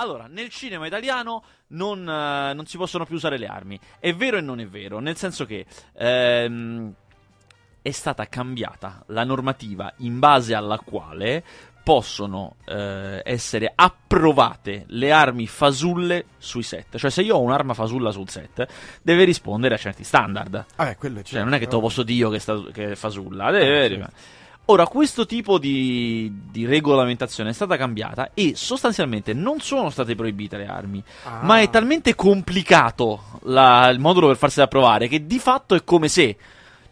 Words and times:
Allora, 0.00 0.26
nel 0.28 0.48
cinema 0.48 0.86
italiano 0.86 1.42
non, 1.68 2.00
eh, 2.08 2.54
non 2.54 2.66
si 2.66 2.76
possono 2.76 3.04
più 3.04 3.16
usare 3.16 3.36
le 3.36 3.46
armi. 3.46 3.78
È 3.98 4.14
vero 4.14 4.36
e 4.36 4.40
non 4.40 4.60
è 4.60 4.66
vero, 4.66 5.00
nel 5.00 5.16
senso 5.16 5.44
che 5.44 5.66
ehm, 5.94 6.92
è 7.82 7.90
stata 7.90 8.26
cambiata 8.26 9.02
la 9.06 9.24
normativa 9.24 9.92
in 9.98 10.18
base 10.18 10.54
alla 10.54 10.78
quale 10.78 11.42
possono 11.82 12.56
eh, 12.66 13.22
essere 13.24 13.72
approvate 13.74 14.84
le 14.88 15.10
armi 15.10 15.46
fasulle 15.46 16.26
sui 16.36 16.62
set. 16.62 16.96
Cioè, 16.96 17.10
se 17.10 17.22
io 17.22 17.36
ho 17.36 17.40
un'arma 17.40 17.74
fasulla 17.74 18.10
sul 18.10 18.28
set, 18.28 18.66
deve 19.02 19.24
rispondere 19.24 19.74
a 19.74 19.78
certi 19.78 20.04
standard. 20.04 20.66
Vabbè, 20.76 20.96
quello 20.96 21.20
è 21.20 21.22
Cioè, 21.22 21.42
non 21.42 21.54
è 21.54 21.58
che 21.58 21.66
te 21.66 21.74
lo 21.74 21.80
posso 21.80 22.02
dire 22.02 22.18
io 22.18 22.30
che, 22.30 22.38
sta, 22.38 22.62
che 22.72 22.92
è 22.92 22.94
fasulla. 22.94 23.48
Eh, 23.48 23.52
Deve- 23.52 23.82
sì. 23.82 23.88
deve- 23.88 24.10
Ora, 24.70 24.86
questo 24.86 25.24
tipo 25.24 25.56
di, 25.58 26.30
di 26.50 26.66
regolamentazione 26.66 27.50
è 27.50 27.52
stata 27.54 27.78
cambiata 27.78 28.32
e 28.34 28.52
sostanzialmente 28.54 29.32
non 29.32 29.60
sono 29.60 29.88
state 29.88 30.14
proibite 30.14 30.58
le 30.58 30.66
armi, 30.66 31.02
Ah. 31.24 31.40
ma 31.42 31.60
è 31.60 31.70
talmente 31.70 32.14
complicato 32.14 33.40
la- 33.44 33.88
il 33.88 33.98
modulo 33.98 34.26
per 34.26 34.36
farsela 34.36 34.66
approvare 34.66 35.08
che 35.08 35.26
di 35.26 35.38
fatto 35.38 35.74
è 35.74 35.82
come 35.84 36.08
se. 36.08 36.36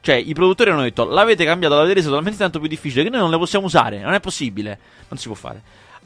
Cioè, 0.01 0.15
i 0.15 0.33
produttori 0.33 0.71
hanno 0.71 0.83
detto: 0.83 1.05
l'avete 1.05 1.45
cambiato, 1.45 1.75
l'avete 1.75 1.95
reso 1.95 2.11
talmente 2.11 2.39
tanto 2.39 2.61
più 2.61 2.69
difficile 2.69 3.03
che 3.03 3.11
noi 3.11 3.19
non 3.21 3.31
le 3.31 3.37
possiamo 3.39 3.67
usare. 3.67 4.01
Non 4.01 4.15
è 4.15 4.21
possibile. 4.21 4.79
Non 5.09 5.19
si 5.19 5.27
può 5.27 5.35
fare. 5.37 5.61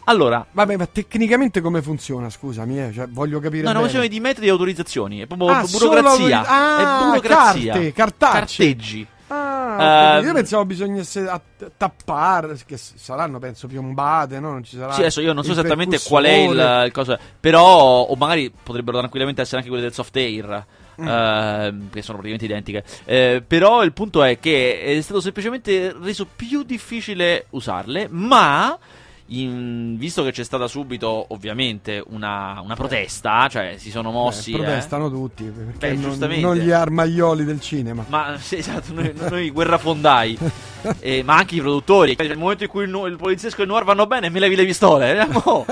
Allora, 0.05 0.45
Vabbè, 0.51 0.77
ma 0.77 0.87
tecnicamente 0.87 1.61
come 1.61 1.83
funziona? 1.83 2.31
Scusami, 2.31 2.81
eh, 2.81 2.93
cioè, 2.93 3.07
voglio 3.09 3.39
capire. 3.39 3.63
no, 3.63 3.69
è 3.69 3.71
una 3.73 3.81
questione 3.81 4.09
di 4.09 4.19
metodi 4.19 4.47
di 4.47 4.51
autorizzazioni. 4.51 5.21
È 5.21 5.27
proprio 5.27 5.51
Ah, 5.51 5.63
solo 5.65 5.91
burocrazia. 5.91 6.39
autorizz- 6.39 6.51
Ah, 6.51 6.79
è 6.81 7.05
burocrazia. 7.11 7.73
carte, 7.75 7.93
cartacce. 7.93 8.39
Carteggi. 8.65 9.07
Ah. 9.33 10.17
Ehm, 10.19 10.25
io 10.25 10.33
pensavo 10.33 10.65
bisognasse 10.65 11.31
tappare, 11.77 12.59
che 12.67 12.77
saranno 12.77 13.39
penso 13.39 13.69
piombate, 13.69 14.41
no? 14.41 14.51
Non 14.51 14.65
ci 14.65 14.77
sarà 14.77 14.93
Sì, 14.93 15.01
adesso 15.01 15.21
io 15.21 15.33
non 15.33 15.45
so 15.45 15.53
esattamente 15.53 16.01
qual 16.03 16.25
è 16.25 16.33
il, 16.33 16.83
il 16.87 16.93
cosa, 16.93 17.19
però, 17.39 18.03
o 18.03 18.15
magari 18.17 18.51
potrebbero 18.51 18.99
tranquillamente 18.99 19.41
essere 19.41 19.59
anche 19.59 19.69
quelle 19.69 19.85
del 19.85 19.95
soft 19.95 20.17
air. 20.17 20.67
Ehm, 20.97 21.89
che 21.91 22.03
sono 22.03 22.19
praticamente 22.19 22.45
identiche. 22.45 22.85
Eh, 23.07 23.43
però 23.47 23.83
il 23.85 23.93
punto 23.93 24.23
è 24.23 24.39
che 24.39 24.83
è 24.83 25.01
stato 25.01 25.21
semplicemente 25.21 25.95
reso 25.99 26.27
più 26.27 26.63
difficile 26.63 27.47
usarle. 27.51 28.09
Ma. 28.11 28.79
In- 29.33 29.97
visto 29.99 30.23
che 30.25 30.33
c'è 30.33 30.43
stata 30.45 30.67
subito, 30.67 31.27
ovviamente, 31.29 32.03
una, 32.09 32.61
una 32.63 32.75
protesta, 32.75 33.49
cioè 33.49 33.75
si 33.79 33.91
sono 33.91 34.11
mossi. 34.11 34.51
Eh, 34.53 34.55
eh. 34.55 34.59
protestano 34.59 35.11
tutti 35.11 35.45
perché 35.45 35.95
Beh, 35.95 35.95
non, 35.95 36.19
non 36.41 36.57
gli 36.57 36.71
armaioli 36.71 37.45
del 37.45 37.61
cinema. 37.61 38.05
Ma 38.09 38.37
sì, 38.41 38.57
esatto, 38.57 38.93
noi, 38.93 39.13
noi 39.29 39.51
guerrafondai, 39.51 40.39
Eh, 41.01 41.23
ma 41.23 41.37
anche 41.37 41.57
i 41.57 41.61
produttori. 41.61 42.17
Cioè, 42.17 42.27
nel 42.27 42.39
momento 42.39 42.65
in 42.65 42.71
cui 42.71 42.85
il, 42.85 43.03
il 43.11 43.17
poliziesco 43.17 43.61
e 43.61 43.65
il 43.65 43.69
noir 43.69 43.85
vanno 43.85 44.07
bene, 44.07 44.31
me 44.31 44.39
levi 44.41 44.57
le 44.57 44.65
pistole. 44.65 45.21
eh, 45.21 45.27
mo. 45.45 45.67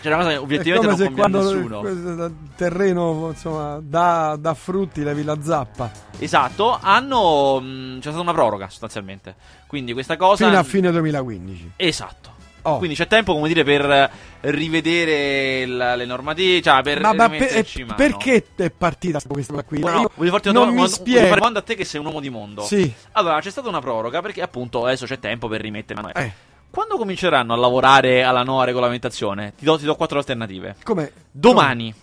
C'è 0.00 0.08
una 0.08 0.16
cosa 0.18 0.28
che 0.30 0.36
obiettivamente 0.36 0.86
non 0.88 0.96
se 0.96 1.04
conviene 1.06 1.26
a 1.26 1.40
quando 1.40 1.52
nessuno. 1.52 1.88
il 2.26 2.32
terreno 2.54 3.28
insomma 3.30 3.80
dà, 3.82 4.36
dà 4.38 4.54
frutti 4.54 5.02
levi 5.02 5.24
la 5.24 5.36
zappa 5.42 5.90
Esatto, 6.18 6.78
hanno. 6.80 7.58
mh, 7.60 7.94
c'è 7.96 8.08
stata 8.08 8.20
una 8.20 8.32
proroga 8.32 8.68
sostanzialmente. 8.68 9.34
Quindi 9.66 9.92
questa 9.92 10.16
cosa. 10.16 10.46
fino 10.46 10.58
a 10.58 10.62
fine 10.62 10.90
2015. 10.92 11.72
Esatto. 11.76 12.36
Oh. 12.62 12.78
Quindi 12.78 12.96
c'è 12.96 13.06
tempo, 13.06 13.32
come 13.34 13.48
dire, 13.48 13.64
per 13.64 13.90
eh, 13.90 14.10
rivedere 14.50 15.66
la- 15.66 15.94
le 15.94 16.04
normative. 16.04 16.60
Cioè, 16.62 16.82
per 16.82 17.00
ma, 17.00 17.12
ma 17.12 17.28
per- 17.28 17.64
mano. 17.80 17.94
perché 17.96 18.44
è 18.56 18.70
partita 18.70 19.20
questa 19.26 19.62
qui? 19.62 19.78
No, 19.80 19.88
no, 19.88 20.00
Io 20.02 20.10
voglio 20.14 20.30
farti 20.30 20.48
una 20.48 20.58
non 20.60 20.68
domanda- 20.68 20.70
mi 20.70 20.76
voglio 20.76 20.88
fare 20.88 21.10
spiego. 21.10 21.26
una 21.26 21.36
domanda 21.36 21.58
a 21.60 21.62
te 21.62 21.74
che 21.74 21.84
sei 21.84 22.00
un 22.00 22.06
uomo 22.06 22.20
di 22.20 22.30
mondo. 22.30 22.62
Sì, 22.62 22.92
Allora, 23.12 23.40
c'è 23.40 23.50
stata 23.50 23.68
una 23.68 23.80
proroga 23.80 24.20
perché 24.20 24.42
appunto 24.42 24.84
adesso 24.84 25.06
c'è 25.06 25.18
tempo 25.18 25.48
per 25.48 25.60
rimettere 25.60 26.00
mano. 26.00 26.14
eh, 26.14 26.32
Quando 26.70 26.96
cominceranno 26.98 27.54
a 27.54 27.56
lavorare 27.56 28.22
alla 28.24 28.42
nuova 28.42 28.64
regolamentazione? 28.64 29.54
Ti 29.56 29.64
do, 29.64 29.78
ti 29.78 29.84
do 29.84 29.94
quattro 29.96 30.18
alternative. 30.18 30.76
come 30.84 31.10
Domani, 31.30 31.94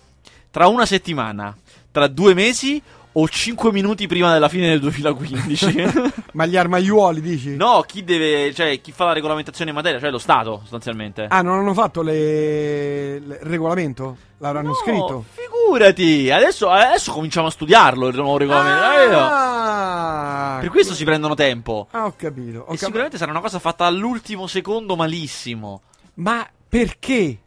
tra 0.49 0.67
una 0.67 0.85
settimana, 0.85 1.55
tra 1.91 2.07
due 2.07 2.33
mesi 2.33 2.81
o 3.17 3.29
cinque 3.29 3.71
minuti 3.71 4.07
prima 4.07 4.33
della 4.33 4.49
fine 4.49 4.67
del 4.67 4.79
2015? 4.81 5.85
Ma 6.33 6.45
gli 6.45 6.57
armaiuoli 6.57 7.21
dici? 7.21 7.55
no, 7.55 7.81
chi 7.87 8.03
deve, 8.03 8.53
cioè 8.53 8.81
chi 8.81 8.91
fa 8.91 9.05
la 9.05 9.13
regolamentazione 9.13 9.69
in 9.69 9.75
materia, 9.75 9.99
cioè 9.99 10.09
lo 10.11 10.17
Stato 10.17 10.59
sostanzialmente. 10.61 11.25
Ah, 11.29 11.41
non 11.41 11.59
hanno 11.59 11.73
fatto 11.73 12.01
le... 12.01 13.15
il 13.15 13.37
regolamento? 13.41 14.17
L'avranno 14.39 14.69
No, 14.69 14.73
scritto? 14.75 15.25
Figurati, 15.31 16.29
adesso, 16.29 16.69
adesso 16.69 17.13
cominciamo 17.13 17.47
a 17.47 17.51
studiarlo 17.51 18.07
il 18.07 18.15
nuovo 18.15 18.37
regolamento. 18.37 19.15
Eh, 19.17 19.63
Ah, 19.77 20.57
Per 20.59 20.69
questo 20.69 20.93
si 20.93 21.03
prendono 21.05 21.35
tempo. 21.35 21.87
Ah, 21.91 22.05
ho 22.05 22.13
capito. 22.17 22.59
ho 22.59 22.63
E 22.63 22.77
cap- 22.77 22.77
sicuramente 22.77 23.17
sarà 23.17 23.31
una 23.31 23.39
cosa 23.39 23.59
fatta 23.59 23.85
all'ultimo 23.85 24.47
secondo 24.47 24.95
malissimo. 24.95 25.81
Ma 26.15 26.45
perché? 26.67 27.37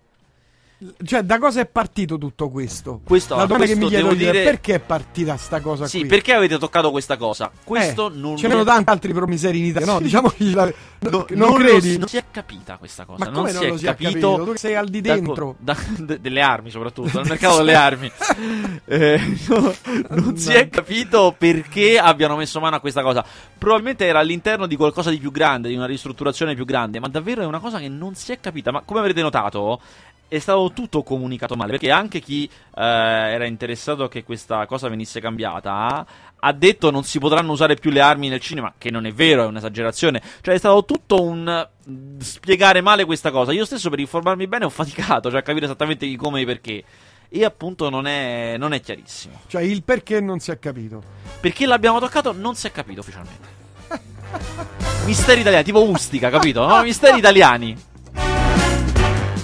Cioè, 1.04 1.22
da 1.22 1.38
cosa 1.40 1.60
è 1.60 1.66
partito 1.66 2.18
tutto 2.18 2.50
questo? 2.50 3.00
Questo- 3.04 3.34
La 3.34 3.46
domanda 3.46 3.64
questo 3.66 3.78
che 3.78 3.84
mi 3.84 3.90
chiedo 3.90 4.14
dire- 4.14 4.44
perché 4.44 4.74
è 4.76 4.78
partita 4.78 5.36
sta 5.36 5.60
cosa 5.60 5.88
Sì, 5.88 6.00
qui? 6.00 6.08
perché 6.08 6.32
avete 6.32 6.56
toccato 6.56 6.92
questa 6.92 7.16
cosa? 7.16 7.50
Questo 7.64 8.12
Eh, 8.12 8.16
non 8.16 8.36
Ce 8.36 8.46
n'erano 8.46 8.64
tanti 8.64 8.88
altri 8.90 9.12
promiseri 9.12 9.58
in 9.58 9.64
Italia. 9.64 9.92
No, 9.94 9.98
diciamo 10.00 10.28
che 10.28 10.44
la- 10.54 10.72
No, 11.00 11.26
non, 11.30 11.48
lo- 11.50 11.52
credi? 11.54 11.98
non 11.98 12.06
si 12.06 12.16
è 12.16 12.24
capita 12.30 12.76
questa 12.76 13.04
cosa. 13.04 13.24
Ma 13.24 13.30
come 13.32 13.50
non, 13.50 13.60
si 13.60 13.66
è 13.66 13.70
lo 13.70 13.76
si 13.76 13.84
è 13.86 13.88
capito, 13.88 14.10
capito? 14.34 14.44
Tu 14.52 14.56
sei 14.56 14.74
al 14.76 14.88
di 14.88 15.00
da- 15.00 15.14
dentro. 15.14 15.56
da- 15.58 15.76
de- 15.98 16.20
delle 16.20 16.40
armi, 16.42 16.70
soprattutto, 16.70 17.10
dal 17.12 17.26
mercato 17.26 17.56
delle 17.56 17.74
armi. 17.74 18.12
Eh, 18.84 19.36
no, 19.48 19.74
non 20.10 20.36
si 20.36 20.52
è 20.52 20.68
capito 20.68 21.34
perché 21.36 21.98
abbiano 21.98 22.36
messo 22.36 22.60
mano 22.60 22.76
a 22.76 22.80
questa 22.80 23.02
cosa. 23.02 23.24
Probabilmente 23.58 24.04
era 24.06 24.20
all'interno 24.20 24.66
di 24.68 24.76
qualcosa 24.76 25.10
di 25.10 25.18
più 25.18 25.32
grande, 25.32 25.68
di 25.70 25.74
una 25.74 25.86
ristrutturazione 25.86 26.54
più 26.54 26.64
grande, 26.64 27.00
ma 27.00 27.08
davvero 27.08 27.42
è 27.42 27.46
una 27.46 27.58
cosa 27.58 27.80
che 27.80 27.88
non 27.88 28.14
si 28.14 28.30
è 28.30 28.38
capita. 28.38 28.70
Ma 28.70 28.82
come 28.84 29.00
avrete 29.00 29.22
notato, 29.22 29.80
è 30.28 30.38
stato 30.38 30.70
tutto 30.72 31.02
comunicato 31.02 31.56
male, 31.56 31.72
perché 31.72 31.90
anche 31.90 32.20
chi 32.20 32.44
eh, 32.44 32.50
era 32.82 33.46
interessato 33.46 34.04
a 34.04 34.08
che 34.08 34.22
questa 34.22 34.66
cosa 34.66 34.88
venisse 34.88 35.20
cambiata 35.20 36.06
ha 36.40 36.52
detto 36.52 36.90
non 36.90 37.02
si 37.02 37.18
potranno 37.18 37.52
usare 37.52 37.74
più 37.74 37.90
le 37.90 38.00
armi 38.00 38.28
nel 38.28 38.40
cinema, 38.40 38.74
che 38.78 38.90
non 38.90 39.06
è 39.06 39.12
vero, 39.12 39.44
è 39.44 39.46
un'esagerazione. 39.46 40.22
Cioè 40.40 40.54
è 40.54 40.58
stato 40.58 40.84
tutto 40.84 41.22
un 41.22 41.48
eh, 41.48 42.22
spiegare 42.22 42.80
male 42.80 43.04
questa 43.04 43.30
cosa. 43.30 43.52
Io 43.52 43.64
stesso 43.64 43.90
per 43.90 44.00
informarmi 44.00 44.46
bene 44.46 44.66
ho 44.66 44.70
faticato, 44.70 45.30
cioè 45.30 45.40
a 45.40 45.42
capire 45.42 45.64
esattamente 45.64 46.04
i 46.04 46.16
come 46.16 46.38
e 46.38 46.42
i 46.42 46.46
perché. 46.46 46.84
E 47.30 47.44
appunto 47.44 47.90
non 47.90 48.06
è, 48.06 48.56
non 48.56 48.72
è 48.72 48.80
chiarissimo. 48.80 49.40
Cioè, 49.48 49.62
il 49.62 49.82
perché 49.82 50.20
non 50.20 50.38
si 50.38 50.50
è 50.50 50.58
capito. 50.58 51.02
Perché 51.40 51.66
l'abbiamo 51.66 52.00
toccato 52.00 52.32
non 52.32 52.54
si 52.54 52.66
è 52.66 52.72
capito 52.72 53.00
ufficialmente. 53.00 53.56
Misteri 55.04 55.40
italiani, 55.40 55.64
tipo 55.64 55.82
Ustica, 55.88 56.30
capito? 56.30 56.66
No? 56.66 56.82
Misteri 56.82 57.18
italiani. 57.18 57.76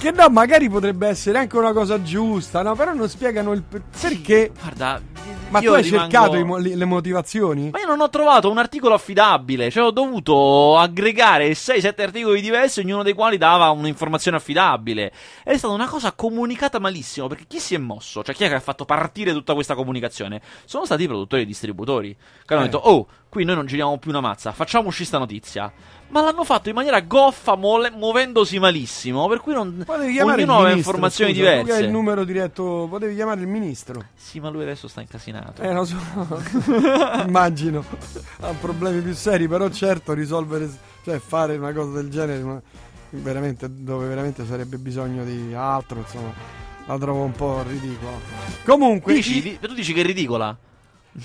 Che 0.05 0.11
no, 0.11 0.29
magari 0.29 0.69
potrebbe 0.69 1.07
essere 1.07 1.39
anche 1.39 1.57
una 1.57 1.73
cosa 1.73 1.99
giusta, 2.03 2.61
no? 2.61 2.75
Però 2.75 2.93
non 2.93 3.09
spiegano 3.09 3.53
il 3.53 3.63
per- 3.63 3.81
perché. 3.99 4.51
Guarda, 4.55 5.01
Ma 5.49 5.59
tu 5.59 5.69
hai 5.71 5.81
rimango- 5.81 6.11
cercato 6.11 6.45
mo- 6.45 6.57
le 6.57 6.85
motivazioni? 6.85 7.71
Ma 7.71 7.79
io 7.79 7.87
non 7.87 7.99
ho 8.01 8.09
trovato 8.11 8.51
un 8.51 8.59
articolo 8.59 8.93
affidabile, 8.93 9.71
cioè 9.71 9.83
ho 9.85 9.89
dovuto 9.89 10.77
aggregare 10.77 11.55
6-7 11.55 12.03
articoli 12.03 12.39
diversi, 12.39 12.81
ognuno 12.81 13.01
dei 13.01 13.13
quali 13.13 13.39
dava 13.39 13.71
un'informazione 13.71 14.37
affidabile. 14.37 15.11
Ed 15.43 15.55
è 15.55 15.57
stata 15.57 15.73
una 15.73 15.87
cosa 15.87 16.11
comunicata 16.11 16.77
malissimo, 16.77 17.25
perché 17.25 17.45
chi 17.47 17.57
si 17.59 17.73
è 17.73 17.79
mosso, 17.79 18.23
cioè 18.23 18.35
chi 18.35 18.43
è 18.43 18.47
che 18.47 18.53
ha 18.53 18.59
fatto 18.59 18.85
partire 18.85 19.31
tutta 19.33 19.55
questa 19.55 19.73
comunicazione? 19.73 20.39
Sono 20.65 20.85
stati 20.85 21.01
i 21.01 21.07
produttori 21.07 21.41
e 21.41 21.45
i 21.45 21.47
distributori, 21.47 22.15
che 22.45 22.53
hanno 22.53 22.61
Eh. 22.61 22.65
detto, 22.67 22.77
oh, 22.77 23.07
qui 23.35 23.43
noi 23.43 23.55
non 23.55 23.65
giriamo 23.65 23.97
più 23.97 24.11
una 24.11 24.21
mazza, 24.21 24.53
facciamoci 24.53 25.03
sta 25.03 25.17
notizia. 25.17 25.69
Ma 26.07 26.21
l'hanno 26.21 26.45
fatto 26.45 26.69
in 26.69 26.75
maniera 26.75 27.01
goffa, 27.01 27.55
mole- 27.57 27.91
muovendosi 27.91 28.59
malissimo, 28.59 29.27
per 29.27 29.41
cui 29.41 29.51
non... 29.51 29.83
Ognuno 29.85 30.03
aveva 30.31 30.35
ministro, 30.37 30.69
informazioni 30.69 31.33
scusa, 31.33 31.49
diverse. 31.57 31.81
il 31.83 31.89
numero 31.89 32.23
diretto, 32.23 32.87
potevi 32.89 33.13
chiamare 33.13 33.41
il 33.41 33.47
ministro. 33.47 34.05
Sì, 34.15 34.39
ma 34.39 34.47
lui 34.47 34.61
adesso 34.61 34.87
sta 34.87 35.01
incasinato. 35.01 35.61
Eh, 35.61 35.73
lo 35.73 35.83
so, 35.83 35.97
immagino. 37.27 37.83
Ha 38.39 38.53
problemi 38.61 39.01
più 39.01 39.13
seri, 39.13 39.49
però 39.49 39.67
certo 39.69 40.13
risolvere, 40.13 40.69
cioè 41.03 41.19
fare 41.19 41.57
una 41.57 41.73
cosa 41.73 41.91
del 41.99 42.09
genere, 42.09 42.41
ma 42.41 42.61
veramente, 43.09 43.67
dove 43.69 44.07
veramente 44.07 44.45
sarebbe 44.45 44.77
bisogno 44.77 45.25
di 45.25 45.53
altro, 45.53 45.99
insomma, 45.99 46.31
la 46.85 46.97
trovo 46.97 47.23
un 47.23 47.33
po' 47.33 47.61
ridicola. 47.67 48.15
Comunque, 48.63 49.13
Dici, 49.15 49.45
i- 49.45 49.59
tu 49.59 49.73
dici 49.73 49.91
che 49.91 49.99
è 49.99 50.05
ridicola? 50.05 50.55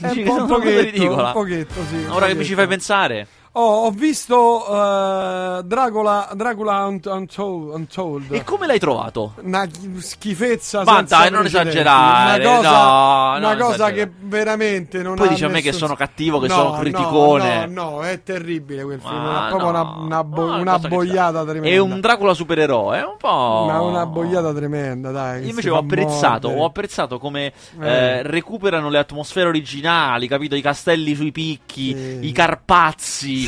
È 0.00 0.06
Dici 0.08 0.20
un 0.20 0.24
po' 0.26 0.34
un 0.42 0.46
pochetto, 0.46 0.80
ridicola? 0.82 1.26
un 1.28 1.32
pochetto, 1.32 1.84
sì, 1.88 2.04
Ora 2.08 2.26
che 2.26 2.34
mi 2.34 2.44
ci 2.44 2.50
pochetto. 2.52 2.56
fai 2.56 2.66
pensare. 2.68 3.26
Oh, 3.52 3.86
ho 3.86 3.90
visto 3.90 4.64
eh, 4.64 5.62
Dracula, 5.64 6.28
Dracula 6.34 6.84
Unt- 6.86 7.06
Untold. 7.06 7.74
Untold. 7.74 8.32
E 8.32 8.44
come 8.44 8.68
l'hai 8.68 8.78
trovato? 8.78 9.34
Una 9.42 9.68
schifezza 9.98 10.84
Ma 10.84 11.02
dai, 11.02 11.32
non 11.32 11.44
esagerare, 11.46 12.46
Una 12.46 12.56
cosa, 12.56 12.70
no, 12.70 13.36
una 13.38 13.56
cosa 13.56 13.90
che 13.90 14.08
veramente 14.20 15.02
non 15.02 15.16
Poi 15.16 15.30
dici 15.30 15.44
a 15.44 15.48
me 15.48 15.62
che 15.62 15.72
sono 15.72 15.96
cattivo, 15.96 16.38
che 16.38 16.46
No, 16.46 16.54
sono 16.54 16.70
no, 16.70 16.78
criticone. 16.78 17.66
No, 17.66 17.90
no, 17.90 18.02
è 18.02 18.22
terribile 18.22 18.84
quel 18.84 19.00
film. 19.00 19.20
Ma 19.20 19.46
è 19.46 19.48
proprio 19.48 19.70
no, 19.72 19.80
una, 19.80 19.90
una, 20.04 20.24
bo- 20.24 20.46
no, 20.46 20.56
una 20.60 20.78
boiata 20.78 21.42
tremenda. 21.42 21.68
È 21.68 21.78
un 21.78 22.00
Dracula 22.00 22.34
supereroe, 22.34 23.00
un 23.02 23.16
po'. 23.18 23.64
Ma 23.66 23.80
una 23.80 24.06
boiata 24.06 24.54
tremenda, 24.54 25.10
dai. 25.10 25.42
Io 25.42 25.48
invece 25.48 25.70
ho 25.70 25.76
apprezzato, 25.76 26.46
mordere. 26.46 26.60
ho 26.60 26.64
apprezzato 26.66 27.18
come 27.18 27.52
Eh. 27.80 27.88
eh, 27.88 28.22
recuperano 28.22 28.88
le 28.90 28.98
atmosfere 28.98 29.48
originali, 29.48 30.28
capito? 30.28 30.54
I 30.54 30.60
castelli 30.62 31.16
sui 31.16 31.32
picchi, 31.32 31.92
Sì. 31.96 32.28
i 32.28 32.30
Carpazzi. 32.30 33.38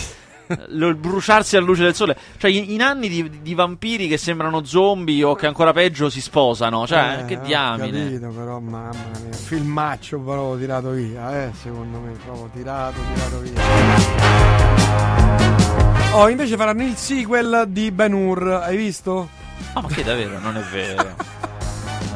Lo- 0.68 0.88
il 0.88 0.96
bruciarsi 0.96 1.56
alla 1.56 1.64
luce 1.64 1.82
del 1.82 1.94
sole. 1.94 2.16
Cioè, 2.36 2.50
in, 2.50 2.72
in 2.72 2.82
anni 2.82 3.08
di, 3.08 3.40
di 3.40 3.54
vampiri 3.54 4.06
che 4.06 4.18
sembrano 4.18 4.64
zombie 4.64 5.22
o 5.24 5.34
che 5.34 5.46
ancora 5.46 5.72
peggio 5.72 6.10
si 6.10 6.20
sposano. 6.20 6.86
Cioè, 6.86 7.20
Eh, 7.20 7.24
che 7.24 7.36
ho 7.38 7.40
diamine. 7.42 8.04
capito, 8.04 8.28
però, 8.28 8.58
mamma 8.60 8.90
mia. 9.24 9.32
Filmaccio 9.32 10.18
proprio 10.18 10.58
tirato 10.58 10.90
via, 10.90 11.44
eh, 11.44 11.52
secondo 11.58 11.98
me. 12.00 12.12
Proprio 12.24 12.50
tirato, 12.52 12.98
tirato 13.14 13.38
via. 13.40 14.60
Oh, 16.14 16.28
invece 16.28 16.56
faranno 16.56 16.82
il 16.82 16.96
sequel 16.96 17.64
di 17.68 17.90
Ben 17.90 18.12
Hur, 18.12 18.60
hai 18.64 18.76
visto? 18.76 19.28
Ah, 19.72 19.80
ma 19.80 19.88
che 19.88 20.02
davvero? 20.02 20.38
Non 20.38 20.56
è 20.58 20.60
vero. 20.70 21.02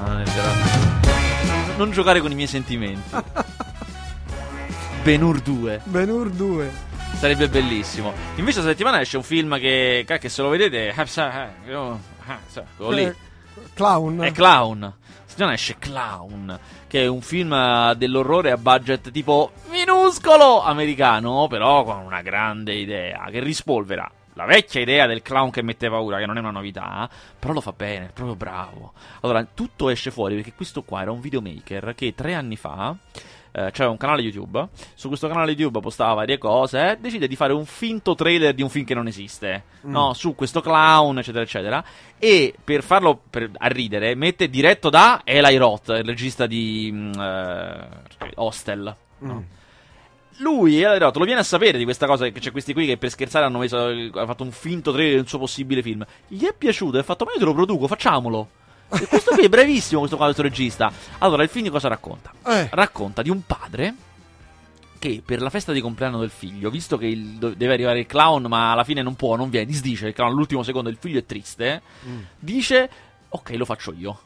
No, 0.01 0.09
non 0.09 0.21
è 0.21 0.25
vero. 0.25 1.75
Non 1.79 1.91
giocare 1.93 2.21
con 2.21 2.31
i 2.31 2.35
miei 2.35 2.49
sentimenti. 2.49 3.17
Ben 5.03 5.23
Hur 5.23 5.41
2. 5.41 5.81
Ben 5.85 6.11
Hur 6.11 6.29
2. 6.31 6.71
Sarebbe 7.19 7.49
bellissimo. 7.49 8.09
Invece, 8.37 8.43
questa 8.43 8.63
settimana 8.63 9.01
esce 9.01 9.17
un 9.17 9.23
film 9.23 9.59
che, 9.59 10.05
che 10.07 10.29
se 10.29 10.43
lo 10.43 10.49
vedete. 10.49 10.89
eh, 10.89 10.93
eh, 10.93 11.73
eh, 12.55 12.63
quello 12.77 12.91
lì. 12.91 13.15
Clown. 13.75 14.23
È 14.23 14.33
Clown. 14.33 14.95
Settimana 15.25 15.55
esce 15.55 15.77
Clown, 15.79 16.59
che 16.87 17.03
è 17.03 17.07
un 17.07 17.23
film 17.23 17.93
dell'orrore 17.95 18.51
a 18.51 18.57
budget 18.59 19.11
tipo 19.11 19.53
minuscolo 19.71 20.63
americano, 20.63 21.47
però 21.49 21.85
con 21.85 21.99
una 21.99 22.21
grande 22.21 22.75
idea 22.75 23.27
che 23.31 23.41
rispolvera 23.41 24.09
la 24.35 24.45
vecchia 24.45 24.83
idea 24.83 25.07
del 25.07 25.23
clown 25.23 25.51
che 25.51 25.63
mette 25.63 25.89
paura, 25.89 26.19
che 26.19 26.27
non 26.27 26.37
è 26.37 26.41
una 26.41 26.51
novità, 26.51 27.09
però 27.39 27.55
lo 27.55 27.63
fa 27.63 27.73
bene, 27.73 28.09
è 28.09 28.11
proprio 28.13 28.37
bravo. 28.37 28.93
Allora, 29.23 29.43
tutto 29.45 29.89
esce 29.89 30.11
fuori 30.11 30.35
perché 30.35 30.53
questo 30.53 30.83
qua 30.83 31.01
era 31.01 31.11
un 31.11 31.21
videomaker 31.21 31.95
che 31.95 32.15
tre 32.15 32.35
anni 32.35 32.57
fa 32.57 32.95
eh, 33.57 33.71
c'era 33.71 33.89
un 33.89 33.97
canale 33.97 34.21
YouTube. 34.21 34.69
Su 34.95 35.09
questo 35.09 35.29
canale 35.29 35.53
YouTube 35.53 35.81
postava 35.81 36.13
varie 36.13 36.37
cose. 36.37 36.91
E 36.91 36.97
decide 37.01 37.27
di 37.27 37.37
fare 37.37 37.55
un 37.55 37.65
finto 37.65 38.15
trailer 38.15 38.53
di 38.53 38.61
un 38.61 38.69
film 38.69 38.85
che 38.85 38.93
non 38.93 39.07
esiste. 39.07 39.65
Mm. 39.87 39.91
No, 39.91 40.13
su 40.13 40.35
questo 40.35 40.61
clown, 40.61 41.19
eccetera, 41.19 41.43
eccetera. 41.43 41.85
E 42.19 42.55
per 42.63 42.83
farlo 42.83 43.19
per, 43.31 43.51
a 43.57 43.67
ridere, 43.69 44.15
mette 44.15 44.51
diretto 44.51 44.91
da 44.91 45.23
Eli 45.25 45.57
Roth, 45.57 45.89
il 45.89 46.05
regista 46.05 46.47
di 46.47 46.91
mm, 46.93 47.13
eh, 47.19 47.89
Hostel. 48.35 48.95
no? 49.21 49.35
Mm. 49.35 49.55
Lui, 50.41 50.83
Eli 50.83 50.99
Roth, 50.99 51.17
lo 51.17 51.25
viene 51.25 51.41
a 51.41 51.45
sapere 51.45 51.79
di 51.79 51.85
questa 51.85 52.07
cosa. 52.07 52.29
Che 52.29 52.39
c'è 52.39 52.51
questi 52.51 52.75
qui 52.75 52.85
che 52.85 52.99
per 52.99 53.09
scherzare 53.09 53.47
hanno, 53.47 53.59
messo, 53.59 53.79
hanno 53.79 54.27
fatto 54.27 54.43
un 54.43 54.53
finto 54.53 54.93
trailer 54.93 55.17
del 55.17 55.29
suo 55.29 55.39
possibile 55.39 55.81
film. 55.81 56.05
Gli 56.29 56.45
è 56.45 56.53
piaciuto 56.53 56.99
e 56.99 57.01
ha 57.01 57.05
fatto: 57.05 57.25
Ma 57.25 57.33
io 57.33 57.39
te 57.39 57.45
lo 57.47 57.55
produco, 57.55 57.87
facciamolo. 57.87 58.49
E 58.89 59.07
questo 59.07 59.33
qui 59.35 59.45
è 59.45 59.49
bravissimo, 59.49 59.99
questo 60.01 60.17
qua, 60.17 60.27
questo 60.27 60.43
regista. 60.43 60.91
Allora, 61.19 61.43
il 61.43 61.49
film 61.49 61.65
di 61.65 61.71
cosa 61.71 61.89
racconta? 61.89 62.31
Eh, 62.47 62.69
racconta 62.73 63.23
di 63.23 63.31
un 63.31 63.43
padre 63.45 63.95
che 64.99 65.23
per 65.25 65.43
la 65.43 65.51
festa 65.51 65.73
di 65.73 65.81
compleanno 65.81 66.19
del 66.19 66.31
figlio, 66.31 66.71
visto 66.71 66.97
che 66.97 67.07
il- 67.07 67.55
deve 67.57 67.73
arrivare 67.75 67.99
il 68.01 68.07
clown, 68.07 68.45
ma 68.47 68.73
alla 68.73 68.85
fine 68.85 69.03
non 69.03 69.15
può, 69.15 69.37
non 69.37 69.51
viene, 69.51 69.67
disdice 69.67 70.09
il 70.09 70.15
clown 70.15 70.31
all'ultimo 70.31 70.63
secondo, 70.63 70.89
il 70.89 70.97
figlio 70.99 71.19
è 71.19 71.27
triste, 71.27 71.83
Mm. 72.09 72.21
dice 72.39 72.91
ok 73.29 73.51
lo 73.57 73.65
faccio 73.65 73.93
io. 73.93 74.19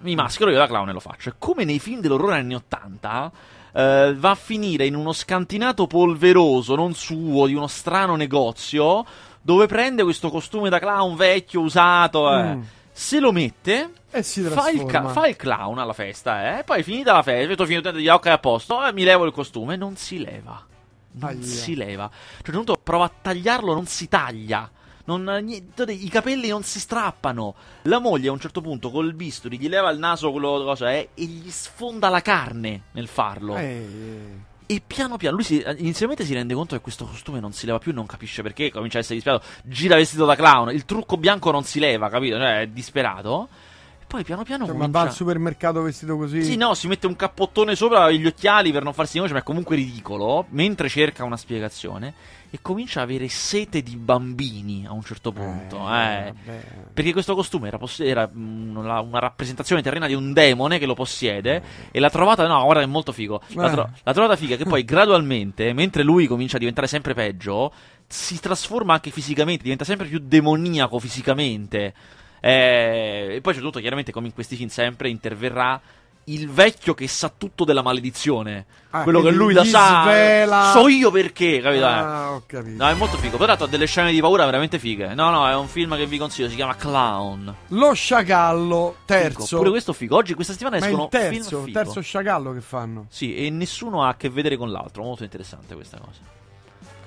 Mi 0.00 0.14
maschero 0.14 0.50
io 0.50 0.58
da 0.58 0.66
clown 0.66 0.88
e 0.88 0.92
lo 0.92 1.00
faccio. 1.00 1.28
E 1.28 1.34
come 1.38 1.64
nei 1.64 1.78
film 1.78 2.00
dell'orrore 2.00 2.36
anni 2.36 2.54
80, 2.54 3.30
eh, 3.72 4.14
va 4.16 4.30
a 4.30 4.34
finire 4.34 4.86
in 4.86 4.94
uno 4.96 5.12
scantinato 5.12 5.86
polveroso, 5.86 6.74
non 6.74 6.94
suo, 6.94 7.46
di 7.46 7.54
uno 7.54 7.66
strano 7.68 8.16
negozio, 8.16 9.04
dove 9.40 9.66
prende 9.66 10.02
questo 10.02 10.30
costume 10.30 10.68
da 10.68 10.78
clown 10.78 11.14
vecchio, 11.16 11.60
usato, 11.60 12.32
eh, 12.32 12.42
Mm. 12.54 12.62
Se 12.98 13.20
lo 13.20 13.30
mette 13.30 13.92
e 14.10 14.24
si 14.24 14.42
fa 14.42 14.70
il, 14.70 14.84
ca- 14.84 15.06
fa 15.06 15.28
il 15.28 15.36
clown 15.36 15.78
alla 15.78 15.92
festa, 15.92 16.58
eh? 16.58 16.64
Poi 16.64 16.82
finita 16.82 17.12
la 17.12 17.22
festa, 17.22 17.48
tutto 17.50 17.64
finito 17.64 17.92
di 17.92 18.08
ok 18.08 18.26
a 18.26 18.38
posto, 18.38 18.84
eh, 18.84 18.92
mi 18.92 19.04
levo 19.04 19.24
il 19.24 19.30
costume, 19.30 19.76
non 19.76 19.94
si 19.94 20.18
leva. 20.18 20.66
Non 21.12 21.30
Aia. 21.30 21.40
si 21.40 21.76
leva. 21.76 22.10
Cioè, 22.10 22.48
un 22.48 22.64
punto 22.64 22.80
prova 22.82 23.04
a 23.04 23.12
tagliarlo, 23.22 23.72
non 23.72 23.86
si 23.86 24.08
taglia. 24.08 24.68
Non, 25.04 25.22
niente, 25.22 25.84
I 25.84 26.08
capelli 26.08 26.48
non 26.48 26.64
si 26.64 26.80
strappano. 26.80 27.54
La 27.82 28.00
moglie 28.00 28.30
a 28.30 28.32
un 28.32 28.40
certo 28.40 28.60
punto 28.60 28.90
col 28.90 29.14
bisturi 29.14 29.58
gli 29.58 29.68
leva 29.68 29.90
il 29.90 30.00
naso, 30.00 30.32
quello 30.32 30.64
cosa 30.64 30.90
è, 30.90 31.08
e 31.14 31.24
gli 31.24 31.50
sfonda 31.50 32.08
la 32.08 32.20
carne 32.20 32.82
nel 32.92 33.06
farlo. 33.06 33.56
Eh, 33.56 33.62
eh. 33.62 34.47
E 34.70 34.82
piano 34.86 35.16
piano 35.16 35.36
lui 35.36 35.44
si- 35.46 35.64
inizialmente 35.78 36.26
si 36.26 36.34
rende 36.34 36.52
conto 36.52 36.76
che 36.76 36.82
questo 36.82 37.06
costume 37.06 37.40
non 37.40 37.52
si 37.52 37.64
leva 37.64 37.78
più, 37.78 37.94
non 37.94 38.04
capisce 38.04 38.42
perché, 38.42 38.70
comincia 38.70 38.98
a 38.98 39.00
essere 39.00 39.14
disperato, 39.14 39.46
gira 39.62 39.96
vestito 39.96 40.26
da 40.26 40.36
clown, 40.36 40.74
il 40.74 40.84
trucco 40.84 41.16
bianco 41.16 41.50
non 41.50 41.64
si 41.64 41.78
leva, 41.80 42.10
capito? 42.10 42.36
Cioè, 42.36 42.60
è 42.60 42.66
disperato. 42.66 43.48
Poi 44.08 44.24
piano 44.24 44.42
piano 44.42 44.64
Cioè, 44.64 44.72
ma 44.74 44.80
comincia... 44.80 45.02
va 45.02 45.08
al 45.08 45.14
supermercato 45.14 45.82
vestito 45.82 46.16
così? 46.16 46.42
Sì, 46.42 46.56
no, 46.56 46.72
si 46.72 46.88
mette 46.88 47.06
un 47.06 47.14
cappottone 47.14 47.76
sopra 47.76 48.10
gli 48.10 48.24
occhiali 48.26 48.72
per 48.72 48.82
non 48.82 48.94
farsi 48.94 49.18
voce, 49.18 49.34
ma 49.34 49.40
è 49.40 49.42
comunque 49.42 49.76
ridicolo. 49.76 50.46
Mentre 50.48 50.88
cerca 50.88 51.24
una 51.24 51.36
spiegazione 51.36 52.14
e 52.50 52.60
comincia 52.62 53.00
a 53.00 53.02
avere 53.02 53.28
sete 53.28 53.82
di 53.82 53.96
bambini 53.96 54.86
a 54.86 54.92
un 54.92 55.02
certo 55.02 55.30
punto. 55.30 55.76
Eh, 55.76 55.80
vabbè. 55.80 56.32
Perché 56.94 57.12
questo 57.12 57.34
costume 57.34 57.68
era, 57.68 57.76
poss- 57.76 58.00
era, 58.00 58.26
una, 58.32 59.00
una 59.00 59.18
rappresentazione 59.18 59.82
terrena 59.82 60.06
di 60.06 60.14
un 60.14 60.32
demone 60.32 60.78
che 60.78 60.86
lo 60.86 60.94
possiede. 60.94 61.62
E 61.90 62.00
l'ha 62.00 62.08
trovata. 62.08 62.46
No, 62.46 62.64
guarda, 62.64 62.82
è 62.82 62.86
molto 62.86 63.12
figo. 63.12 63.42
L'ha, 63.48 63.68
Eh. 63.68 63.70
tro- 63.72 63.90
l'ha 64.02 64.12
trovata 64.14 64.36
figa 64.36 64.56
che 64.56 64.64
poi 64.64 64.84
gradualmente, 64.86 65.74
mentre 65.74 66.02
lui 66.02 66.26
comincia 66.26 66.56
a 66.56 66.60
diventare 66.60 66.86
sempre 66.86 67.12
peggio, 67.12 67.70
si 68.06 68.40
trasforma 68.40 68.94
anche 68.94 69.10
fisicamente, 69.10 69.64
diventa 69.64 69.84
sempre 69.84 70.06
più 70.06 70.18
demoniaco 70.18 70.98
fisicamente. 70.98 71.92
Eh, 72.40 73.34
e 73.36 73.40
poi 73.40 73.54
c'è 73.54 73.60
tutto, 73.60 73.80
chiaramente, 73.80 74.12
come 74.12 74.26
in 74.26 74.34
questi 74.34 74.56
film 74.56 74.68
sempre, 74.68 75.08
interverrà 75.08 75.80
il 76.24 76.46
vecchio 76.50 76.92
che 76.92 77.08
sa 77.08 77.32
tutto 77.34 77.64
della 77.64 77.80
maledizione. 77.80 78.66
Ah, 78.90 79.02
quello 79.02 79.22
che 79.22 79.30
lui 79.30 79.54
la 79.54 79.64
sa. 79.64 80.02
svela- 80.02 80.70
So 80.74 80.86
io 80.88 81.10
perché, 81.10 81.58
capito? 81.62 81.84
Eh. 81.84 81.88
Ah, 81.88 82.32
ho 82.32 82.42
capito. 82.46 82.82
No, 82.82 82.90
è 82.90 82.94
molto 82.94 83.16
figo. 83.16 83.38
Però 83.38 83.54
ha 83.54 83.66
delle 83.66 83.86
scene 83.86 84.12
di 84.12 84.20
paura 84.20 84.44
veramente 84.44 84.78
fighe. 84.78 85.14
No, 85.14 85.30
no, 85.30 85.48
è 85.48 85.54
un 85.54 85.68
film 85.68 85.96
che 85.96 86.04
vi 86.06 86.18
consiglio. 86.18 86.50
Si 86.50 86.54
chiama 86.54 86.76
Clown. 86.76 87.54
Lo 87.68 87.94
sciacallo, 87.94 88.96
terzo. 89.06 89.44
Figo. 89.46 89.56
Pure 89.58 89.70
questo 89.70 89.92
figo. 89.94 90.16
Oggi, 90.16 90.34
questa 90.34 90.52
settimana 90.52 90.76
Ma 90.78 90.84
è 90.84 90.88
escono 90.88 91.04
il 91.04 91.10
terzo, 91.10 91.28
film 91.30 91.42
il 91.60 91.64
figo. 91.68 91.82
terzo 91.82 92.00
sciacallo 92.02 92.52
che 92.52 92.60
fanno. 92.60 93.06
Sì, 93.08 93.34
e 93.34 93.48
nessuno 93.48 94.04
ha 94.04 94.08
a 94.08 94.16
che 94.16 94.28
vedere 94.28 94.58
con 94.58 94.70
l'altro. 94.70 95.02
Molto 95.04 95.24
interessante 95.24 95.74
questa 95.74 95.96
cosa. 95.98 96.20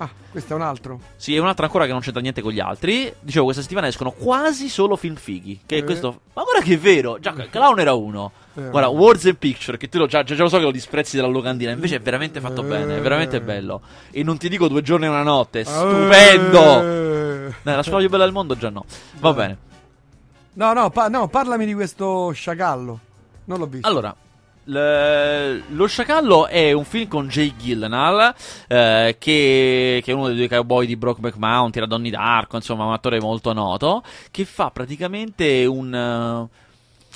Ah, 0.02 0.08
questo 0.30 0.52
è 0.52 0.56
un 0.56 0.62
altro. 0.62 1.00
Sì, 1.16 1.34
e 1.34 1.38
un'altra 1.38 1.66
ancora 1.66 1.84
che 1.86 1.92
non 1.92 2.00
c'entra 2.00 2.20
niente 2.20 2.40
con 2.42 2.50
gli 2.52 2.58
altri. 2.60 3.12
Dicevo, 3.20 3.44
questa 3.44 3.62
settimana 3.62 3.86
escono 3.86 4.10
quasi 4.10 4.68
solo 4.68 4.96
film 4.96 5.14
fighi. 5.14 5.60
Che 5.64 5.76
Eh. 5.76 5.84
questo. 5.84 6.20
Ma 6.32 6.42
guarda 6.42 6.60
che 6.62 6.74
è 6.74 6.78
vero. 6.78 7.18
Già, 7.20 7.32
Clown 7.32 7.78
era 7.78 7.92
uno. 7.94 8.32
Eh. 8.54 8.68
Guarda, 8.68 8.88
Words 8.88 9.26
and 9.26 9.36
Picture, 9.36 9.76
che 9.76 9.88
tu 9.88 9.98
lo, 9.98 10.06
già, 10.06 10.22
già 10.24 10.34
lo 10.34 10.48
so 10.48 10.58
che 10.58 10.64
lo 10.64 10.70
disprezzi 10.70 11.16
dalla 11.16 11.28
locandina. 11.28 11.70
Invece 11.70 11.96
è 11.96 12.00
veramente 12.00 12.40
fatto 12.40 12.62
Eh. 12.62 12.66
bene. 12.66 12.96
È 12.96 13.00
veramente 13.00 13.40
bello. 13.40 13.80
E 14.10 14.22
non 14.22 14.38
ti 14.38 14.48
dico 14.48 14.66
due 14.68 14.82
giorni 14.82 15.04
e 15.06 15.08
una 15.08 15.22
notte. 15.22 15.60
È 15.60 15.64
stupendo. 15.64 16.82
Eh. 16.82 17.54
Dai, 17.62 17.76
la 17.76 17.82
scuola 17.82 17.98
più 18.00 18.08
bella 18.08 18.24
del 18.24 18.32
mondo 18.32 18.56
già 18.56 18.70
no. 18.70 18.84
Va 19.20 19.30
Eh. 19.30 19.34
bene. 19.34 19.56
No, 20.54 20.72
no, 20.72 20.90
pa- 20.90 21.08
no, 21.08 21.28
parlami 21.28 21.64
di 21.64 21.74
questo 21.74 22.30
sciacallo. 22.32 22.98
Non 23.44 23.58
l'ho 23.58 23.66
visto. 23.66 23.86
Allora, 23.88 24.14
l- 24.64 25.62
Lo 25.74 25.86
Sciacallo 25.86 26.46
è 26.46 26.72
un 26.72 26.84
film 26.84 27.08
con 27.08 27.28
Jay 27.28 27.54
Gyllenhaal, 27.56 28.34
eh, 28.68 29.16
che, 29.18 30.00
che 30.04 30.10
è 30.12 30.14
uno 30.14 30.28
dei 30.28 30.36
due 30.36 30.48
cowboy 30.48 30.86
di 30.86 30.96
Brokeback 30.96 31.36
Mountain, 31.36 31.84
era 31.84 31.86
Donnie 31.86 32.10
Darko, 32.10 32.56
insomma, 32.56 32.84
un 32.84 32.92
attore 32.92 33.20
molto 33.20 33.52
noto, 33.52 34.02
che 34.30 34.44
fa 34.44 34.70
praticamente 34.70 35.64
un... 35.64 35.94
eh, 35.94 36.60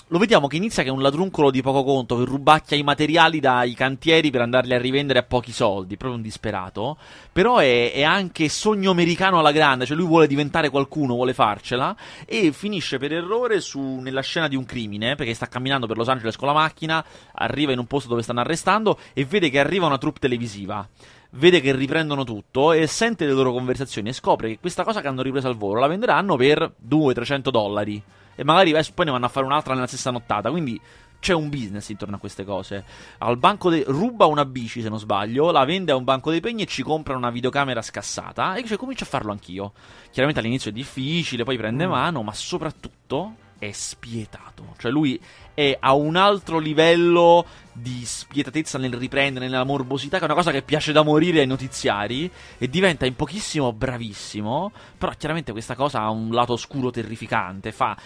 lo 0.08 0.18
vediamo 0.18 0.46
che 0.46 0.56
inizia 0.56 0.84
che 0.84 0.88
è 0.88 0.92
un 0.92 1.02
ladruncolo 1.02 1.50
di 1.50 1.62
poco 1.62 1.82
conto 1.82 2.16
che 2.16 2.24
rubacchia 2.24 2.76
i 2.76 2.84
materiali 2.84 3.40
dai 3.40 3.74
cantieri 3.74 4.30
per 4.30 4.40
andarli 4.40 4.72
a 4.72 4.78
rivendere 4.78 5.18
a 5.18 5.24
pochi 5.24 5.50
soldi, 5.50 5.96
proprio 5.96 6.16
un 6.16 6.22
disperato. 6.22 6.96
Però 7.32 7.56
è, 7.56 7.92
è 7.92 8.04
anche 8.04 8.48
sogno 8.48 8.92
americano 8.92 9.40
alla 9.40 9.50
grande, 9.50 9.84
cioè 9.84 9.96
lui 9.96 10.06
vuole 10.06 10.28
diventare 10.28 10.70
qualcuno, 10.70 11.14
vuole 11.14 11.34
farcela 11.34 11.96
e 12.24 12.52
finisce 12.52 12.98
per 12.98 13.12
errore 13.12 13.60
su, 13.60 13.80
nella 13.80 14.20
scena 14.20 14.46
di 14.46 14.54
un 14.54 14.64
crimine 14.64 15.16
perché 15.16 15.34
sta 15.34 15.48
camminando 15.48 15.88
per 15.88 15.96
Los 15.96 16.08
Angeles 16.08 16.36
con 16.36 16.46
la 16.46 16.54
macchina, 16.54 17.04
arriva 17.32 17.72
in 17.72 17.80
un 17.80 17.86
posto 17.86 18.08
dove 18.08 18.22
stanno 18.22 18.40
arrestando 18.40 18.98
e 19.12 19.24
vede 19.24 19.50
che 19.50 19.58
arriva 19.58 19.86
una 19.86 19.98
troupe 19.98 20.20
televisiva. 20.20 20.88
Vede 21.30 21.60
che 21.60 21.74
riprendono 21.74 22.22
tutto 22.22 22.72
e 22.72 22.86
sente 22.86 23.26
le 23.26 23.32
loro 23.32 23.50
conversazioni 23.50 24.10
e 24.10 24.12
scopre 24.12 24.50
che 24.50 24.58
questa 24.60 24.84
cosa 24.84 25.00
che 25.00 25.08
hanno 25.08 25.22
ripreso 25.22 25.48
al 25.48 25.56
volo 25.56 25.80
la 25.80 25.88
venderanno 25.88 26.36
per 26.36 26.74
200-300 26.88 27.50
dollari 27.50 28.02
e 28.36 28.44
magari 28.44 28.70
eh, 28.70 28.84
poi 28.94 29.06
ne 29.06 29.10
vanno 29.10 29.26
a 29.26 29.28
fare 29.28 29.44
un'altra 29.46 29.74
nella 29.74 29.88
stessa 29.88 30.12
nottata. 30.12 30.50
Quindi 30.50 30.80
c'è 31.18 31.32
un 31.32 31.48
business 31.48 31.88
intorno 31.88 32.16
a 32.16 32.18
queste 32.18 32.44
cose. 32.44 32.84
Al 33.18 33.36
banco 33.38 33.70
de- 33.70 33.84
ruba 33.88 34.26
una 34.26 34.44
bici, 34.44 34.82
se 34.82 34.88
non 34.88 34.98
sbaglio, 34.98 35.50
la 35.50 35.64
vende 35.64 35.90
a 35.90 35.96
un 35.96 36.04
banco 36.04 36.30
dei 36.30 36.40
pegni 36.40 36.62
e 36.62 36.66
ci 36.66 36.82
compra 36.82 37.16
una 37.16 37.30
videocamera 37.30 37.82
scassata. 37.82 38.54
E 38.54 38.62
dice: 38.62 38.76
Comincio 38.76 39.04
a 39.04 39.08
farlo 39.08 39.32
anch'io. 39.32 39.72
Chiaramente 40.10 40.40
all'inizio 40.40 40.70
è 40.70 40.74
difficile, 40.74 41.42
poi 41.42 41.56
prende 41.56 41.86
Mm. 41.86 41.90
mano, 41.90 42.22
ma 42.22 42.32
soprattutto 42.32 43.34
è 43.58 43.72
spietato. 43.72 44.74
Cioè, 44.78 44.90
lui 44.90 45.18
è 45.54 45.76
a 45.80 45.94
un 45.94 46.16
altro 46.16 46.58
livello 46.58 47.46
di 47.72 48.04
spietatezza 48.04 48.76
nel 48.76 48.92
riprendere, 48.92 49.48
nella 49.48 49.64
morbosità, 49.64 50.18
che 50.18 50.22
è 50.22 50.26
una 50.26 50.34
cosa 50.34 50.50
che 50.50 50.60
piace 50.60 50.92
da 50.92 51.02
morire 51.02 51.40
ai 51.40 51.46
notiziari. 51.46 52.30
E 52.58 52.68
diventa 52.68 53.06
in 53.06 53.16
pochissimo 53.16 53.72
bravissimo. 53.72 54.70
Però 54.98 55.10
chiaramente 55.16 55.52
questa 55.52 55.74
cosa 55.74 56.00
ha 56.02 56.10
un 56.10 56.30
lato 56.30 56.52
oscuro 56.52 56.90
terrificante. 56.90 57.72
Fa 57.72 57.96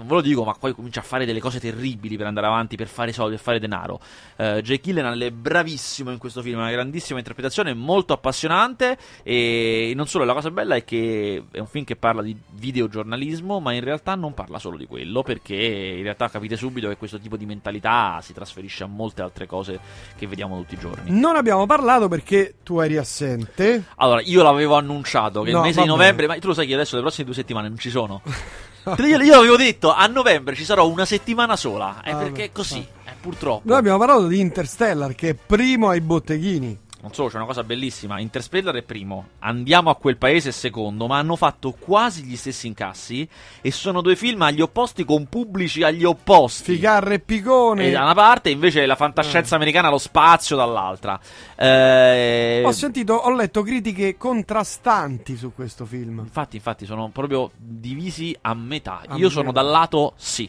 non 0.00 0.08
ve 0.08 0.14
lo 0.14 0.20
dico, 0.22 0.44
ma 0.44 0.54
poi 0.58 0.74
comincia 0.74 1.00
a 1.00 1.02
fare 1.02 1.26
delle 1.26 1.40
cose 1.40 1.60
terribili 1.60 2.16
per 2.16 2.26
andare 2.26 2.46
avanti, 2.46 2.76
per 2.76 2.88
fare 2.88 3.12
soldi, 3.12 3.34
per 3.34 3.44
fare 3.44 3.58
denaro. 3.58 4.00
Uh, 4.36 4.60
Jake 4.60 4.80
Gyllenhaal 4.80 5.18
è 5.20 5.30
bravissimo 5.30 6.10
in 6.10 6.16
questo 6.18 6.40
film, 6.40 6.58
una 6.58 6.70
grandissima 6.70 7.18
interpretazione, 7.18 7.74
molto 7.74 8.12
appassionante 8.14 8.96
e 9.22 9.92
non 9.94 10.06
solo, 10.06 10.24
la 10.24 10.32
cosa 10.32 10.50
bella 10.50 10.74
è 10.74 10.84
che 10.84 11.44
è 11.50 11.58
un 11.58 11.66
film 11.66 11.84
che 11.84 11.96
parla 11.96 12.22
di 12.22 12.34
videogiornalismo, 12.52 13.60
ma 13.60 13.72
in 13.72 13.84
realtà 13.84 14.14
non 14.14 14.32
parla 14.32 14.58
solo 14.58 14.76
di 14.78 14.86
quello, 14.86 15.22
perché 15.22 15.54
in 15.54 16.02
realtà 16.02 16.28
capite 16.30 16.56
subito 16.56 16.88
che 16.88 16.96
questo 16.96 17.18
tipo 17.18 17.36
di 17.36 17.44
mentalità 17.46 18.20
si 18.22 18.32
trasferisce 18.32 18.84
a 18.84 18.86
molte 18.86 19.20
altre 19.22 19.46
cose 19.46 19.78
che 20.16 20.26
vediamo 20.26 20.56
tutti 20.58 20.74
i 20.74 20.78
giorni. 20.78 21.10
Non 21.18 21.36
abbiamo 21.36 21.66
parlato 21.66 22.08
perché 22.08 22.54
tu 22.62 22.80
eri 22.80 22.96
assente. 22.96 23.84
Allora, 23.96 24.22
io 24.22 24.42
l'avevo 24.42 24.76
annunciato 24.76 25.42
che 25.42 25.50
No, 25.50 25.58
il 25.58 25.64
mese 25.64 25.82
di 25.82 25.86
novembre, 25.86 26.26
bene. 26.26 26.34
ma 26.36 26.40
tu 26.40 26.48
lo 26.48 26.54
sai 26.54 26.66
che 26.66 26.74
adesso 26.74 26.96
le 26.96 27.02
prossime 27.02 27.26
due 27.26 27.34
settimane 27.34 27.68
non 27.68 27.78
ci 27.78 27.90
sono. 27.90 28.22
Te- 28.82 29.06
Io, 29.06 29.20
io 29.20 29.38
avevo 29.38 29.56
detto 29.56 29.92
a 29.92 30.06
novembre 30.06 30.54
ci 30.54 30.64
sarò 30.64 30.88
una 30.88 31.04
settimana 31.04 31.56
sola. 31.56 32.00
È 32.02 32.10
Ah, 32.12 32.16
perché 32.16 32.44
è 32.44 32.52
così, 32.52 32.86
ah. 33.04 33.10
è 33.10 33.14
purtroppo. 33.20 33.62
Noi 33.68 33.76
abbiamo 33.78 33.98
parlato 33.98 34.26
di 34.26 34.40
Interstellar 34.40 35.14
che 35.14 35.30
è 35.30 35.34
primo 35.34 35.88
ai 35.90 36.00
botteghini. 36.00 36.78
Non 37.02 37.14
so, 37.14 37.28
c'è 37.28 37.36
una 37.36 37.46
cosa 37.46 37.64
bellissima. 37.64 38.20
Interstellar 38.20 38.74
è 38.74 38.82
primo, 38.82 39.28
andiamo 39.38 39.88
a 39.88 39.96
quel 39.96 40.18
paese 40.18 40.50
è 40.50 40.52
secondo, 40.52 41.06
ma 41.06 41.16
hanno 41.18 41.34
fatto 41.34 41.72
quasi 41.72 42.24
gli 42.24 42.36
stessi 42.36 42.66
incassi. 42.66 43.26
E 43.62 43.70
sono 43.70 44.02
due 44.02 44.16
film 44.16 44.42
agli 44.42 44.60
opposti 44.60 45.04
con 45.06 45.26
pubblici 45.26 45.82
agli 45.82 46.04
opposti. 46.04 46.74
Ficarra 46.74 47.14
e 47.14 47.20
Picone. 47.20 47.86
E 47.86 47.90
da 47.90 48.02
una 48.02 48.14
parte 48.14 48.50
invece 48.50 48.84
la 48.84 48.96
fantascienza 48.96 49.54
americana 49.56 49.88
lo 49.88 49.96
spazio 49.96 50.56
dall'altra. 50.56 51.18
Eh, 51.56 52.62
Ho 52.66 52.72
sentito, 52.72 53.14
ho 53.14 53.34
letto 53.34 53.62
critiche 53.62 54.16
contrastanti 54.18 55.36
su 55.36 55.52
questo 55.54 55.86
film. 55.86 56.18
Infatti, 56.18 56.56
infatti, 56.56 56.84
sono 56.84 57.08
proprio 57.08 57.50
divisi 57.56 58.36
a 58.42 58.52
metà. 58.54 59.02
A 59.06 59.16
Io 59.16 59.30
sono 59.30 59.48
metà. 59.48 59.62
dal 59.62 59.70
lato 59.70 60.12
sì. 60.16 60.48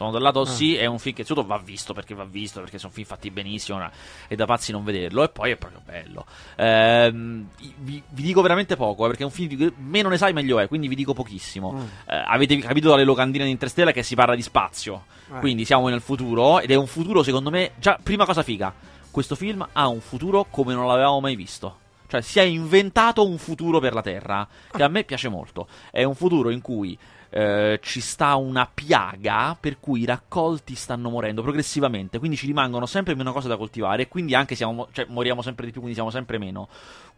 Sono 0.00 0.12
dal 0.12 0.22
lato 0.22 0.40
Ah. 0.40 0.46
sì, 0.46 0.76
è 0.76 0.86
un 0.86 0.98
film 0.98 1.14
che 1.14 1.20
innanzitutto 1.20 1.46
va 1.46 1.58
visto 1.62 1.92
perché 1.92 2.14
va 2.14 2.24
visto, 2.24 2.60
perché 2.60 2.78
sono 2.78 2.90
film 2.90 3.06
fatti 3.06 3.30
benissimo 3.30 3.86
e 4.28 4.34
da 4.34 4.46
pazzi 4.46 4.72
non 4.72 4.82
vederlo. 4.82 5.22
E 5.22 5.28
poi 5.28 5.50
è 5.50 5.56
proprio 5.56 5.82
bello. 5.84 6.24
Ehm, 6.56 7.48
vi, 7.80 8.02
vi 8.08 8.22
dico 8.22 8.40
veramente 8.40 8.76
poco, 8.76 9.04
eh, 9.04 9.08
perché 9.08 9.24
è 9.24 9.26
un 9.26 9.30
film 9.30 9.48
di 9.54 9.70
meno 9.76 10.08
ne 10.08 10.16
sai 10.16 10.32
meglio 10.32 10.58
è, 10.58 10.68
quindi 10.68 10.88
vi 10.88 10.94
dico 10.94 11.12
pochissimo. 11.12 11.72
Mm. 11.72 11.80
Eh, 12.06 12.24
avete 12.28 12.56
capito 12.60 12.88
dalle 12.88 13.04
locandine 13.04 13.44
di 13.44 13.50
Interstellar 13.50 13.92
che 13.92 14.02
si 14.02 14.14
parla 14.14 14.34
di 14.34 14.40
spazio. 14.40 15.04
Eh. 15.34 15.38
Quindi 15.38 15.66
siamo 15.66 15.86
nel 15.90 16.00
futuro 16.00 16.60
ed 16.60 16.70
è 16.70 16.76
un 16.76 16.86
futuro 16.86 17.22
secondo 17.22 17.50
me, 17.50 17.72
già 17.76 17.98
prima 18.02 18.24
cosa 18.24 18.42
figa, 18.42 18.72
questo 19.10 19.34
film 19.34 19.68
ha 19.70 19.86
un 19.86 20.00
futuro 20.00 20.46
come 20.48 20.72
non 20.72 20.86
l'avevamo 20.86 21.20
mai 21.20 21.36
visto. 21.36 21.76
Cioè 22.06 22.22
si 22.22 22.38
è 22.38 22.42
inventato 22.42 23.28
un 23.28 23.36
futuro 23.36 23.80
per 23.80 23.92
la 23.92 24.00
Terra, 24.00 24.48
che 24.72 24.82
a 24.82 24.88
me 24.88 25.04
piace 25.04 25.28
molto. 25.28 25.68
È 25.90 26.02
un 26.04 26.14
futuro 26.14 26.48
in 26.48 26.62
cui 26.62 26.98
eh, 27.30 27.78
ci 27.82 28.00
sta 28.00 28.34
una 28.34 28.68
piaga 28.72 29.56
per 29.58 29.78
cui 29.78 30.00
i 30.00 30.04
raccolti 30.04 30.74
stanno 30.74 31.08
morendo 31.10 31.42
progressivamente, 31.42 32.18
quindi 32.18 32.36
ci 32.36 32.46
rimangono 32.46 32.86
sempre 32.86 33.14
meno 33.14 33.32
cose 33.32 33.48
da 33.48 33.56
coltivare 33.56 34.02
e 34.02 34.08
quindi 34.08 34.34
anche 34.34 34.54
siamo, 34.54 34.88
cioè, 34.92 35.06
moriamo 35.08 35.40
sempre 35.40 35.64
di 35.64 35.70
più, 35.70 35.80
quindi 35.80 35.96
siamo 35.96 36.10
sempre 36.10 36.38
meno. 36.38 36.68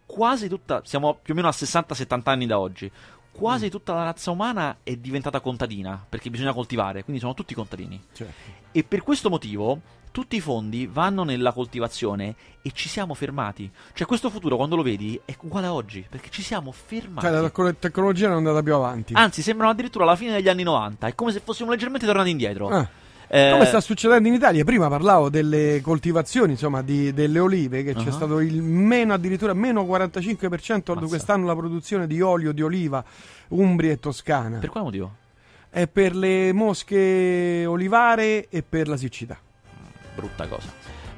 Quasi 0.04 0.48
tutta, 0.48 0.82
siamo 0.84 1.18
più 1.20 1.32
o 1.32 1.36
meno 1.36 1.48
a 1.48 1.54
60-70 1.56 2.20
anni 2.24 2.46
da 2.46 2.58
oggi. 2.58 2.90
Quasi 3.32 3.70
tutta 3.70 3.94
la 3.94 4.04
razza 4.04 4.30
umana 4.30 4.78
è 4.82 4.94
diventata 4.96 5.40
contadina 5.40 6.04
perché 6.08 6.30
bisogna 6.30 6.52
coltivare, 6.52 7.02
quindi 7.02 7.20
sono 7.20 7.34
tutti 7.34 7.54
contadini. 7.54 8.00
Cioè, 8.12 8.28
E 8.72 8.84
per 8.84 9.02
questo 9.02 9.28
motivo 9.30 9.80
tutti 10.12 10.36
i 10.36 10.40
fondi 10.40 10.86
vanno 10.86 11.24
nella 11.24 11.52
coltivazione 11.52 12.34
e 12.60 12.70
ci 12.72 12.88
siamo 12.88 13.14
fermati. 13.14 13.70
Cioè 13.94 14.06
questo 14.06 14.30
futuro 14.30 14.56
quando 14.56 14.76
lo 14.76 14.82
vedi 14.82 15.18
è 15.24 15.34
uguale 15.40 15.66
a 15.66 15.72
oggi, 15.72 16.06
perché 16.08 16.28
ci 16.30 16.42
siamo 16.42 16.70
fermati. 16.70 17.26
cioè, 17.26 17.34
la 17.34 17.40
tecno- 17.48 17.74
tecnologia 17.74 18.26
non 18.28 18.36
è 18.36 18.38
andata 18.38 18.62
più 18.62 18.74
avanti. 18.74 19.14
Anzi, 19.14 19.42
sembrano 19.42 19.72
addirittura 19.72 20.04
alla 20.04 20.16
fine 20.16 20.32
degli 20.32 20.48
anni 20.48 20.62
90, 20.62 21.06
è 21.06 21.14
come 21.14 21.32
se 21.32 21.40
fossimo 21.40 21.70
leggermente 21.70 22.06
tornati 22.06 22.30
indietro. 22.30 22.68
Ah. 22.68 22.88
Eh, 23.34 23.48
Come 23.52 23.64
sta 23.64 23.80
succedendo 23.80 24.28
in 24.28 24.34
Italia? 24.34 24.62
Prima 24.62 24.88
parlavo 24.90 25.30
delle 25.30 25.80
coltivazioni, 25.82 26.52
insomma, 26.52 26.82
di- 26.82 27.14
delle 27.14 27.38
olive, 27.38 27.82
che 27.82 27.94
c'è 27.94 28.08
Ah. 28.08 28.12
stato 28.12 28.40
il 28.40 28.60
meno, 28.60 29.14
addirittura 29.14 29.54
meno 29.54 29.86
45% 29.86 30.92
Mazza. 30.92 31.06
quest'anno 31.08 31.46
la 31.46 31.56
produzione 31.56 32.06
di 32.06 32.20
olio 32.20 32.52
di 32.52 32.60
oliva 32.60 33.02
Umbria 33.48 33.92
e 33.92 33.98
Toscana. 33.98 34.58
Per 34.58 34.68
quale 34.68 34.84
motivo? 34.84 35.14
È 35.70 35.86
per 35.86 36.14
le 36.14 36.52
mosche 36.52 37.64
olivare 37.66 38.48
e 38.50 38.62
per 38.62 38.86
la 38.86 38.98
siccità. 38.98 39.38
brutta 40.14 40.46
cosa. 40.46 40.68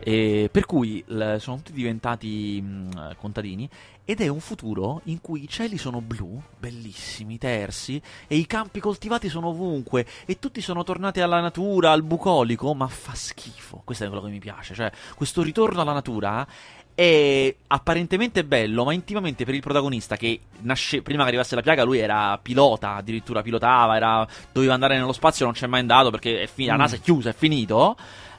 E 0.07 0.51
per 0.53 0.67
cui 0.67 1.03
l- 1.07 1.37
sono 1.39 1.57
tutti 1.57 1.73
diventati 1.73 2.61
mh, 2.61 3.17
contadini 3.17 3.67
ed 4.05 4.21
è 4.21 4.29
un 4.29 4.41
futuro 4.41 5.01
in 5.05 5.23
cui 5.23 5.45
i 5.45 5.49
cieli 5.49 5.79
sono 5.79 6.03
blu, 6.03 6.39
bellissimi, 6.59 7.39
tersi, 7.39 8.01
e 8.27 8.37
i 8.37 8.47
campi 8.47 8.81
coltivati 8.81 9.31
sono 9.31 9.49
ovunque 9.49 10.07
e 10.27 10.39
tutti 10.39 10.61
sono 10.61 10.85
tornati 10.85 11.21
alla 11.21 11.41
natura, 11.41 11.93
al 11.93 12.03
bucolico, 12.03 12.75
ma 12.75 12.87
fa 12.87 13.15
schifo. 13.15 13.81
Questo 13.83 14.05
è 14.05 14.09
quello 14.09 14.23
che 14.23 14.31
mi 14.31 14.41
piace, 14.41 14.75
cioè 14.75 14.93
questo 15.15 15.43
ritorno 15.43 15.81
alla 15.81 15.95
natura 15.95 16.47
è 16.95 17.55
apparentemente 17.67 18.45
bello, 18.45 18.85
ma 18.85 18.93
intimamente 18.93 19.45
per 19.45 19.55
il 19.55 19.61
protagonista 19.61 20.17
che 20.17 20.41
nasce 20.61 21.03
prima 21.03 21.23
che 21.23 21.29
arrivasse 21.29 21.55
la 21.57 21.63
piaga, 21.63 21.83
lui 21.83 21.99
era 21.99 22.39
pilota, 22.41 22.95
addirittura 22.95 23.43
pilotava, 23.43 23.97
era- 23.97 24.27
doveva 24.53 24.75
andare 24.75 24.97
nello 24.97 25.13
spazio, 25.13 25.45
non 25.45 25.55
c'è 25.55 25.67
mai 25.67 25.81
andato 25.81 26.11
perché 26.11 26.43
è 26.43 26.47
fi- 26.47 26.67
la 26.67 26.75
Mm. 26.75 26.79
NASA 26.79 26.97
è 26.97 27.01
chiusa, 27.01 27.31
è 27.31 27.35
finito. 27.35 27.97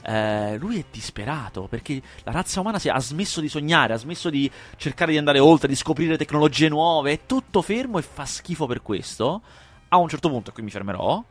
Eh, 0.08 0.56
lui 0.58 0.78
è 0.78 0.84
disperato 0.90 1.66
perché 1.68 2.00
la 2.22 2.30
razza 2.30 2.60
umana 2.60 2.78
si 2.78 2.86
è- 2.88 2.92
ha 2.92 3.00
smesso 3.00 3.40
di 3.40 3.48
sognare, 3.48 3.92
ha 3.92 3.96
smesso 3.96 4.30
di 4.30 4.48
cercare 4.76 5.10
di 5.10 5.18
andare 5.18 5.40
oltre, 5.40 5.66
di 5.68 5.74
scoprire 5.74 6.16
tecnologie 6.16 6.68
nuove, 6.68 7.12
è 7.12 7.20
tutto 7.26 7.60
fermo 7.60 7.98
e 7.98 8.02
fa 8.02 8.24
schifo 8.24 8.66
per 8.66 8.82
questo. 8.82 9.42
A 9.88 9.96
un 9.96 10.08
certo 10.08 10.28
punto, 10.30 10.50
e 10.50 10.52
qui 10.52 10.62
mi 10.62 10.70
fermerò, 10.70 11.22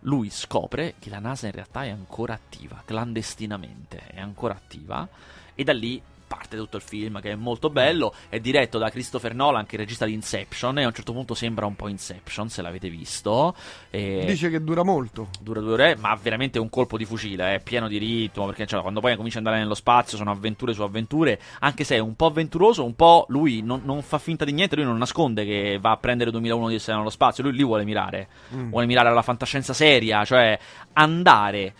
lui 0.00 0.30
scopre 0.30 0.94
che 1.00 1.10
la 1.10 1.18
NASA 1.18 1.46
in 1.46 1.52
realtà 1.52 1.84
è 1.84 1.90
ancora 1.90 2.34
attiva, 2.34 2.80
clandestinamente, 2.84 3.98
è 4.06 4.20
ancora 4.20 4.54
attiva, 4.54 5.06
e 5.54 5.64
da 5.64 5.72
lì 5.72 6.00
parte 6.32 6.56
tutto 6.56 6.76
il 6.78 6.82
film 6.82 7.20
che 7.20 7.32
è 7.32 7.34
molto 7.34 7.68
bello, 7.68 8.14
è 8.30 8.40
diretto 8.40 8.78
da 8.78 8.88
Christopher 8.88 9.34
Nolan 9.34 9.66
che 9.66 9.76
è 9.76 9.78
regista 9.78 10.06
di 10.06 10.14
Inception 10.14 10.78
e 10.78 10.84
a 10.84 10.86
un 10.86 10.94
certo 10.94 11.12
punto 11.12 11.34
sembra 11.34 11.66
un 11.66 11.76
po' 11.76 11.88
Inception 11.88 12.48
se 12.48 12.62
l'avete 12.62 12.88
visto. 12.88 13.54
E 13.90 14.24
Dice 14.26 14.48
che 14.48 14.62
dura 14.64 14.82
molto. 14.82 15.28
dura 15.40 15.60
due 15.60 15.72
ore, 15.72 15.96
ma 15.96 16.14
veramente 16.20 16.58
un 16.58 16.70
colpo 16.70 16.96
di 16.96 17.04
fucile, 17.04 17.56
è 17.56 17.60
pieno 17.60 17.86
di 17.88 17.98
ritmo, 17.98 18.46
perché 18.46 18.66
cioè, 18.66 18.80
quando 18.80 19.00
poi 19.00 19.14
comincia 19.16 19.38
ad 19.38 19.44
andare 19.44 19.62
nello 19.62 19.74
spazio 19.76 20.16
sono 20.16 20.30
avventure 20.30 20.72
su 20.72 20.82
avventure, 20.82 21.38
anche 21.60 21.84
se 21.84 21.96
è 21.96 21.98
un 21.98 22.16
po' 22.16 22.26
avventuroso, 22.26 22.84
un 22.84 22.94
po' 22.96 23.26
lui 23.28 23.60
non, 23.62 23.82
non 23.84 24.00
fa 24.02 24.18
finta 24.18 24.44
di 24.46 24.52
niente, 24.52 24.76
lui 24.76 24.84
non 24.86 24.96
nasconde 24.98 25.44
che 25.44 25.78
va 25.80 25.90
a 25.90 25.96
prendere 25.98 26.30
2001 26.30 26.68
di 26.68 26.74
essere 26.76 26.96
nello 26.96 27.10
spazio, 27.10 27.42
lui 27.42 27.52
lì 27.52 27.62
vuole 27.64 27.84
mirare, 27.84 28.28
Mm. 28.54 28.70
vuole 28.70 28.86
mirare 28.86 29.08
alla 29.08 29.22
fantascienza 29.22 29.72
seria, 29.72 30.24
cioè 30.24 30.58
andare 30.94 31.74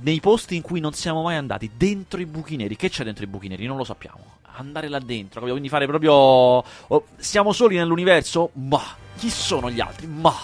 nei 0.00 0.20
posti 0.20 0.56
in 0.56 0.62
cui 0.62 0.80
non 0.80 0.92
siamo 0.92 1.22
mai 1.22 1.36
andati, 1.36 1.70
dentro 1.76 2.20
i 2.20 2.26
buchi 2.26 2.56
neri, 2.56 2.76
che 2.76 2.88
c'è 2.88 3.04
dentro 3.04 3.24
i 3.24 3.26
buchi 3.26 3.48
neri? 3.48 3.66
Non 3.66 3.76
lo 3.76 3.84
sappiamo. 3.84 4.38
Andare 4.56 4.88
là 4.88 4.98
dentro, 4.98 5.34
capito? 5.34 5.52
quindi 5.52 5.68
fare 5.68 5.86
proprio... 5.86 6.12
oh, 6.12 7.04
siamo 7.16 7.52
soli 7.52 7.76
nell'universo? 7.76 8.50
Ma 8.54 8.82
chi 9.16 9.30
sono 9.30 9.70
gli 9.70 9.80
altri? 9.80 10.06
Ma... 10.06 10.34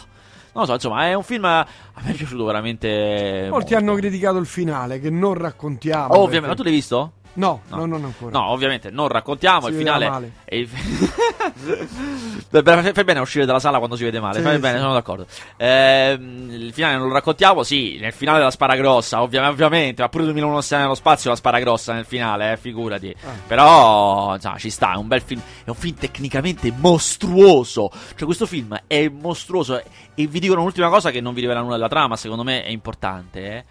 Non 0.50 0.62
lo 0.62 0.64
so, 0.64 0.72
insomma, 0.72 1.06
è 1.06 1.14
un 1.14 1.22
film. 1.22 1.44
A 1.44 1.66
me 2.00 2.10
è 2.10 2.14
piaciuto 2.14 2.44
veramente. 2.44 3.46
Molti 3.48 3.74
molto. 3.74 3.76
hanno 3.76 3.94
criticato 3.94 4.38
il 4.38 4.46
finale, 4.46 4.98
che 4.98 5.10
non 5.10 5.34
raccontiamo. 5.34 6.14
Ovviamente, 6.14 6.30
perché- 6.30 6.46
ma 6.48 6.54
tu 6.54 6.62
l'hai 6.62 6.72
visto? 6.72 7.12
No, 7.38 7.62
No. 7.68 7.76
no, 7.76 7.86
non 7.86 8.04
ancora. 8.04 8.36
No, 8.36 8.50
ovviamente, 8.50 8.90
non 8.90 9.06
raccontiamo. 9.06 9.66
Si 9.66 9.72
il 9.72 9.78
finale. 9.78 10.08
male. 10.08 10.32
è 10.44 10.56
il- 10.56 10.68
fai 12.92 13.04
bene 13.04 13.18
a 13.18 13.22
uscire 13.22 13.46
dalla 13.46 13.60
sala 13.60 13.78
quando 13.78 13.94
si 13.96 14.02
vede 14.04 14.18
male. 14.20 14.38
Sì, 14.38 14.42
fai 14.42 14.54
sì. 14.54 14.60
bene, 14.60 14.78
sono 14.78 14.92
d'accordo. 14.92 15.26
Ehm, 15.56 16.48
il 16.50 16.72
finale 16.72 16.96
non 16.96 17.06
lo 17.06 17.12
raccontiamo. 17.12 17.62
Sì, 17.62 17.98
nel 18.00 18.12
finale 18.12 18.42
la 18.42 18.50
spara 18.50 18.74
grossa, 18.74 19.22
ovvia- 19.22 19.48
ovviamente. 19.48 20.02
Ma 20.02 20.08
pure 20.08 20.24
2001 20.24 20.60
sta 20.60 20.78
nello 20.78 20.94
spazio, 20.96 21.30
la 21.30 21.36
spara 21.36 21.60
grossa 21.60 21.92
nel 21.92 22.04
finale, 22.04 22.52
eh, 22.52 22.56
figurati. 22.56 23.14
Ah. 23.24 23.30
Però, 23.46 24.34
insomma, 24.34 24.58
ci 24.58 24.70
sta. 24.70 24.94
È 24.94 24.96
un 24.96 25.06
bel 25.06 25.22
film. 25.22 25.40
È 25.64 25.68
un 25.70 25.76
film 25.76 25.94
tecnicamente 25.96 26.72
mostruoso. 26.76 27.90
Cioè, 28.16 28.24
questo 28.24 28.46
film 28.46 28.76
è 28.86 29.08
mostruoso. 29.08 29.80
E 30.14 30.26
vi 30.26 30.40
dico 30.40 30.54
un'ultima 30.54 30.88
cosa 30.88 31.10
che 31.12 31.20
non 31.20 31.34
vi 31.34 31.42
rivela 31.42 31.60
nulla 31.60 31.76
della 31.76 31.88
trama. 31.88 32.16
Secondo 32.16 32.42
me 32.42 32.64
è 32.64 32.70
importante. 32.70 33.46
Eh. 33.56 33.64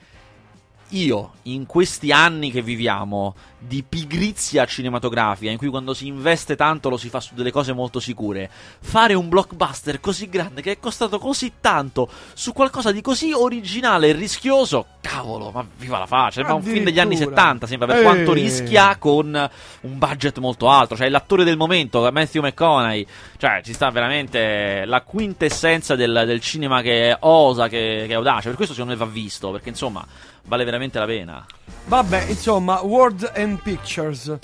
Io, 0.91 1.31
in 1.43 1.65
questi 1.65 2.13
anni 2.13 2.49
che 2.49 2.61
viviamo 2.61 3.35
di 3.59 3.83
pigrizia 3.83 4.65
cinematografica, 4.65 5.51
in 5.51 5.57
cui 5.57 5.67
quando 5.67 5.93
si 5.93 6.07
investe 6.07 6.55
tanto 6.55 6.87
lo 6.89 6.95
si 6.95 7.09
fa 7.09 7.19
su 7.19 7.33
delle 7.33 7.51
cose 7.51 7.73
molto 7.73 7.99
sicure, 7.99 8.49
fare 8.79 9.13
un 9.13 9.27
blockbuster 9.27 9.99
così 9.99 10.29
grande 10.29 10.61
che 10.61 10.73
è 10.73 10.79
costato 10.79 11.19
così 11.19 11.53
tanto 11.59 12.07
su 12.33 12.53
qualcosa 12.53 12.93
di 12.93 13.01
così 13.01 13.33
originale 13.33 14.09
e 14.09 14.11
rischioso, 14.13 14.85
cavolo, 15.01 15.51
ma 15.51 15.65
viva 15.77 15.97
la 15.97 16.05
faccia! 16.05 16.35
Sembra 16.35 16.53
un 16.53 16.61
film 16.63 16.85
degli 16.85 16.99
anni 16.99 17.15
Addirittura. 17.15 17.41
70, 17.41 17.67
sembra 17.67 17.87
per 17.87 17.97
Eh. 17.97 18.03
quanto 18.03 18.31
rischia 18.33 18.95
con 18.95 19.49
un 19.81 19.97
budget 19.97 20.37
molto 20.37 20.69
alto. 20.69 20.95
Cioè, 20.95 21.09
l'attore 21.09 21.43
del 21.43 21.57
momento, 21.57 22.09
Matthew 22.11 22.43
McConaughey, 22.43 23.05
cioè, 23.37 23.61
ci 23.61 23.73
sta 23.73 23.89
veramente 23.89 24.85
la 24.85 25.01
quintessenza 25.01 25.95
del, 25.95 26.23
del 26.25 26.39
cinema 26.39 26.81
che 26.81 27.13
osa, 27.19 27.67
che, 27.67 28.05
che 28.07 28.13
è 28.13 28.15
audace. 28.15 28.47
Per 28.47 28.55
questo 28.55 28.73
secondo 28.73 28.93
me 28.97 28.99
va 29.05 29.11
visto, 29.11 29.51
perché 29.51 29.67
insomma 29.69 30.05
vale 30.43 30.63
veramente 30.63 30.75
la 30.99 31.05
pena. 31.05 31.45
Vabbè, 31.85 32.25
insomma, 32.29 32.81
Words 32.81 33.31
and 33.35 33.61
Pictures 33.61 34.37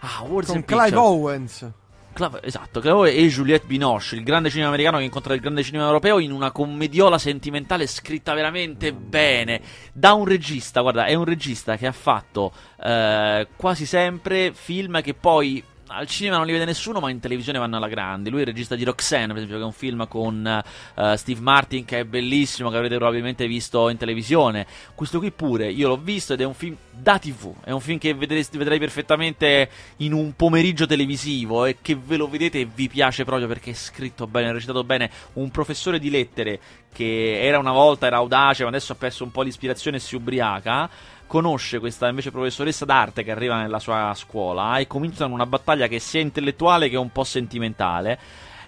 Ah, 0.00 0.22
Words 0.22 0.48
con 0.48 0.56
and 0.56 0.64
Clive 0.64 0.82
Pictures. 0.84 1.02
Owens. 1.04 1.70
Esatto, 2.42 2.80
Clavoi 2.80 3.14
e 3.14 3.28
Juliette 3.28 3.66
Binoche, 3.66 4.16
il 4.16 4.24
grande 4.24 4.50
cinema 4.50 4.68
americano 4.68 4.98
che 4.98 5.04
incontra 5.04 5.32
il 5.32 5.40
grande 5.40 5.62
cinema 5.62 5.86
europeo 5.86 6.18
in 6.18 6.32
una 6.32 6.50
commediola 6.50 7.18
sentimentale 7.18 7.86
scritta 7.86 8.34
veramente 8.34 8.92
bene 8.92 9.60
da 9.92 10.12
un 10.12 10.26
regista, 10.26 10.80
guarda, 10.82 11.06
è 11.06 11.14
un 11.14 11.24
regista 11.24 11.76
che 11.76 11.86
ha 11.86 11.92
fatto 11.92 12.52
eh, 12.82 13.46
quasi 13.56 13.86
sempre 13.86 14.52
film 14.52 15.00
che 15.00 15.14
poi 15.14 15.62
al 15.90 16.06
cinema 16.06 16.36
non 16.36 16.46
li 16.46 16.52
vede 16.52 16.64
nessuno, 16.64 17.00
ma 17.00 17.10
in 17.10 17.20
televisione 17.20 17.58
vanno 17.58 17.76
alla 17.76 17.88
grande. 17.88 18.30
Lui 18.30 18.38
è 18.38 18.42
il 18.42 18.48
regista 18.48 18.76
di 18.76 18.84
Roxanne, 18.84 19.28
per 19.28 19.36
esempio, 19.36 19.56
che 19.56 19.62
è 19.62 19.66
un 19.66 19.72
film 19.72 20.06
con 20.08 20.62
uh, 20.94 21.16
Steve 21.16 21.40
Martin 21.40 21.84
che 21.84 22.00
è 22.00 22.04
bellissimo, 22.04 22.70
che 22.70 22.76
avrete 22.76 22.96
probabilmente 22.96 23.46
visto 23.46 23.88
in 23.88 23.96
televisione. 23.96 24.66
Questo 24.94 25.18
qui 25.18 25.32
pure, 25.32 25.70
io 25.70 25.88
l'ho 25.88 25.96
visto 25.96 26.32
ed 26.32 26.40
è 26.40 26.44
un 26.44 26.54
film 26.54 26.76
da 26.90 27.18
TV, 27.18 27.54
è 27.64 27.70
un 27.70 27.80
film 27.80 27.98
che 27.98 28.14
vedresti, 28.14 28.56
vedrei 28.56 28.78
perfettamente 28.78 29.68
in 29.98 30.12
un 30.12 30.34
pomeriggio 30.36 30.86
televisivo 30.86 31.64
e 31.64 31.78
che 31.82 31.96
ve 31.96 32.16
lo 32.16 32.28
vedete 32.28 32.60
e 32.60 32.68
vi 32.72 32.88
piace 32.88 33.24
proprio 33.24 33.48
perché 33.48 33.70
è 33.70 33.74
scritto 33.74 34.26
bene, 34.26 34.50
è 34.50 34.52
recitato 34.52 34.84
bene. 34.84 35.10
Un 35.34 35.50
professore 35.50 35.98
di 35.98 36.10
lettere 36.10 36.60
che 36.92 37.40
era 37.42 37.58
una 37.58 37.72
volta, 37.72 38.06
era 38.06 38.16
audace, 38.16 38.62
ma 38.62 38.68
adesso 38.68 38.92
ha 38.92 38.96
perso 38.96 39.24
un 39.24 39.30
po' 39.30 39.42
l'ispirazione 39.42 39.96
e 39.96 40.00
si 40.00 40.14
ubriaca 40.14 41.18
conosce 41.30 41.78
questa 41.78 42.08
invece 42.08 42.32
professoressa 42.32 42.84
d'arte 42.84 43.22
che 43.22 43.30
arriva 43.30 43.56
nella 43.56 43.78
sua 43.78 44.12
scuola 44.16 44.78
e 44.78 44.88
cominciano 44.88 45.32
una 45.32 45.46
battaglia 45.46 45.86
che 45.86 46.00
sia 46.00 46.20
intellettuale 46.20 46.88
che 46.88 46.96
un 46.96 47.12
po' 47.12 47.22
sentimentale. 47.22 48.18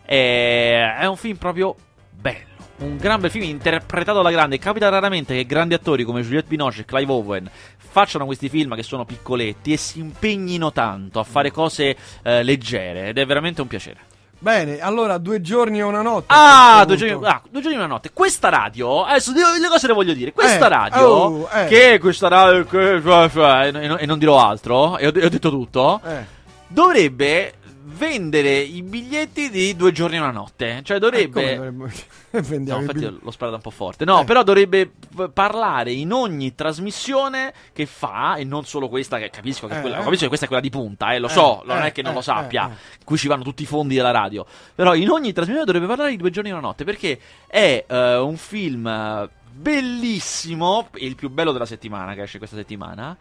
E 0.06 0.94
è 0.96 1.04
un 1.06 1.16
film 1.16 1.38
proprio 1.38 1.74
bello. 2.08 2.50
Un 2.78 2.98
gran 2.98 3.20
bel 3.20 3.32
film 3.32 3.46
interpretato 3.46 4.20
alla 4.20 4.30
grande. 4.30 4.58
Capita 4.58 4.88
raramente 4.88 5.34
che 5.34 5.44
grandi 5.44 5.74
attori 5.74 6.04
come 6.04 6.22
Juliette 6.22 6.46
Binoche 6.46 6.82
e 6.82 6.84
Clive 6.84 7.10
Owen 7.10 7.50
facciano 7.78 8.26
questi 8.26 8.48
film 8.48 8.76
che 8.76 8.84
sono 8.84 9.04
piccoletti 9.04 9.72
e 9.72 9.76
si 9.76 9.98
impegnino 9.98 10.70
tanto 10.70 11.18
a 11.18 11.24
fare 11.24 11.50
cose 11.50 11.96
eh, 12.22 12.44
leggere 12.44 13.08
ed 13.08 13.18
è 13.18 13.26
veramente 13.26 13.60
un 13.60 13.66
piacere. 13.66 14.11
Bene, 14.42 14.80
allora 14.80 15.18
due 15.18 15.40
giorni 15.40 15.78
e 15.78 15.82
una 15.82 16.02
notte. 16.02 16.24
Ah, 16.26 16.84
due 16.84 16.96
giorni, 16.96 17.24
ah, 17.24 17.40
due 17.48 17.60
giorni, 17.60 17.76
e 17.76 17.78
una 17.78 17.86
notte. 17.86 18.10
Questa 18.12 18.48
radio, 18.48 19.04
adesso 19.04 19.30
le 19.32 19.68
cose 19.68 19.86
le 19.86 19.92
voglio 19.92 20.14
dire. 20.14 20.32
Questa 20.32 20.66
Eh, 20.66 20.68
radio, 20.68 21.06
oh, 21.06 21.48
eh. 21.52 21.66
che 21.66 21.98
questa 22.00 22.26
radio, 22.26 22.64
che, 22.64 22.94
e, 22.96 23.70
non- 23.70 23.98
e 24.00 24.04
non 24.04 24.18
dirò 24.18 24.44
altro, 24.44 24.98
e 24.98 25.06
ho, 25.06 25.12
e 25.14 25.24
ho 25.26 25.28
detto 25.28 25.48
tutto, 25.48 26.00
Eh, 26.04 26.24
dovrebbe 26.66 27.52
vendere 27.84 28.58
i 28.58 28.82
biglietti 28.82 29.50
di 29.50 29.74
due 29.76 29.92
giorni 29.92 30.16
e 30.16 30.20
una 30.20 30.30
notte. 30.30 30.80
Cioè 30.84 30.98
dovrebbe... 30.98 31.52
eh, 31.52 31.56
dovrebbe- 31.56 31.92
No, 32.32 32.40
vendiamo 32.40 32.80
i 32.80 32.82
infatti 32.84 33.18
l'ho 33.22 33.30
sparato 33.30 33.56
un 33.56 33.62
po' 33.62 33.70
forte. 33.70 34.04
No, 34.06 34.22
Eh. 34.22 34.24
però 34.24 34.42
dovrebbe 34.42 34.90
parlare 35.32 35.92
in 35.92 36.12
ogni 36.12 36.54
trasmissione 36.54 37.52
che 37.72 37.84
fa, 37.86 38.36
e 38.36 38.44
non 38.44 38.64
solo 38.64 38.88
questa, 38.88 39.18
che 39.18 39.28
capisco 39.28 39.66
che, 39.66 39.76
Eh, 39.76 39.80
quella, 39.80 39.98
eh. 39.98 40.02
capisco 40.02 40.22
che 40.22 40.28
questa 40.28 40.46
è 40.46 40.48
quella 40.48 40.62
di 40.62 40.70
punta, 40.70 41.12
eh, 41.12 41.18
lo 41.18 41.26
Eh, 41.26 41.30
so, 41.30 41.62
non 41.66 41.82
eh, 41.82 41.88
è 41.88 41.92
che 41.92 42.00
non 42.02 42.12
eh, 42.12 42.14
lo 42.14 42.20
sappia, 42.22 42.68
eh, 42.68 42.70
in 42.70 43.04
cui 43.04 43.18
ci 43.18 43.28
vanno 43.28 43.42
tutti 43.42 43.62
i 43.64 43.66
fondi 43.66 43.94
della 43.96 44.12
radio. 44.12 44.46
Però 44.74 44.94
in 44.94 45.10
ogni 45.10 45.32
trasmissione 45.32 45.66
dovrebbe 45.66 45.86
parlare 45.88 46.10
di 46.10 46.16
due 46.16 46.30
giorni 46.30 46.48
e 46.48 46.52
una 46.52 46.62
notte, 46.62 46.84
perché 46.84 47.18
è 47.46 47.84
eh, 47.86 48.16
un 48.16 48.36
film 48.38 48.86
eh, 48.86 49.28
bellissimo, 49.52 50.88
il 50.94 51.14
più 51.16 51.28
bello 51.28 51.52
della 51.52 51.66
settimana, 51.66 52.14
che 52.14 52.22
esce 52.22 52.38
questa 52.38 52.56
settimana, 52.56 53.14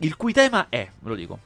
il 0.00 0.14
cui 0.16 0.32
tema 0.34 0.66
è, 0.68 0.86
ve 0.98 1.08
lo 1.08 1.14
dico, 1.14 1.38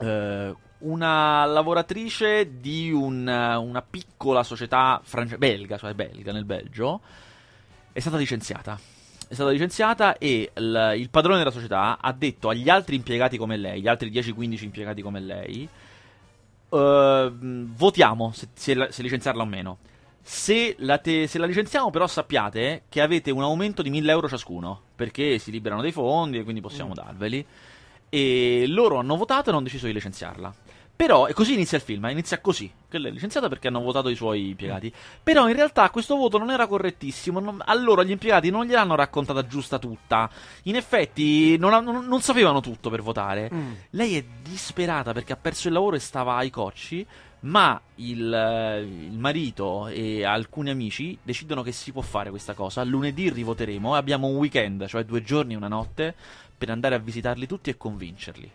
eh, 0.00 0.54
una 0.86 1.44
lavoratrice 1.44 2.58
di 2.60 2.90
un- 2.92 3.26
una 3.26 3.82
piccola 3.82 4.42
società 4.42 5.00
france- 5.02 5.36
belga, 5.38 5.76
cioè 5.78 5.94
belga 5.94 6.32
nel 6.32 6.44
Belgio, 6.44 7.00
è 7.92 8.00
stata 8.00 8.16
licenziata. 8.16 8.78
È 9.28 9.34
stata 9.34 9.50
licenziata 9.50 10.18
e 10.18 10.50
il, 10.54 10.94
il 10.98 11.10
padrone 11.10 11.38
della 11.38 11.50
società 11.50 11.98
ha 12.00 12.12
detto 12.12 12.48
agli 12.48 12.68
altri 12.68 12.94
impiegati 12.96 13.36
come 13.36 13.56
lei, 13.56 13.80
gli 13.80 13.88
altri 13.88 14.10
10-15 14.10 14.62
impiegati 14.64 15.02
come 15.02 15.18
lei, 15.20 15.68
ehm, 16.70 17.74
votiamo 17.74 18.32
se, 18.32 18.48
se 18.54 18.88
se 18.90 19.02
licenziarla 19.02 19.42
o 19.42 19.46
meno. 19.46 19.78
Se 20.22 20.74
la, 20.80 20.98
te- 20.98 21.26
se 21.28 21.38
la 21.38 21.46
licenziamo, 21.46 21.90
però, 21.90 22.06
sappiate 22.08 22.82
che 22.88 23.00
avete 23.00 23.30
un 23.30 23.42
aumento 23.42 23.80
di 23.82 23.90
1000 23.90 24.10
euro 24.10 24.28
ciascuno. 24.28 24.80
Perché 24.96 25.38
si 25.38 25.50
liberano 25.52 25.82
dei 25.82 25.92
fondi 25.92 26.38
e 26.38 26.42
quindi 26.42 26.60
possiamo 26.60 26.94
darveli. 26.94 27.44
E 28.08 28.64
loro 28.66 28.96
hanno 28.98 29.16
votato 29.16 29.50
e 29.50 29.52
hanno 29.52 29.62
deciso 29.62 29.86
di 29.86 29.92
licenziarla. 29.92 30.52
Però, 30.96 31.26
e 31.26 31.34
così 31.34 31.52
inizia 31.52 31.76
il 31.76 31.84
film, 31.84 32.06
eh, 32.06 32.10
inizia 32.10 32.40
così, 32.40 32.72
che 32.88 32.96
lei 32.96 33.10
è 33.10 33.12
licenziata 33.12 33.48
perché 33.50 33.68
hanno 33.68 33.82
votato 33.82 34.08
i 34.08 34.14
suoi 34.14 34.48
impiegati. 34.48 34.90
Però 35.22 35.46
in 35.46 35.54
realtà 35.54 35.90
questo 35.90 36.16
voto 36.16 36.38
non 36.38 36.50
era 36.50 36.66
correttissimo, 36.66 37.38
non- 37.38 37.62
a 37.62 37.74
loro 37.74 38.02
gli 38.02 38.12
impiegati 38.12 38.48
non 38.48 38.64
gliel'hanno 38.64 38.94
raccontata 38.94 39.46
giusta 39.46 39.78
tutta. 39.78 40.30
In 40.62 40.74
effetti 40.74 41.58
non, 41.58 41.84
non- 41.84 42.06
non 42.06 42.20
sapevano 42.22 42.60
tutto 42.60 42.88
per 42.88 43.02
votare. 43.02 43.50
Mm. 43.52 43.72
Lei 43.90 44.16
è 44.16 44.24
disperata 44.42 45.12
perché 45.12 45.34
ha 45.34 45.36
perso 45.36 45.68
il 45.68 45.74
lavoro 45.74 45.96
e 45.96 45.98
stava 46.00 46.36
ai 46.36 46.48
cocci, 46.48 47.06
ma 47.40 47.78
il, 47.96 48.32
eh, 48.32 48.80
il 48.80 49.18
marito 49.18 49.88
e 49.88 50.24
alcuni 50.24 50.70
amici 50.70 51.16
decidono 51.22 51.62
che 51.62 51.72
si 51.72 51.92
può 51.92 52.00
fare 52.00 52.30
questa 52.30 52.54
cosa. 52.54 52.82
Lunedì 52.84 53.28
rivoteremo 53.28 53.94
e 53.94 53.98
abbiamo 53.98 54.28
un 54.28 54.36
weekend, 54.36 54.86
cioè 54.86 55.04
due 55.04 55.22
giorni 55.22 55.52
e 55.52 55.56
una 55.56 55.68
notte, 55.68 56.14
per 56.56 56.70
andare 56.70 56.94
a 56.94 56.98
visitarli 56.98 57.46
tutti 57.46 57.68
e 57.68 57.76
convincerli. 57.76 58.50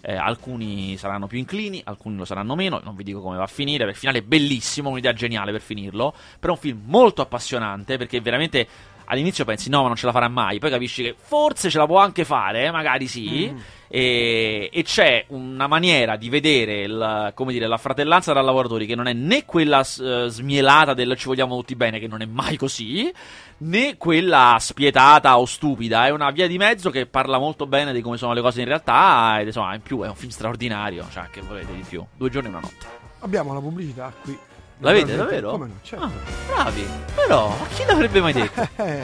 Eh, 0.00 0.14
alcuni 0.14 0.96
saranno 0.96 1.26
più 1.26 1.38
inclini, 1.38 1.80
alcuni 1.84 2.16
lo 2.16 2.24
saranno 2.24 2.54
meno. 2.54 2.80
Non 2.82 2.94
vi 2.94 3.04
dico 3.04 3.20
come 3.20 3.36
va 3.36 3.44
a 3.44 3.48
finire. 3.48 3.84
perché 3.84 3.92
Il 3.92 3.98
finale 3.98 4.18
è 4.18 4.22
bellissimo, 4.22 4.90
un'idea 4.90 5.12
geniale 5.12 5.52
per 5.52 5.60
finirlo. 5.60 6.14
Però 6.38 6.52
è 6.52 6.56
un 6.56 6.62
film 6.62 6.82
molto 6.84 7.22
appassionante 7.22 7.96
perché 7.96 8.20
veramente 8.20 8.66
all'inizio 9.08 9.44
pensi 9.44 9.68
no, 9.68 9.82
ma 9.82 9.88
non 9.88 9.96
ce 9.96 10.06
la 10.06 10.12
farà 10.12 10.28
mai. 10.28 10.58
Poi 10.58 10.70
capisci 10.70 11.02
che 11.02 11.14
forse 11.18 11.70
ce 11.70 11.78
la 11.78 11.86
può 11.86 11.98
anche 11.98 12.24
fare, 12.24 12.64
eh, 12.66 12.70
magari 12.70 13.06
sì. 13.06 13.50
Mm. 13.52 13.58
E, 13.90 14.68
e 14.70 14.82
c'è 14.82 15.24
una 15.28 15.66
maniera 15.66 16.16
di 16.16 16.28
vedere 16.28 16.82
il- 16.82 17.32
come 17.34 17.52
dire, 17.52 17.66
la 17.66 17.78
fratellanza 17.78 18.32
tra 18.32 18.42
lavoratori 18.42 18.84
che 18.84 18.94
non 18.94 19.06
è 19.06 19.14
né 19.14 19.46
quella 19.46 19.80
eh, 19.80 20.26
smielata 20.28 20.92
del 20.92 21.16
ci 21.16 21.26
vogliamo 21.26 21.56
tutti 21.56 21.74
bene, 21.74 21.98
che 21.98 22.06
non 22.06 22.20
è 22.20 22.26
mai 22.26 22.56
così, 22.58 23.10
né 23.58 23.96
quella 23.96 24.56
spietata 24.60 25.38
o 25.38 25.46
stupida. 25.46 26.06
È 26.06 26.10
una 26.10 26.30
via 26.30 26.46
di 26.46 26.58
mezzo 26.58 26.90
che 26.90 27.06
parla 27.06 27.38
molto 27.38 27.66
bene 27.66 27.94
di 27.94 28.02
come 28.02 28.18
sono 28.18 28.34
le 28.34 28.42
cose 28.42 28.60
in 28.60 28.66
realtà. 28.66 29.38
Ed 29.40 29.46
insomma, 29.46 29.74
in 29.74 29.80
più 29.82 30.02
è 30.02 30.08
un 30.08 30.14
film 30.16 30.30
straordinario. 30.30 31.06
Cioè, 31.10 31.28
che 31.30 31.40
volete 31.40 31.74
di 31.74 31.84
più? 31.88 32.04
Due 32.14 32.28
giorni 32.28 32.48
e 32.48 32.50
una 32.50 32.60
notte. 32.60 32.86
Abbiamo 33.20 33.54
la 33.54 33.60
pubblicità 33.60 34.12
qui. 34.22 34.38
L'avete 34.80 35.16
davvero? 35.16 35.50
Come 35.50 35.66
no, 35.66 35.74
certo. 35.82 36.04
Ah, 36.04 36.10
bravi. 36.46 36.86
Però, 37.14 37.48
ma 37.48 37.66
chi 37.66 37.84
l'avrebbe 37.84 38.20
mai 38.20 38.32
detto? 38.34 38.68
Eh, 38.76 39.02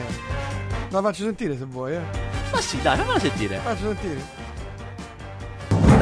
la 0.89 1.01
faccio 1.01 1.23
sentire 1.23 1.57
se 1.57 1.65
vuoi, 1.65 1.95
eh. 1.95 2.01
ma 2.51 2.61
sì, 2.61 2.81
dai, 2.81 2.97
fammela 2.97 3.19
sentire. 3.19 3.57
Faccio 3.57 3.81
sentire. 3.93 4.43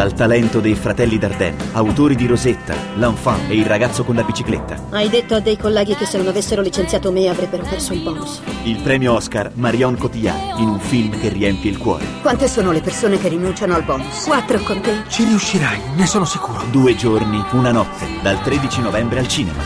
Dal 0.03 0.11
talento 0.15 0.59
dei 0.59 0.75
fratelli 0.75 1.17
Dardenne, 1.17 1.63
autori 1.71 2.17
di 2.17 2.25
Rosetta, 2.27 2.75
L'Enfant 2.95 3.49
e 3.49 3.55
Il 3.55 3.65
ragazzo 3.65 4.03
con 4.03 4.15
la 4.15 4.23
bicicletta. 4.23 4.75
Hai 4.89 5.07
detto 5.07 5.35
a 5.35 5.39
dei 5.39 5.55
colleghi 5.57 5.95
che 5.95 6.05
se 6.05 6.17
non 6.17 6.27
avessero 6.27 6.61
licenziato 6.61 7.09
me 7.09 7.29
avrebbero 7.29 7.63
perso 7.63 7.93
un 7.93 8.03
bonus. 8.03 8.41
Il 8.63 8.81
premio 8.81 9.13
Oscar 9.13 9.51
Marion 9.53 9.95
Cotillard 9.95 10.59
in 10.59 10.67
un 10.67 10.79
film 10.81 11.17
che 11.21 11.29
riempie 11.29 11.71
il 11.71 11.77
cuore. 11.77 12.03
Quante 12.21 12.49
sono 12.49 12.73
le 12.73 12.81
persone 12.81 13.17
che 13.17 13.29
rinunciano 13.29 13.75
al 13.75 13.83
bonus? 13.83 14.25
Quattro 14.25 14.59
con 14.63 14.81
te. 14.81 15.03
Ci 15.07 15.23
riuscirai, 15.23 15.79
ne 15.95 16.05
sono 16.05 16.25
sicuro. 16.25 16.61
Due 16.69 16.97
giorni, 16.97 17.41
una 17.53 17.71
notte, 17.71 18.05
dal 18.21 18.41
13 18.41 18.81
novembre 18.81 19.19
al 19.19 19.27
cinema. 19.29 19.63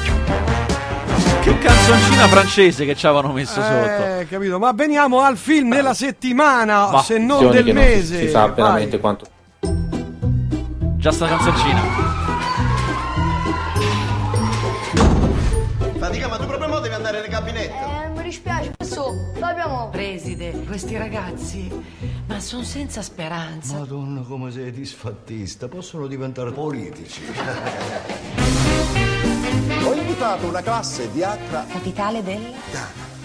Che 1.42 1.58
canzoncina 1.58 2.28
francese 2.28 2.86
che 2.86 2.94
ci 2.94 3.08
avevano 3.08 3.34
messo 3.34 3.60
sotto. 3.60 4.04
Eh, 4.20 4.28
capito. 4.30 4.60
Ma 4.60 4.72
veniamo 4.72 5.22
al 5.22 5.36
film 5.36 5.74
della 5.74 5.96
settimana, 5.96 6.90
Bah, 6.92 7.02
se 7.02 7.18
non 7.18 7.50
del 7.50 7.66
non 7.66 7.66
si- 7.66 7.72
mese. 7.74 8.20
Si, 8.20 8.30
sa 8.30 8.46
Vai. 8.46 8.54
veramente 8.56 9.00
quanto. 9.00 9.26
Già 10.98 11.12
sta 11.12 11.28
canzoncina. 11.28 11.82
Fatica, 16.00 16.28
ma 16.28 16.38
tu 16.38 16.46
proprio 16.48 16.68
mo 16.68 16.80
devi 16.80 16.96
andare 16.96 17.22
nel 17.22 17.30
gabinetto. 17.30 17.74
Eh, 17.76 18.10
mi 18.10 18.24
dispiace, 18.24 18.72
adesso 18.76 19.32
l'abbiamo. 19.38 19.90
Preside, 19.90 20.64
questi 20.66 20.98
ragazzi, 20.98 21.70
ma 22.26 22.40
sono 22.40 22.64
senza 22.64 23.04
speranza. 23.04 23.78
Madonna, 23.78 24.22
come 24.22 24.52
sei 24.52 24.72
disfattista, 24.72 25.68
possono 25.68 26.08
diventare 26.08 26.52
politici. 26.52 27.22
Ho 29.86 29.94
invitato 29.94 30.48
una 30.48 30.62
classe 30.62 31.12
di 31.12 31.24
Accra 31.24 31.66
Capitale 31.72 32.24
del... 32.24 32.42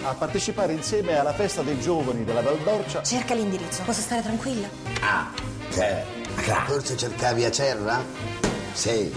a 0.03 0.13
partecipare 0.13 0.73
insieme 0.73 1.17
alla 1.17 1.33
festa 1.33 1.63
dei 1.63 1.79
giovani 1.79 2.23
della 2.23 2.41
Val 2.43 2.59
d'Orcia. 2.59 3.01
Cerca 3.01 3.33
l'indirizzo. 3.33 3.81
Posso 3.83 4.01
stare 4.01 4.21
tranquilla? 4.21 4.67
Che? 6.43 6.53
Forse 6.65 6.97
cercavi 6.97 7.45
a 7.45 7.51
Cerra? 7.51 8.03
Sì. 8.73 9.15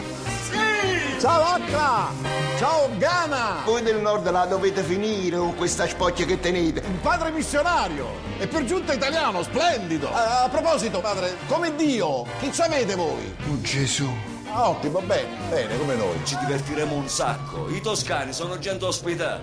Ciao 1.18 1.42
Accra! 1.42 2.12
Ciao 2.56 2.88
Ghana! 2.96 3.62
Voi 3.64 3.82
del 3.82 4.00
nord 4.00 4.30
la 4.30 4.44
dovete 4.44 4.84
finire 4.84 5.36
con 5.36 5.56
questa 5.56 5.88
spocchia 5.88 6.24
che 6.24 6.38
tenete. 6.38 6.84
Un 6.86 7.00
padre 7.00 7.32
missionario! 7.32 8.10
E 8.38 8.46
per 8.46 8.62
giunta 8.62 8.92
italiano, 8.92 9.42
splendido! 9.42 10.08
A, 10.12 10.44
a 10.44 10.48
proposito, 10.48 11.00
padre, 11.00 11.34
come 11.48 11.74
Dio, 11.74 12.26
chi 12.38 12.52
ci 12.52 12.60
avete 12.60 12.94
voi? 12.94 13.34
Un 13.48 13.60
Gesù. 13.60 14.08
Ah, 14.52 14.68
ottimo, 14.68 15.00
bene, 15.00 15.26
bene, 15.48 15.76
come 15.78 15.96
noi. 15.96 16.20
Ci 16.22 16.36
divertiremo 16.38 16.94
un 16.94 17.08
sacco. 17.08 17.68
I 17.70 17.80
toscani 17.80 18.32
sono 18.32 18.56
gente 18.60 18.84
ospitata. 18.84 19.40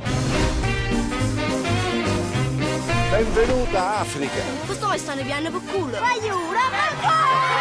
Benvenuta 3.09 3.99
Africa! 3.99 4.41
Questo 4.65 4.87
mai 4.87 4.97
stanno 4.97 5.21
piano 5.23 5.51
per 5.51 5.61
culo. 5.69 5.97
Aiuto, 5.97 7.52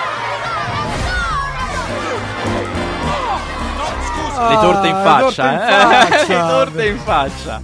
scusa. 4.05 4.49
le 4.49 4.57
torte 4.61 4.89
in 4.89 4.95
Ah, 4.95 5.03
faccia, 5.03 5.59
torte 5.59 5.63
in 5.63 5.63
eh. 5.63 6.17
faccia. 6.17 6.27
le 6.29 6.49
torte 6.49 6.87
in 6.89 6.97
faccia. 6.99 7.63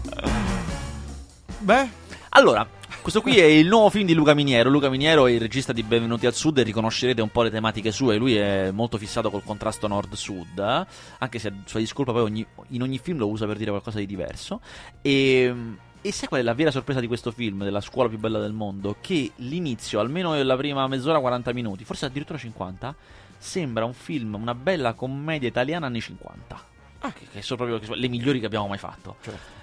Beh, 1.61 1.89
Allora, 2.31 2.67
questo 3.03 3.21
qui 3.21 3.39
è 3.39 3.45
il 3.45 3.67
nuovo 3.69 3.91
film 3.91 4.07
di 4.07 4.15
Luca 4.15 4.35
Miniero. 4.35 4.71
Luca 4.71 4.89
Miniero 4.89 5.27
è 5.27 5.33
il 5.33 5.41
regista 5.41 5.73
di 5.73 5.83
Benvenuti 5.83 6.27
al 6.27 6.35
Sud 6.35 6.59
e 6.59 6.63
riconoscerete 6.63 7.21
un 7.23 7.31
po' 7.31 7.43
le 7.43 7.51
tematiche 7.51 7.91
sue. 7.91 8.17
Lui 8.17 8.37
è 8.37 8.71
molto 8.71 8.97
fissato 8.99 9.31
col 9.31 9.43
contrasto 9.45 9.87
nord-sud, 9.89 10.59
eh, 10.59 10.87
anche 11.19 11.39
se 11.39 11.53
sua 11.65 11.81
discolpa 11.81 12.13
poi 12.13 12.23
ogni- 12.23 12.47
in 12.69 12.83
ogni 12.83 12.99
film 12.99 13.19
lo 13.19 13.29
usa 13.29 13.47
per 13.47 13.57
dire 13.57 13.71
qualcosa 13.71 13.99
di 13.99 14.07
diverso. 14.07 14.61
E, 15.03 15.55
e 16.01 16.13
sai 16.13 16.29
qual 16.29 16.41
è 16.41 16.45
la 16.45 16.55
vera 16.55 16.71
sorpresa 16.71 17.01
di 17.01 17.07
questo 17.09 17.33
film, 17.33 17.65
della 17.65 17.81
scuola 17.81 18.09
più 18.09 18.19
bella 18.19 18.39
del 18.39 18.53
mondo? 18.53 18.97
Che 19.01 19.33
l'inizio, 19.37 19.99
almeno 20.01 20.41
la 20.43 20.57
prima 20.57 20.87
mezz'ora, 20.87 21.19
40 21.19 21.53
minuti, 21.53 21.85
forse 21.85 22.07
addirittura 22.07 22.39
50, 22.39 22.95
sembra 23.39 23.85
un 23.85 23.95
film, 23.95 24.35
una 24.35 24.55
bella 24.55 24.93
commedia 24.95 25.49
italiana 25.49 25.87
anni 25.87 26.01
50. 26.01 26.67
Che, 27.01 27.27
che 27.33 27.43
sono 27.43 27.65
proprio 27.65 27.95
le 27.95 28.09
migliori 28.09 28.41
che 28.41 28.47
abbiamo 28.47 28.67
mai 28.67 28.77
fatto 28.79 29.17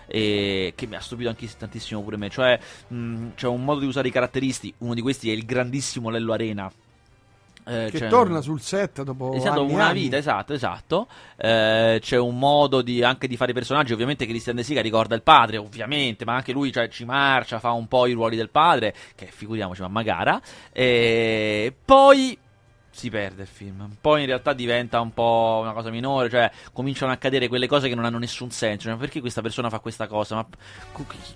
e 0.07 0.71
che 0.75 0.88
mi 0.88 0.95
ha 0.95 1.01
stupito 1.01 1.27
anche 1.29 1.47
tantissimo 1.57 2.01
pure 2.01 2.15
me. 2.17 2.29
Cioè, 2.29 2.57
mh, 2.88 3.27
c'è 3.35 3.47
un 3.47 3.63
modo 3.63 3.81
di 3.81 3.85
usare 3.88 4.07
i 4.07 4.11
caratteristi. 4.11 4.73
Uno 4.79 4.93
di 4.93 5.01
questi 5.01 5.29
è 5.29 5.33
il 5.33 5.45
grandissimo 5.45 6.09
Lello 6.09 6.31
Arena. 6.33 6.71
Eh, 7.67 7.89
che 7.91 8.07
torna 8.07 8.41
sul 8.41 8.61
set 8.61 9.01
dopo 9.01 9.33
Esatto, 9.33 9.61
anni 9.61 9.73
una 9.73 9.88
anni. 9.88 10.01
vita, 10.03 10.17
esatto, 10.17 10.53
esatto. 10.53 11.07
Eh, 11.35 11.97
c'è 11.99 12.17
un 12.17 12.38
modo 12.38 12.81
di, 12.83 13.03
anche 13.03 13.27
di 13.27 13.35
fare 13.35 13.51
i 13.51 13.53
personaggi. 13.55 13.91
Ovviamente 13.91 14.25
Cristian 14.25 14.55
De 14.55 14.63
Sica 14.63 14.81
ricorda 14.81 15.15
il 15.15 15.23
padre, 15.23 15.57
ovviamente, 15.57 16.25
ma 16.25 16.35
anche 16.35 16.51
lui 16.53 16.71
cioè, 16.71 16.88
ci 16.89 17.05
marcia, 17.05 17.59
fa 17.59 17.71
un 17.71 17.88
po' 17.88 18.05
i 18.05 18.13
ruoli 18.13 18.35
del 18.38 18.49
padre, 18.49 18.93
che 19.15 19.25
figuriamoci, 19.31 19.81
mamma 19.81 20.03
gara. 20.03 20.39
E 20.71 21.73
poi 21.83 22.38
si 22.95 23.10
perde 23.10 23.41
il 23.41 23.47
film. 23.47 23.97
Poi 23.99 24.21
in 24.21 24.27
realtà 24.27 24.53
diventa 24.53 25.01
un 25.01 25.13
po' 25.13 25.60
una 25.62 25.73
cosa 25.73 25.89
minore, 25.89 26.29
cioè 26.29 26.49
cominciano 26.71 27.12
a 27.12 27.15
accadere 27.15 27.49
quelle 27.49 27.67
cose 27.67 27.89
che 27.89 27.95
non 27.95 28.05
hanno 28.05 28.17
nessun 28.17 28.51
senso. 28.51 28.88
Cioè, 28.88 28.97
perché 28.97 29.19
questa 29.19 29.41
persona 29.41 29.69
fa 29.69 29.79
questa 29.79 30.08
cosa? 30.08 30.36
Ma 30.36 30.47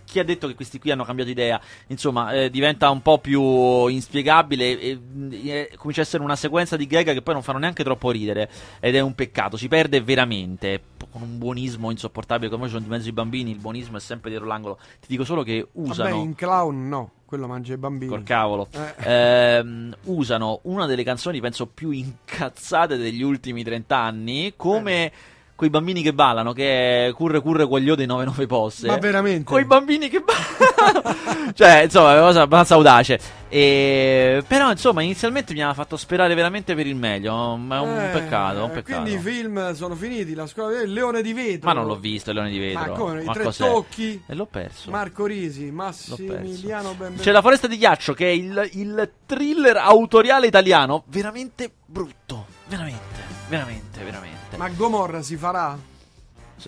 chi 0.06 0.20
ha 0.20 0.24
detto 0.24 0.48
che 0.48 0.56
questi 0.56 0.80
qui 0.80 0.92
hanno 0.92 1.04
cambiato 1.04 1.30
idea? 1.30 1.60
Insomma, 1.88 2.32
eh, 2.32 2.50
diventa 2.50 2.90
un 2.90 3.02
po' 3.02 3.20
più 3.20 3.88
inspiegabile 3.88 4.80
e, 4.80 5.00
e 5.32 5.72
comincia 5.76 6.00
a 6.00 6.06
essere 6.06 6.24
una 6.24 6.38
sequenza 6.38 6.78
di 6.78 6.88
gag 6.88 7.12
che 7.12 7.22
poi 7.22 7.34
non 7.34 7.44
fanno 7.44 7.60
neanche 7.60 7.84
troppo 7.84 8.10
ridere. 8.10 8.50
Ed 8.80 8.96
è 8.96 9.02
un 9.02 9.14
peccato, 9.14 9.58
si 9.58 9.68
perde 9.68 10.00
veramente 10.00 10.82
con 11.12 11.22
un 11.22 11.38
buonismo 11.38 11.92
insopportabile. 11.92 12.50
Come 12.50 12.66
ci 12.66 12.72
sono 12.72 12.84
di 12.84 12.90
mezzo 12.90 13.10
i 13.10 13.12
bambini, 13.12 13.52
il 13.52 13.60
buonismo 13.60 13.98
è 13.98 14.00
sempre 14.00 14.30
dietro 14.30 14.48
l'angolo. 14.48 14.78
Ti 14.78 15.08
dico 15.08 15.26
solo 15.26 15.44
che 15.44 15.68
usano. 15.74 16.10
Vabbè, 16.10 16.22
in 16.22 16.36
clown 16.36 16.88
no, 16.88 17.12
quello 17.30 17.46
mangia 17.46 17.76
i 17.76 17.78
bambini. 17.78 18.10
Col 18.10 18.24
cavolo. 18.24 18.68
Eh. 18.72 19.04
Ehm, 19.04 19.96
usano 20.06 20.62
una 20.64 20.88
delle 20.88 21.04
canzoni, 21.04 21.40
penso, 21.40 21.68
più 21.68 21.92
incazzate 21.92 22.98
degli 22.98 23.22
ultimi 23.22 23.64
30 23.64 23.96
anni, 23.96 24.54
come 24.56 25.12
quei 25.60 25.70
bambini 25.70 26.02
che 26.02 26.14
ballano, 26.14 26.54
che 26.54 27.08
è 27.08 27.12
Curre 27.12 27.42
Curre 27.42 27.68
Quaglio 27.68 27.94
dei 27.94 28.06
99 28.06 28.48
Posse. 28.48 28.88
Ma 28.88 28.96
veramente? 28.96 29.44
Quei 29.44 29.66
bambini 29.66 30.08
che 30.08 30.24
ballano. 30.24 31.52
cioè, 31.54 31.82
insomma, 31.82 32.12
è 32.12 32.14
una 32.14 32.28
cosa 32.28 32.42
abbastanza 32.44 32.76
audace. 32.76 33.20
E... 33.50 34.42
Però, 34.48 34.72
insomma, 34.72 35.02
inizialmente 35.02 35.52
mi 35.52 35.60
aveva 35.60 35.74
fatto 35.74 35.98
sperare 35.98 36.34
veramente 36.34 36.76
per 36.76 36.88
il 36.88 36.96
meglio. 36.96 37.58
Ma 37.58 37.76
è 37.76 37.80
un 37.82 37.90
Eh, 37.90 38.10
peccato, 38.14 38.64
un 38.64 38.72
peccato. 38.72 39.02
Quindi 39.02 39.20
i 39.20 39.22
film 39.22 39.74
sono 39.74 39.96
finiti, 39.96 40.34
la 40.34 40.48
scuola 40.48 40.78
del 40.78 40.94
Leone 40.94 41.22
di 41.22 41.34
Vetro. 41.34 41.68
Ma 41.68 41.74
non 41.74 41.88
l'ho 41.88 41.98
visto, 41.98 42.30
il 42.30 42.38
Leone 42.38 42.52
di 42.52 42.60
Vetro. 42.60 42.80
Ma 42.80 42.98
come? 42.98 43.24
I 43.24 43.30
tre 43.34 43.44
cos'è? 43.44 43.66
tocchi. 43.66 44.24
E 44.26 44.36
l'ho 44.36 44.46
perso. 44.46 44.92
Marco 44.92 45.26
Risi, 45.26 45.72
Massimiliano 45.72 46.92
Benvenuto. 46.92 47.22
C'è 47.22 47.32
La 47.34 47.42
Foresta 47.42 47.68
di 47.68 47.78
Ghiaccio, 47.78 48.14
che 48.14 48.28
è 48.28 48.32
il, 48.32 48.70
il 48.76 49.12
thriller 49.26 49.76
autoriale 49.76 50.48
italiano. 50.48 51.04
Veramente 51.08 51.70
brutto. 51.86 52.46
Veramente, 52.70 53.19
veramente, 53.50 54.04
veramente. 54.04 54.58
Ma 54.58 54.70
Gomorra 54.70 55.22
si 55.22 55.36
farà? 55.36 55.78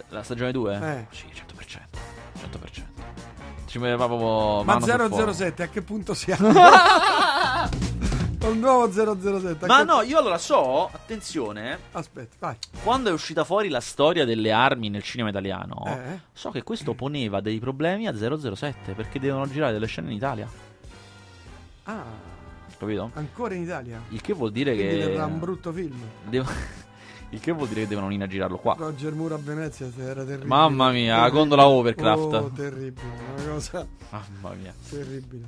La 0.10 0.24
stagione 0.24 0.52
2? 0.52 0.76
Eh. 0.76 1.16
Sì, 1.16 1.26
100%. 1.28 1.80
100%. 2.40 2.84
Ci 3.66 3.78
metteva 3.80 4.06
proprio. 4.08 4.64
Ma 4.64 4.78
mano 4.80 4.86
sul 4.86 5.08
fuoco. 5.10 5.32
007 5.34 5.64
a 5.64 5.68
che 5.70 5.82
punto 5.82 6.14
siamo? 6.14 6.50
Il 8.52 8.58
nuovo 8.58 8.92
007. 8.92 9.66
a 9.66 9.68
Ma 9.68 9.78
che- 9.80 9.84
no, 9.84 10.02
io 10.02 10.18
allora 10.18 10.38
so, 10.40 10.88
attenzione, 10.92 11.78
Aspetta, 11.92 12.36
vai. 12.40 12.56
quando 12.84 13.10
è 13.10 13.14
uscita 13.14 13.44
fuori 13.44 13.70
la 13.70 13.80
storia 13.80 14.26
delle 14.26 14.52
armi 14.52 14.90
nel 14.90 15.04
cinema 15.04 15.30
italiano, 15.30 15.84
Eh? 15.86 16.20
so 16.34 16.50
che 16.50 16.64
questo 16.64 16.94
poneva 16.96 17.40
dei 17.40 17.60
problemi 17.60 18.08
a 18.08 18.14
007 18.16 18.94
perché 18.94 19.20
devono 19.20 19.48
girare 19.48 19.72
delle 19.74 19.86
scene 19.86 20.10
in 20.10 20.16
Italia. 20.16 20.50
Ah, 21.84 22.04
Capito? 22.82 23.12
ancora 23.14 23.54
in 23.54 23.62
Italia. 23.62 24.02
Il 24.10 24.22
che 24.22 24.34
vuol 24.34 24.52
dire 24.52 24.74
Quindi 24.74 24.96
che. 24.98 25.06
verrà 25.08 25.26
un 25.26 25.38
brutto 25.40 25.72
film. 25.72 25.96
devo- 26.28 26.50
Il 27.30 27.40
che 27.40 27.52
vuol 27.54 27.68
dire 27.70 27.82
che 27.82 27.88
devono 27.88 28.08
venire 28.08 28.26
a 28.26 28.28
girarlo 28.28 28.58
qua. 28.58 28.76
Roger 28.78 29.14
Moore 29.14 29.36
a 29.36 29.38
Venezia 29.38 29.90
era 30.00 30.24
terribile. 30.26 30.48
Mamma 30.48 30.90
mia, 30.92 31.12
la 31.16 31.18
Terribile. 31.22 31.40
gondola 31.40 31.68
Overcraft. 31.68 32.34
Oh, 32.34 32.50
terribile, 32.50 33.08
una 33.38 33.54
cosa 33.54 33.88
Mamma 34.10 34.56
mia. 34.56 34.74
terribile. 34.90 35.46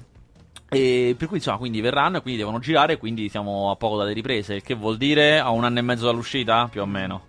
E 0.69 1.13
per 1.17 1.27
cui 1.27 1.37
insomma, 1.37 1.57
quindi 1.57 1.81
verranno 1.81 2.17
e 2.17 2.21
quindi 2.21 2.39
devono 2.39 2.59
girare, 2.59 2.97
quindi 2.97 3.27
siamo 3.29 3.69
a 3.69 3.75
poco 3.75 3.97
dalle 3.97 4.13
riprese, 4.13 4.53
il 4.55 4.61
che 4.63 4.75
vuol 4.75 4.97
dire 4.97 5.39
a 5.39 5.49
un 5.49 5.63
anno 5.65 5.79
e 5.79 5.81
mezzo 5.81 6.05
dall'uscita, 6.05 6.67
più 6.71 6.81
o 6.81 6.85
meno. 6.85 7.23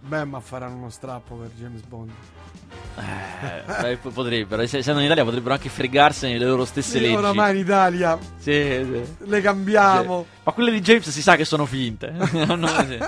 Beh, 0.00 0.24
ma 0.24 0.40
faranno 0.40 0.76
uno 0.76 0.88
strappo 0.90 1.34
per 1.34 1.50
James 1.58 1.82
Bond. 1.82 2.10
Eh, 3.00 3.96
potrebbero, 3.96 4.66
se 4.66 4.78
essendo 4.78 4.98
in 5.00 5.06
Italia 5.06 5.24
potrebbero 5.24 5.54
anche 5.54 5.68
fregarsene 5.68 6.36
le 6.38 6.44
loro 6.44 6.64
stesse 6.64 6.98
Sì, 6.98 7.00
leggi. 7.00 7.14
oramai 7.14 7.52
in 7.54 7.62
Italia 7.64 8.18
Sì, 8.38 8.52
sì. 8.52 9.02
le 9.24 9.40
cambiamo. 9.40 10.26
Ma 10.42 10.52
quelle 10.52 10.70
di 10.72 10.80
James 10.80 11.08
si 11.08 11.22
sa 11.22 11.36
che 11.36 11.44
sono 11.44 11.64
finte. 11.66 12.12
No, 12.58 12.66
sì. 12.86 12.98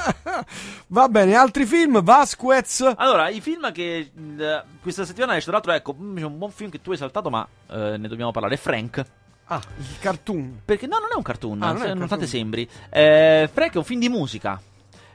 Va 0.88 1.08
bene, 1.08 1.34
altri 1.34 1.64
film? 1.66 2.02
Vasquez. 2.02 2.92
Allora, 2.96 3.28
i 3.28 3.40
film 3.40 3.70
che 3.72 4.10
eh, 4.38 4.62
questa 4.82 5.04
settimana 5.04 5.32
esce, 5.36 5.44
tra 5.50 5.52
l'altro, 5.54 5.72
ecco, 5.72 5.96
c'è 6.16 6.22
un 6.24 6.38
buon 6.38 6.50
film 6.50 6.70
che 6.70 6.80
tu 6.80 6.90
hai 6.92 6.96
saltato, 6.96 7.30
ma 7.30 7.46
eh, 7.70 7.96
ne 7.96 8.08
dobbiamo 8.08 8.30
parlare. 8.30 8.56
Frank. 8.56 9.04
Ah, 9.46 9.60
il 9.78 9.98
cartoon. 9.98 10.60
Perché 10.64 10.86
no, 10.86 10.98
non 10.98 11.08
è 11.12 11.16
un 11.16 11.22
cartoon, 11.22 11.60
Ah, 11.62 11.72
non 11.72 11.82
è 11.82 11.90
un 11.90 11.94
nonostante 11.98 12.24
cartoon. 12.26 12.28
sembri. 12.28 12.68
Eh, 12.88 13.48
Frank 13.52 13.74
è 13.74 13.76
un 13.78 13.84
film 13.84 13.98
di 14.00 14.08
musica. 14.08 14.60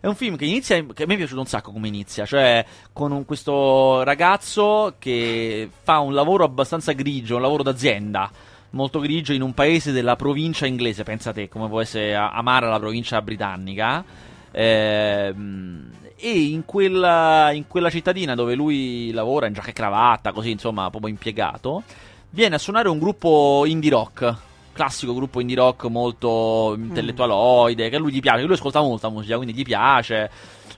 È 0.06 0.08
un 0.08 0.13
film 0.13 0.36
che 0.36 0.46
inizia, 0.46 0.86
che 0.94 1.02
a 1.02 1.08
me 1.08 1.15
è 1.15 1.18
piaciuto 1.18 1.39
un 1.39 1.48
sacco 1.48 1.72
come 1.72 1.88
inizia, 1.88 2.28
cioè 2.28 2.63
con 2.94 3.12
un- 3.12 3.26
questo 3.26 4.04
ragazzo 4.04 4.98
che 5.00 5.68
fa 5.82 5.98
un 5.98 6.13
lavoro 6.13 6.44
abbastanza 6.44 6.91
grigio, 6.91 7.38
un 7.38 7.41
lavoro 7.41 7.63
d'azienda, 7.63 8.30
molto 8.70 9.00
grigio 9.00 9.34
in 9.34 9.41
un 9.41 9.56
paese 9.56 9.91
della 9.91 10.15
provincia 10.15 10.68
inglese, 10.68 11.02
pensa 11.02 11.34
te, 11.34 11.50
come 11.50 11.68
può 11.68 11.82
essere 11.82 12.13
amara 12.13 12.70
la 12.70 12.78
provincia 12.78 13.20
britannica. 13.24 14.06
Ehm, 14.52 15.89
e 16.15 16.39
in 16.39 16.65
quella, 16.65 17.50
in 17.52 17.65
quella 17.65 17.89
cittadina 17.89 18.36
dove 18.36 18.54
lui 18.54 19.10
lavora 19.12 19.48
in 19.48 19.54
giacca 19.54 19.72
e 19.72 19.74
cravatta, 19.74 20.34
così 20.34 20.52
insomma, 20.52 20.88
proprio 20.91 21.10
impiegato, 21.10 21.82
viene 22.30 22.54
a 22.54 22.60
suonare 22.60 22.89
un 22.89 23.00
gruppo 23.00 23.63
indie 23.65 23.89
rock. 23.89 24.36
Classico 24.75 25.13
gruppo 25.13 25.39
indie 25.39 25.55
rock 25.55 25.85
molto 25.85 26.75
intellettualoide, 26.77 27.88
che 27.88 27.95
a 27.95 27.99
lui 27.99 28.11
gli 28.11 28.19
piace, 28.19 28.39
che 28.39 28.45
lui 28.45 28.55
ascolta 28.55 28.81
molta 28.81 29.07
musica, 29.07 29.38
quindi 29.38 29.55
gli 29.55 29.63
piace. 29.63 30.29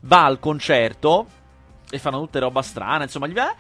Va 0.02 0.24
al 0.24 0.40
concerto 0.40 1.26
e 1.90 1.98
fanno 1.98 2.20
tutte 2.20 2.38
roba 2.38 2.62
strana, 2.62 3.04
insomma, 3.04 3.26
gli 3.26 3.34
va. 3.34 3.52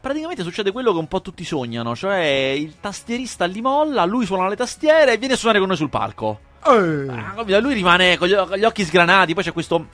Praticamente 0.00 0.42
succede 0.42 0.72
quello 0.72 0.92
che 0.92 0.98
un 0.98 1.08
po' 1.08 1.20
tutti 1.20 1.44
sognano, 1.44 1.94
cioè 1.94 2.54
il 2.56 2.76
tastierista 2.80 3.44
li 3.44 3.60
molla, 3.60 4.06
lui 4.06 4.24
suona 4.24 4.48
le 4.48 4.56
tastiere 4.56 5.12
e 5.12 5.18
viene 5.18 5.34
a 5.34 5.36
suonare 5.36 5.58
con 5.58 5.68
noi 5.68 5.76
sul 5.76 5.90
palco. 5.90 6.40
Eh? 6.64 7.60
Lui 7.60 7.74
rimane 7.74 8.16
con 8.16 8.28
gli, 8.28 8.34
con 8.34 8.56
gli 8.56 8.64
occhi 8.64 8.84
sgranati. 8.84 9.34
Poi 9.34 9.44
c'è 9.44 9.52
questo 9.52 9.86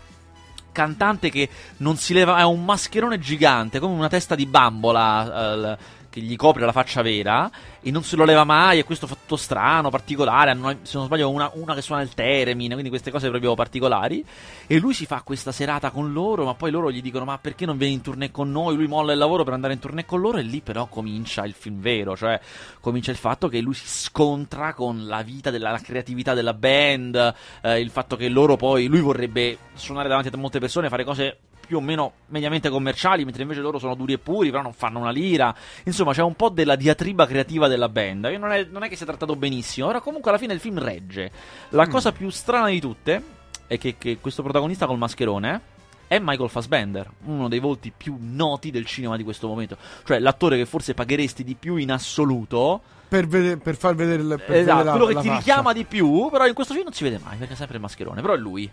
cantante 0.71 1.29
che 1.29 1.49
non 1.79 1.97
si 1.97 2.13
leva. 2.15 2.39
È 2.39 2.45
un 2.45 2.65
mascherone 2.65 3.19
gigante, 3.19 3.81
come 3.81 3.95
una 3.95 4.09
testa 4.09 4.35
di 4.35 4.47
bambola. 4.47 5.77
Che 6.13 6.21
gli 6.21 6.37
copre 6.37 6.67
la 6.67 6.73
faccia 6.73 7.01
vera 7.01 7.51
e 7.81 7.91
non 7.91 8.05
se 8.05 8.17
lo 8.17 8.25
leva 8.25 8.45
mai. 8.45 8.79
E 8.79 8.85
questo 8.85 9.07
fatto 9.07 9.37
strano, 9.37 9.89
particolare. 9.89 10.51
Hanno, 10.51 10.77
se 10.83 10.99
non 10.99 11.07
sbaglio, 11.07 11.31
una, 11.31 11.51
una 11.55 11.75
che 11.75 11.81
suona 11.81 12.03
il 12.03 12.13
theremin, 12.13 12.73
quindi 12.73 12.91
queste 12.91 13.11
cose 13.11 13.31
proprio 13.31 13.55
particolari. 13.55 14.23
E 14.67 14.79
lui 14.79 14.93
si 14.93 15.07
fa 15.07 15.23
questa 15.23 15.53
serata 15.53 15.91
con 15.91 16.13
loro, 16.13 16.45
ma 16.45 16.55
poi 16.55 16.71
loro 16.71 16.93
gli 16.93 17.01
dicono: 17.01 17.25
Ma 17.25 17.39
perché 17.39 17.65
non 17.65 17.79
vieni 17.79 17.95
in 17.95 18.03
tournée 18.03 18.31
con 18.31 18.53
noi? 18.53 18.77
Lui 18.77 18.87
molla 18.87 19.13
il 19.13 19.19
lavoro 19.19 19.43
per 19.43 19.55
andare 19.55 19.73
in 19.73 19.79
tournée 19.79 20.05
con 20.05 20.21
loro. 20.21 20.37
E 20.37 20.43
lì, 20.43 20.61
però, 20.61 20.87
comincia 20.87 21.47
il 21.47 21.55
film 21.55 21.81
vero. 21.81 22.15
Cioè, 22.15 22.39
comincia 22.81 23.11
il 23.11 23.17
fatto 23.17 23.49
che 23.49 23.61
lui 23.61 23.75
si 23.75 23.87
scontra 23.87 24.75
con 24.75 25.07
la 25.07 25.23
vita, 25.23 25.51
della 25.51 25.71
la 25.71 25.81
creatività 25.81 26.35
della 26.35 26.55
band. 26.55 27.35
eh, 27.63 27.81
il 27.81 27.91
fatto 27.91 28.17
che 28.17 28.29
loro 28.29 28.57
poi. 28.57 28.87
Lui 28.87 29.01
vorrebbe 29.01 29.57
suonare 29.73 30.09
davanti 30.09 30.29
a 30.31 30.37
molte 30.37 30.59
persone, 30.59 30.91
fare 30.91 31.05
cose 31.05 31.39
più 31.67 31.77
o 31.79 31.81
meno 31.81 32.13
mediamente 32.27 32.69
commerciali, 32.69 33.25
mentre 33.25 33.43
invece 33.43 33.61
loro 33.61 33.79
sono 33.79 33.95
duri 33.95 34.13
e 34.15 34.19
puri, 34.19 34.51
però 34.51 34.63
non 34.63 34.73
fanno 34.73 34.99
una 34.99 35.11
lira. 35.11 35.55
Insomma, 35.85 36.13
c'è 36.13 36.23
un 36.23 36.35
po' 36.35 36.49
della 36.49 36.77
diatriba 36.77 37.27
creativa 37.27 37.69
della 37.69 37.89
band, 37.89 38.29
che 38.29 38.39
non 38.39 38.51
è, 38.53 38.67
non 38.71 38.83
è 38.83 38.89
che 38.89 38.97
sia 38.97 39.07
trattato 39.07 39.37
benissimo, 39.37 39.87
però 39.87 40.01
comunque 40.01 40.31
alla 40.31 40.39
fine 40.39 40.53
il 40.55 40.61
film 40.61 40.79
regge. 40.79 41.31
La 41.71 41.87
cosa 41.89 42.13
più 42.13 42.29
strana 42.31 42.69
di 42.69 42.81
tutte 42.81 43.23
è 43.67 43.79
che, 43.79 43.97
che 43.97 44.19
questo 44.21 44.43
protagonista 44.43 44.87
col 44.87 44.99
mascherone 44.99 45.61
è 46.09 46.19
Michael 46.21 46.51
Fassbender, 46.51 47.11
uno 47.25 47.49
dei 47.49 47.59
volti 47.59 47.91
più 47.97 48.17
noti 48.21 48.71
del 48.71 48.85
cinema 48.85 49.17
di 49.17 49.23
questo 49.25 49.47
momento. 49.49 49.79
Cioè, 50.05 50.19
l'attore 50.19 50.59
che 50.59 50.67
forse 50.67 50.93
pagheresti 50.93 51.43
di 51.43 51.55
più 51.55 51.77
in 51.77 51.91
assoluto. 51.91 52.83
per, 53.09 53.27
vede- 53.27 53.57
per 53.57 53.77
far 53.77 53.95
vedere, 53.95 54.23
il- 54.23 54.43
per 54.47 54.57
Esatto, 54.57 54.77
vedere 54.79 54.91
quello 54.91 55.07
che 55.07 55.15
ti 55.21 55.27
faccia. 55.29 55.39
richiama 55.39 55.73
di 55.73 55.85
più, 55.85 56.29
però 56.31 56.47
in 56.47 56.53
questo 56.55 56.73
film 56.75 56.85
non 56.85 56.93
si 56.93 57.05
vede 57.05 57.19
mai, 57.25 57.37
perché 57.39 57.55
è 57.55 57.57
sempre 57.57 57.77
il 57.77 57.83
mascherone. 57.83 58.21
Però 58.21 58.35
è 58.35 58.37
lui. 58.37 58.71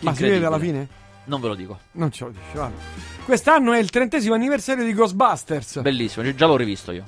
Ma 0.00 0.14
si 0.14 0.22
vede 0.24 0.44
alla 0.44 0.58
fine? 0.58 0.88
Non 1.24 1.40
ve 1.40 1.48
lo 1.48 1.54
dico. 1.54 1.78
Non 1.92 2.10
ce 2.10 2.24
lo 2.24 2.30
dici, 2.30 2.56
vabbè. 2.56 2.74
Quest'anno 3.24 3.72
è 3.72 3.78
il 3.78 3.90
trentesimo 3.90 4.34
anniversario 4.34 4.84
di 4.84 4.92
Ghostbusters. 4.92 5.80
Bellissimo, 5.80 6.34
già 6.34 6.46
l'ho 6.46 6.56
rivisto 6.56 6.90
io. 6.92 7.04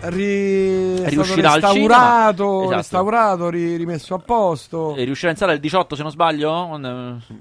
Ri... 0.00 0.96
è 1.00 1.08
Riuscirà 1.08 1.52
al 1.52 1.60
restaurato, 1.60 1.72
cinema. 1.72 2.62
Esatto. 2.64 2.70
restaurato, 2.76 3.48
ri- 3.48 3.76
rimesso 3.76 4.14
a 4.14 4.18
posto. 4.18 4.94
E 4.96 5.04
riuscirà 5.04 5.30
in 5.30 5.36
sala 5.38 5.52
il 5.52 5.60
18, 5.60 5.94
se 5.96 6.02
non 6.02 6.10
sbaglio? 6.10 6.74
Eh, 6.76 6.78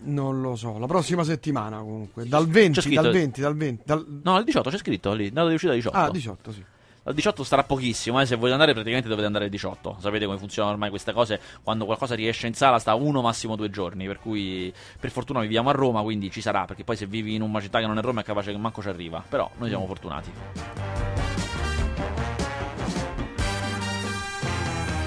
Non 0.04 0.42
lo 0.42 0.56
so, 0.56 0.78
la 0.78 0.86
prossima 0.86 1.24
settimana 1.24 1.80
comunque. 1.80 2.28
Dal 2.28 2.48
20, 2.48 2.82
scritto- 2.82 3.02
dal 3.02 3.12
20, 3.12 3.42
dal 3.42 3.56
20. 3.58 3.82
dal- 3.86 4.06
No, 4.24 4.38
il 4.38 4.46
18 4.46 4.70
c'è 4.70 4.78
scritto 4.78 5.12
lì, 5.14 5.32
data 5.32 5.48
di 5.50 5.56
uscita 5.56 5.74
18. 5.74 5.98
Ah, 5.98 6.10
18, 6.12 6.52
sì. 6.52 6.64
Al 7.08 7.14
18 7.14 7.44
starà 7.44 7.64
pochissimo, 7.64 8.20
eh, 8.20 8.26
se 8.26 8.34
volete 8.34 8.54
andare 8.54 8.72
praticamente 8.72 9.08
dovete 9.08 9.28
andare 9.28 9.46
il 9.46 9.52
18. 9.52 9.98
Sapete 10.00 10.26
come 10.26 10.40
funzionano 10.40 10.74
ormai 10.74 10.90
queste 10.90 11.14
cose, 11.14 11.40
quando 11.62 11.86
qualcosa 11.86 12.16
riesce 12.16 12.48
in 12.48 12.56
sala 12.56 12.80
sta 12.80 12.96
uno 12.96 13.22
massimo 13.22 13.56
due 13.56 13.70
giorni, 13.70 14.08
per 14.08 14.18
cui 14.18 14.74
per 15.00 15.12
fortuna 15.12 15.40
viviamo 15.42 15.70
a 15.70 15.72
Roma, 15.72 16.02
quindi 16.02 16.32
ci 16.32 16.42
sarà, 16.42 16.66
perché 16.66 16.84
poi 16.84 16.96
se 16.96 17.06
vivi 17.06 17.36
in 17.36 17.44
una 17.44 17.62
città 17.62 17.80
che 17.80 17.86
non 17.86 18.00
è 18.00 18.02
Roma 18.02 18.22
è 18.22 18.24
capace 18.24 18.52
che 18.52 18.58
manco 18.58 18.82
ci 18.82 18.88
arriva, 18.88 19.24
però 19.30 19.48
noi 19.58 19.70
siamo 19.70 19.86
fortunati. 19.86 20.32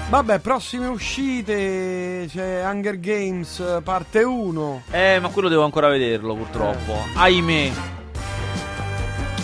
Vabbè, 0.09 0.39
prossime 0.39 0.87
uscite 0.87 2.27
c'è 2.29 2.65
Hunger 2.65 2.97
Games 3.01 3.59
eh, 3.59 3.81
parte 3.83 4.23
1. 4.23 4.83
Eh, 4.91 5.19
ma 5.19 5.27
quello 5.27 5.49
devo 5.49 5.65
ancora 5.65 5.89
vederlo 5.89 6.33
purtroppo, 6.33 6.93
ahimè. 7.15 7.98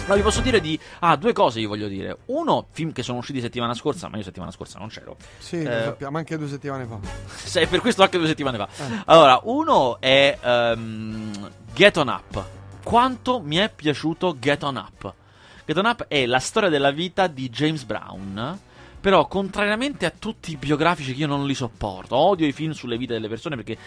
No, 0.07 0.13
vi 0.13 0.21
posso 0.21 0.41
dire 0.41 0.61
di... 0.61 0.79
Ah, 0.99 1.15
due 1.15 1.33
cose 1.33 1.59
vi 1.59 1.65
voglio 1.65 1.87
dire. 1.87 2.17
Uno, 2.25 2.67
film 2.71 2.91
che 2.91 3.01
sono 3.01 3.17
usciti 3.17 3.41
settimana 3.41 3.73
scorsa, 3.73 4.07
ma 4.07 4.17
io 4.17 4.23
settimana 4.23 4.51
scorsa 4.51 4.77
non 4.77 4.89
c'ero. 4.89 5.17
Sì, 5.39 5.63
lo 5.63 5.69
Eh, 5.71 5.83
sappiamo, 5.85 6.17
anche 6.17 6.37
due 6.37 6.47
settimane 6.47 6.85
fa. 6.85 6.99
Se- 7.25 7.65
per 7.65 7.79
questo 7.81 8.03
anche 8.03 8.19
due 8.19 8.27
settimane 8.27 8.57
fa. 8.57 8.67
Eh. 8.67 9.01
Allora, 9.05 9.39
uno 9.45 9.99
è 9.99 10.37
ehm, 10.39 11.49
Get 11.73 11.97
On 11.97 12.07
Up. 12.07 12.45
Quanto 12.83 13.41
mi 13.41 13.55
è 13.55 13.71
piaciuto 13.73 14.37
Get 14.37 14.61
On 14.61 14.75
Up? 14.75 15.11
Get 15.65 15.77
On 15.77 15.85
Up 15.85 16.05
è 16.07 16.27
la 16.27 16.39
storia 16.39 16.69
della 16.69 16.91
vita 16.91 17.25
di 17.25 17.49
James 17.49 17.83
Brown. 17.83 18.59
Però, 19.01 19.27
contrariamente 19.27 20.05
a 20.05 20.11
tutti 20.17 20.51
i 20.51 20.57
biografici 20.57 21.13
che 21.13 21.21
io 21.21 21.27
non 21.27 21.47
li 21.47 21.55
sopporto, 21.55 22.15
odio 22.15 22.45
i 22.45 22.51
film 22.51 22.71
sulle 22.73 22.97
vite 22.97 23.13
delle 23.13 23.27
persone 23.27 23.55
perché 23.55 23.77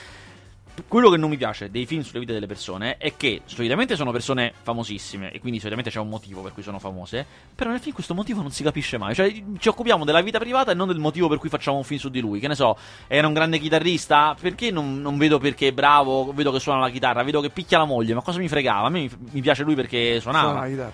quello 0.86 1.10
che 1.10 1.16
non 1.16 1.30
mi 1.30 1.36
piace 1.36 1.70
dei 1.70 1.86
film 1.86 2.02
sulle 2.02 2.20
vite 2.20 2.32
delle 2.32 2.46
persone 2.46 2.96
è 2.98 3.16
che 3.16 3.42
solitamente 3.44 3.96
sono 3.96 4.12
persone 4.12 4.52
famosissime 4.62 5.32
e 5.32 5.40
quindi 5.40 5.58
solitamente 5.58 5.90
c'è 5.90 5.98
un 5.98 6.08
motivo 6.08 6.42
per 6.42 6.52
cui 6.52 6.62
sono 6.62 6.78
famose, 6.78 7.26
però 7.54 7.70
nel 7.70 7.80
film 7.80 7.94
questo 7.94 8.14
motivo 8.14 8.42
non 8.42 8.50
si 8.50 8.62
capisce 8.62 8.98
mai, 8.98 9.14
cioè 9.14 9.32
ci 9.58 9.68
occupiamo 9.68 10.04
della 10.04 10.20
vita 10.20 10.38
privata 10.38 10.70
e 10.70 10.74
non 10.74 10.88
del 10.88 10.98
motivo 10.98 11.28
per 11.28 11.38
cui 11.38 11.48
facciamo 11.48 11.78
un 11.78 11.84
film 11.84 12.00
su 12.00 12.08
di 12.08 12.20
lui, 12.20 12.40
che 12.40 12.48
ne 12.48 12.54
so, 12.54 12.76
era 13.06 13.26
un 13.26 13.32
grande 13.32 13.58
chitarrista, 13.58 14.36
perché 14.38 14.70
non, 14.70 15.00
non 15.00 15.18
vedo 15.18 15.38
perché 15.38 15.68
è 15.68 15.72
bravo, 15.72 16.32
vedo 16.32 16.52
che 16.52 16.60
suona 16.60 16.80
la 16.80 16.90
chitarra, 16.90 17.22
vedo 17.22 17.40
che 17.40 17.50
picchia 17.50 17.78
la 17.78 17.84
moglie, 17.84 18.14
ma 18.14 18.22
cosa 18.22 18.38
mi 18.38 18.48
fregava? 18.48 18.86
A 18.86 18.90
me 18.90 19.00
mi, 19.00 19.10
mi 19.32 19.40
piace 19.40 19.62
lui 19.62 19.74
perché 19.74 20.20
suonava. 20.20 20.50
Suona 20.50 20.60
la 20.60 20.68
chitarra. 20.68 20.92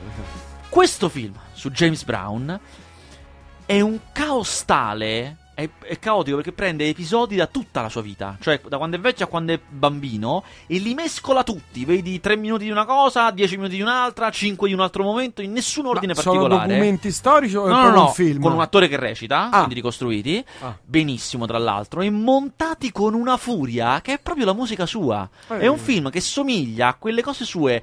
Questo 0.68 1.08
film 1.08 1.34
su 1.52 1.70
James 1.70 2.04
Brown 2.04 2.60
è 3.66 3.80
un 3.80 3.98
caos 4.12 4.64
tale. 4.64 5.36
È, 5.54 5.68
è 5.84 5.98
caotico 6.00 6.34
perché 6.36 6.50
prende 6.50 6.88
episodi 6.88 7.36
da 7.36 7.46
tutta 7.46 7.80
la 7.80 7.88
sua 7.88 8.02
vita, 8.02 8.36
cioè 8.40 8.60
da 8.66 8.76
quando 8.76 8.96
è 8.96 8.98
vecchio 9.00 9.26
a 9.26 9.28
quando 9.28 9.52
è 9.52 9.60
bambino, 9.68 10.42
e 10.66 10.78
li 10.78 10.94
mescola 10.94 11.44
tutti. 11.44 11.84
Vedi 11.84 12.18
3 12.18 12.36
minuti 12.36 12.64
di 12.64 12.70
una 12.70 12.84
cosa, 12.84 13.30
10 13.30 13.56
minuti 13.58 13.76
di 13.76 13.80
un'altra, 13.80 14.30
5 14.30 14.66
di 14.66 14.74
un 14.74 14.80
altro 14.80 15.04
momento, 15.04 15.42
in 15.42 15.52
nessun 15.52 15.86
ordine 15.86 16.12
Ma 16.14 16.20
sono 16.20 16.40
particolare. 16.40 16.68
documenti 16.72 17.12
storici 17.12 17.54
o 17.56 17.66
è 17.66 17.68
No, 17.68 17.82
no, 17.82 17.90
no, 17.90 18.06
un 18.06 18.12
film? 18.12 18.42
con 18.42 18.52
un 18.52 18.60
attore 18.60 18.88
che 18.88 18.96
recita, 18.96 19.44
Ah. 19.50 19.56
quindi 19.58 19.74
ricostruiti, 19.74 20.44
Ah. 20.62 20.76
benissimo 20.84 21.46
tra 21.46 21.58
l'altro, 21.58 22.00
e 22.02 22.10
montati 22.10 22.90
con 22.90 23.14
una 23.14 23.36
furia 23.36 24.00
che 24.00 24.14
è 24.14 24.18
proprio 24.18 24.46
la 24.46 24.54
musica 24.54 24.86
sua. 24.86 25.28
Eh. 25.50 25.58
È 25.58 25.66
un 25.68 25.78
film 25.78 26.10
che 26.10 26.20
somiglia 26.20 26.88
a 26.88 26.94
quelle 26.94 27.22
cose 27.22 27.44
sue 27.44 27.80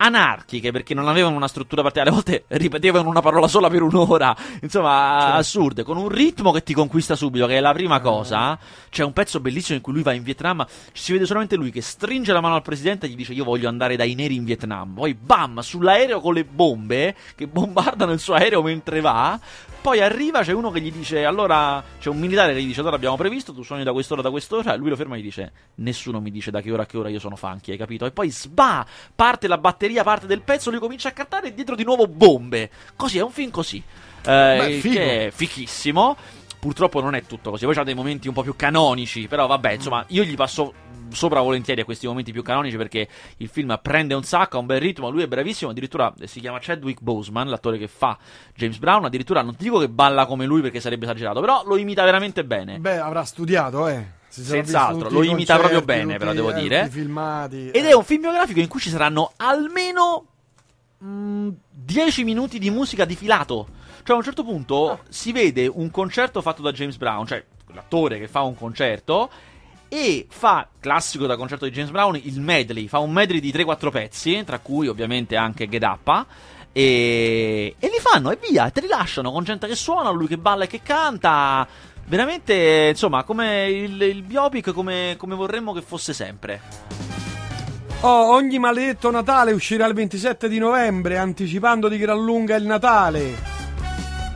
anarchiche 0.00 0.70
perché 0.72 0.94
non 0.94 1.08
avevano 1.08 1.36
una 1.36 1.48
struttura 1.48 1.82
particolare, 1.82 2.10
a 2.10 2.14
volte 2.14 2.44
ripetevano 2.56 3.08
una 3.08 3.20
parola 3.20 3.48
sola 3.48 3.68
per 3.68 3.82
un'ora, 3.82 4.36
insomma, 4.62 5.18
Certo. 5.20 5.36
assurde, 5.38 5.82
con 5.82 5.96
un 5.96 6.08
ritmo 6.08 6.52
che 6.52 6.62
ti 6.62 6.72
conquista 6.72 7.14
subito, 7.16 7.46
che 7.46 7.56
è 7.56 7.60
la 7.60 7.70
Eh. 7.70 7.74
prima 7.74 8.00
cosa. 8.00 8.58
C'è 8.90 9.04
un 9.04 9.12
pezzo 9.12 9.40
bellissimo 9.40 9.76
in 9.76 9.82
cui 9.82 9.92
lui 9.92 10.02
va 10.02 10.12
in 10.12 10.22
Vietnam, 10.22 10.64
ci 10.92 11.02
si 11.02 11.12
vede 11.12 11.26
solamente 11.26 11.56
lui 11.56 11.70
che 11.70 11.82
stringe 11.82 12.32
la 12.32 12.40
mano 12.40 12.54
al 12.54 12.62
presidente 12.62 13.06
e 13.06 13.08
gli 13.10 13.16
dice 13.16 13.32
"Io 13.32 13.44
voglio 13.44 13.68
andare 13.68 13.96
dai 13.96 14.14
neri 14.14 14.34
in 14.36 14.44
Vietnam". 14.44 14.94
Poi 14.94 15.14
bam, 15.14 15.58
sull'aereo 15.60 16.20
con 16.20 16.34
le 16.34 16.44
bombe 16.44 17.14
che 17.34 17.46
bombardano 17.46 18.12
il 18.12 18.20
suo 18.20 18.34
aereo 18.34 18.62
mentre 18.62 19.00
va. 19.00 19.38
Poi 19.80 20.00
arriva, 20.00 20.42
c'è 20.42 20.52
uno 20.52 20.70
che 20.70 20.80
gli 20.80 20.90
dice, 20.92 21.24
allora, 21.24 21.82
c'è 22.00 22.08
un 22.10 22.18
militare 22.18 22.52
che 22.52 22.60
gli 22.60 22.66
dice, 22.66 22.80
allora 22.80 22.96
abbiamo 22.96 23.16
previsto, 23.16 23.54
tu 23.54 23.62
suoni 23.62 23.84
da 23.84 23.92
quest'ora 23.92 24.20
da 24.20 24.30
quest'ora, 24.30 24.74
lui 24.74 24.90
lo 24.90 24.96
ferma 24.96 25.14
e 25.14 25.20
gli 25.20 25.22
dice, 25.22 25.52
nessuno 25.76 26.20
mi 26.20 26.30
dice 26.32 26.50
da 26.50 26.60
che 26.60 26.70
ora 26.72 26.82
a 26.82 26.86
che 26.86 26.98
ora 26.98 27.08
io 27.08 27.20
sono 27.20 27.36
funky, 27.36 27.70
hai 27.70 27.78
capito? 27.78 28.04
E 28.04 28.10
poi 28.10 28.28
sba, 28.30 28.84
parte 29.14 29.46
la 29.46 29.56
batteria, 29.56 29.87
parte 30.02 30.26
del 30.26 30.42
pezzo, 30.42 30.70
lui 30.70 30.80
comincia 30.80 31.08
a 31.08 31.12
cantare 31.12 31.48
e 31.48 31.54
dietro 31.54 31.74
di 31.74 31.84
nuovo 31.84 32.06
bombe. 32.06 32.70
Così, 32.96 33.18
è 33.18 33.22
un 33.22 33.30
film 33.30 33.50
così. 33.50 33.82
Eh, 34.22 34.80
Beh, 34.80 34.80
che 34.80 35.26
è 35.26 35.30
fichissimo. 35.30 36.16
Purtroppo 36.58 37.00
non 37.00 37.14
è 37.14 37.22
tutto 37.22 37.50
così, 37.50 37.64
poi 37.66 37.74
c'ha 37.74 37.84
dei 37.84 37.94
momenti 37.94 38.26
un 38.26 38.34
po' 38.34 38.42
più 38.42 38.56
canonici, 38.56 39.28
però 39.28 39.46
vabbè, 39.46 39.74
insomma, 39.74 40.04
io 40.08 40.24
gli 40.24 40.34
passo 40.34 40.74
sopra 41.10 41.40
volentieri 41.40 41.80
a 41.80 41.84
questi 41.84 42.06
momenti 42.06 42.32
più 42.32 42.42
canonici 42.42 42.76
perché 42.76 43.08
il 43.38 43.48
film 43.48 43.78
prende 43.80 44.14
un 44.14 44.24
sacco, 44.24 44.56
ha 44.56 44.60
un 44.60 44.66
bel 44.66 44.80
ritmo, 44.80 45.08
lui 45.08 45.22
è 45.22 45.28
bravissimo, 45.28 45.70
addirittura 45.70 46.12
eh, 46.18 46.26
si 46.26 46.40
chiama 46.40 46.58
Chadwick 46.60 47.00
Boseman, 47.00 47.48
l'attore 47.48 47.78
che 47.78 47.88
fa 47.88 48.18
James 48.54 48.78
Brown, 48.78 49.04
addirittura 49.04 49.42
non 49.42 49.56
ti 49.56 49.64
dico 49.64 49.78
che 49.78 49.88
balla 49.88 50.26
come 50.26 50.46
lui 50.46 50.60
perché 50.60 50.80
sarebbe 50.80 51.04
esagerato, 51.04 51.40
però 51.40 51.62
lo 51.64 51.76
imita 51.76 52.04
veramente 52.04 52.44
bene. 52.44 52.78
Beh, 52.78 52.98
avrà 52.98 53.24
studiato, 53.24 53.86
eh. 53.86 54.16
Senz'altro, 54.42 55.10
lo 55.10 55.22
imita 55.22 55.56
proprio 55.56 55.82
bene, 55.82 56.18
però 56.18 56.32
devo 56.32 56.52
dire. 56.52 56.88
filmati. 56.88 57.70
Ed 57.70 57.84
eh. 57.84 57.88
è 57.88 57.92
un 57.92 58.04
film 58.04 58.22
biografico 58.22 58.60
in 58.60 58.68
cui 58.68 58.80
ci 58.80 58.90
saranno 58.90 59.32
almeno 59.36 60.26
mm, 61.04 61.48
10 61.70 62.24
minuti 62.24 62.58
di 62.58 62.70
musica 62.70 63.04
di 63.04 63.16
filato. 63.16 63.68
Cioè, 64.02 64.14
a 64.14 64.18
un 64.18 64.24
certo 64.24 64.44
punto 64.44 65.00
si 65.08 65.32
vede 65.32 65.66
un 65.66 65.90
concerto 65.90 66.40
fatto 66.40 66.62
da 66.62 66.72
James 66.72 66.96
Brown, 66.96 67.26
cioè 67.26 67.44
l'attore 67.72 68.18
che 68.18 68.28
fa 68.28 68.42
un 68.42 68.54
concerto. 68.54 69.30
E 69.90 70.26
fa, 70.28 70.68
classico 70.80 71.26
da 71.26 71.36
concerto 71.36 71.64
di 71.64 71.70
James 71.70 71.90
Brown, 71.90 72.16
il 72.16 72.40
medley. 72.40 72.88
Fa 72.88 72.98
un 72.98 73.10
medley 73.10 73.40
di 73.40 73.50
3-4 73.50 73.90
pezzi, 73.90 74.44
tra 74.44 74.58
cui 74.58 74.86
ovviamente 74.86 75.36
anche 75.36 75.68
Get 75.68 75.82
Up. 75.82 76.26
E, 76.72 77.74
e 77.78 77.86
li 77.88 77.98
fanno 77.98 78.30
e 78.30 78.38
via, 78.40 78.70
te 78.70 78.82
li 78.82 78.86
lasciano 78.86 79.32
con 79.32 79.44
gente 79.44 79.66
che 79.66 79.74
suona, 79.74 80.10
lui 80.10 80.26
che 80.26 80.36
balla 80.36 80.64
e 80.64 80.66
che 80.66 80.82
canta. 80.82 81.66
Veramente, 82.08 82.88
insomma, 82.90 83.22
come 83.22 83.68
il, 83.68 84.00
il 84.00 84.22
biopic, 84.22 84.72
come, 84.72 85.16
come 85.18 85.34
vorremmo 85.34 85.74
che 85.74 85.82
fosse 85.82 86.14
sempre. 86.14 86.60
Oh, 88.00 88.32
ogni 88.32 88.58
maledetto 88.58 89.10
Natale 89.10 89.52
uscirà 89.52 89.86
il 89.86 89.92
27 89.92 90.48
di 90.48 90.58
novembre, 90.58 91.18
anticipando 91.18 91.88
di 91.88 91.98
gran 91.98 92.24
lunga 92.24 92.56
il 92.56 92.64
Natale. 92.64 93.34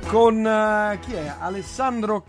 Con 0.07 0.47
eh, 0.47 0.99
chi 1.01 1.15
è? 1.15 1.33
Alessandro 1.39 2.27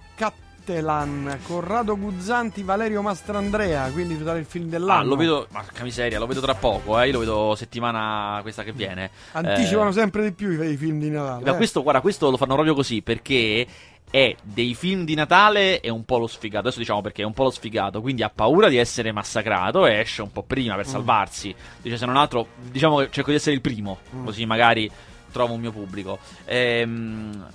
Cattelan, 0.67 1.39
Corrado 1.45 1.97
Guzzanti, 1.97 2.63
Valerio 2.63 3.01
Mastrandrea. 3.01 3.89
Quindi 3.91 4.17
totale 4.17 4.39
il 4.39 4.45
film 4.45 4.69
dell'anno. 4.69 4.99
Ah, 5.01 5.03
lo 5.03 5.15
vedo, 5.17 5.47
porca 5.51 5.83
miseria, 5.83 6.19
lo 6.19 6.25
vedo 6.25 6.39
tra 6.39 6.55
poco, 6.55 6.97
eh, 6.99 7.07
io 7.07 7.13
lo 7.13 7.19
vedo 7.19 7.55
settimana 7.55 8.39
questa 8.41 8.63
che 8.63 8.71
viene. 8.71 9.09
Anticipano 9.33 9.89
Eh, 9.89 9.93
sempre 9.93 10.23
di 10.23 10.31
più 10.31 10.51
i, 10.51 10.71
i 10.71 10.77
film 10.77 10.99
di 10.99 11.09
Natale. 11.09 11.43
da 11.43 11.51
eh. 11.53 11.57
questo, 11.57 11.83
guarda, 11.83 11.99
questo 11.99 12.29
lo 12.31 12.37
fanno 12.37 12.53
proprio 12.53 12.73
così 12.75 13.01
perché 13.01 13.67
è 14.09 14.35
dei 14.41 14.73
film 14.73 15.03
di 15.03 15.15
Natale 15.15 15.81
e 15.81 15.89
un 15.89 16.05
po' 16.05 16.17
lo 16.17 16.27
sfigato. 16.27 16.67
Adesso 16.67 16.79
diciamo 16.79 17.01
perché 17.01 17.23
è 17.23 17.25
un 17.25 17.33
po' 17.33 17.43
lo 17.43 17.51
sfigato, 17.51 17.99
quindi 17.99 18.23
ha 18.23 18.29
paura 18.33 18.69
di 18.69 18.77
essere 18.77 19.11
massacrato 19.11 19.85
e 19.85 19.99
esce 19.99 20.21
un 20.21 20.31
po' 20.31 20.43
prima 20.43 20.73
Mm. 20.73 20.77
per 20.77 20.87
salvarsi. 20.87 21.53
Dice 21.81 21.97
se 21.97 22.05
non 22.05 22.15
altro, 22.15 22.47
diciamo 22.71 22.99
che 22.99 23.09
cerco 23.11 23.31
di 23.31 23.35
essere 23.35 23.55
il 23.55 23.61
primo, 23.61 23.97
Mm. 24.15 24.23
così 24.25 24.45
magari 24.45 24.89
trovo 25.29 25.53
un 25.55 25.59
mio 25.59 25.71
pubblico. 25.71 26.19
Ehm, 26.45 27.47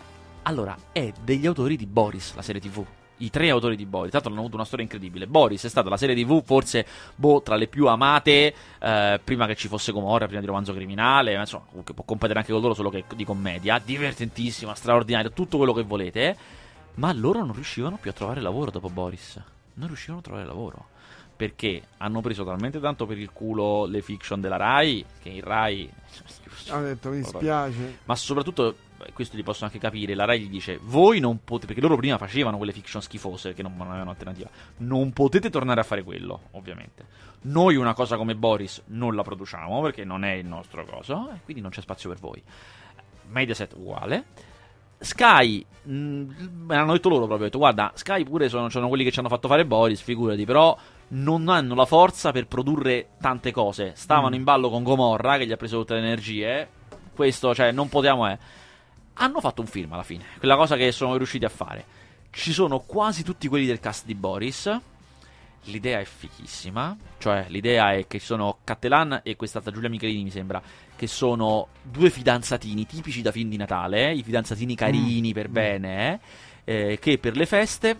allora, 0.48 0.74
è 0.92 1.12
degli 1.22 1.46
autori 1.46 1.76
di 1.76 1.84
Boris, 1.84 2.34
la 2.34 2.40
serie 2.40 2.58
TV. 2.58 2.82
I 3.18 3.28
tre 3.28 3.50
autori 3.50 3.76
di 3.76 3.84
Boris, 3.84 4.12
tanto 4.12 4.28
hanno 4.28 4.38
avuto 4.38 4.54
una 4.54 4.64
storia 4.64 4.84
incredibile. 4.84 5.26
Boris 5.26 5.62
è 5.64 5.68
stata 5.68 5.90
la 5.90 5.98
serie 5.98 6.14
TV 6.14 6.42
forse 6.42 6.86
boh, 7.16 7.42
tra 7.42 7.56
le 7.56 7.66
più 7.66 7.86
amate 7.86 8.54
eh, 8.78 9.20
prima 9.22 9.46
che 9.46 9.56
ci 9.56 9.68
fosse 9.68 9.92
Gomorra, 9.92 10.24
prima 10.24 10.40
di 10.40 10.46
Romanzo 10.46 10.72
Criminale, 10.72 11.34
ma 11.34 11.40
insomma, 11.40 11.64
comunque 11.68 11.92
può 11.92 12.04
competere 12.04 12.38
anche 12.38 12.52
con 12.52 12.62
loro, 12.62 12.72
solo 12.72 12.88
che 12.88 13.04
di 13.14 13.24
commedia, 13.24 13.78
divertentissima, 13.84 14.74
straordinaria, 14.74 15.28
tutto 15.30 15.58
quello 15.58 15.74
che 15.74 15.82
volete. 15.82 16.36
Ma 16.94 17.12
loro 17.12 17.40
non 17.44 17.52
riuscivano 17.52 17.98
più 18.00 18.10
a 18.10 18.14
trovare 18.14 18.40
lavoro 18.40 18.70
dopo 18.70 18.88
Boris. 18.88 19.38
Non 19.74 19.88
riuscivano 19.88 20.20
a 20.20 20.22
trovare 20.22 20.46
lavoro. 20.46 20.86
Perché 21.38 21.82
hanno 21.98 22.20
preso 22.20 22.44
talmente 22.44 22.80
tanto 22.80 23.06
per 23.06 23.16
il 23.16 23.30
culo 23.30 23.84
le 23.84 24.02
fiction 24.02 24.40
della 24.40 24.56
Rai, 24.56 25.04
che 25.22 25.28
il 25.28 25.42
Rai... 25.44 25.88
Ha 26.70 26.80
detto 26.80 27.10
mi 27.10 27.18
dispiace. 27.18 28.00
Ma 28.06 28.16
soprattutto, 28.16 28.74
questo 29.12 29.36
li 29.36 29.44
posso 29.44 29.64
anche 29.64 29.78
capire, 29.78 30.16
la 30.16 30.24
Rai 30.24 30.40
gli 30.40 30.48
dice, 30.48 30.80
voi 30.82 31.20
non 31.20 31.44
potete, 31.44 31.66
perché 31.66 31.80
loro 31.80 31.96
prima 31.96 32.18
facevano 32.18 32.56
quelle 32.56 32.72
fiction 32.72 33.00
schifose 33.00 33.54
che 33.54 33.62
non, 33.62 33.76
non 33.76 33.86
avevano 33.86 34.10
alternativa, 34.10 34.50
non 34.78 35.12
potete 35.12 35.48
tornare 35.48 35.78
a 35.78 35.84
fare 35.84 36.02
quello, 36.02 36.48
ovviamente. 36.50 37.06
Noi 37.42 37.76
una 37.76 37.94
cosa 37.94 38.16
come 38.16 38.34
Boris 38.34 38.82
non 38.86 39.14
la 39.14 39.22
produciamo 39.22 39.80
perché 39.80 40.02
non 40.02 40.24
è 40.24 40.32
il 40.32 40.46
nostro 40.46 40.84
coso, 40.84 41.30
e 41.32 41.38
quindi 41.44 41.62
non 41.62 41.70
c'è 41.70 41.80
spazio 41.82 42.08
per 42.08 42.18
voi. 42.18 42.42
Mediaset 43.28 43.74
uguale. 43.74 44.24
Sky, 44.98 45.64
mh, 45.84 45.92
me 45.92 46.74
l'hanno 46.74 46.94
detto 46.94 47.08
loro 47.08 47.26
proprio, 47.26 47.46
ho 47.46 47.48
detto, 47.48 47.58
guarda, 47.58 47.92
Sky 47.94 48.24
pure 48.24 48.48
sono, 48.48 48.68
sono 48.70 48.88
quelli 48.88 49.04
che 49.04 49.12
ci 49.12 49.20
hanno 49.20 49.28
fatto 49.28 49.46
fare 49.46 49.64
Boris, 49.64 50.00
figurati, 50.00 50.44
però 50.44 50.76
non 51.08 51.48
hanno 51.48 51.74
la 51.74 51.86
forza 51.86 52.32
per 52.32 52.46
produrre 52.46 53.08
tante 53.20 53.50
cose. 53.50 53.92
Stavano 53.96 54.30
Mm. 54.30 54.38
in 54.38 54.44
ballo 54.44 54.70
con 54.70 54.82
Gomorra, 54.82 55.38
che 55.38 55.46
gli 55.46 55.52
ha 55.52 55.56
preso 55.56 55.78
tutte 55.78 55.94
le 55.94 56.00
energie. 56.00 56.68
Questo, 57.14 57.54
cioè, 57.54 57.72
non 57.72 57.88
potevamo. 57.88 58.28
Eh. 58.30 58.38
Hanno 59.14 59.40
fatto 59.40 59.60
un 59.60 59.66
film 59.66 59.92
alla 59.92 60.02
fine. 60.02 60.24
Quella 60.38 60.56
cosa 60.56 60.76
che 60.76 60.92
sono 60.92 61.16
riusciti 61.16 61.44
a 61.44 61.48
fare. 61.48 61.84
Ci 62.30 62.52
sono 62.52 62.80
quasi 62.80 63.24
tutti 63.24 63.48
quelli 63.48 63.66
del 63.66 63.80
cast 63.80 64.04
di 64.06 64.14
Boris. 64.14 64.78
L'idea 65.64 65.98
è 65.98 66.04
fichissima. 66.04 66.96
Cioè, 67.18 67.46
l'idea 67.48 67.92
è 67.92 68.06
che 68.06 68.20
ci 68.20 68.26
sono 68.26 68.58
Cattelan 68.62 69.20
e 69.24 69.34
quest'altra 69.36 69.72
Giulia 69.72 69.88
Michelini, 69.88 70.22
mi 70.24 70.30
sembra. 70.30 70.62
Che 70.94 71.06
sono 71.06 71.68
due 71.82 72.10
fidanzatini 72.10 72.86
tipici 72.86 73.22
da 73.22 73.32
film 73.32 73.48
di 73.50 73.56
Natale. 73.56 74.08
eh, 74.10 74.14
I 74.14 74.22
fidanzatini 74.22 74.74
carini 74.76 75.32
per 75.32 75.48
bene. 75.48 76.20
eh, 76.64 76.98
che 77.00 77.18
per 77.18 77.34
le 77.36 77.46
feste 77.46 77.98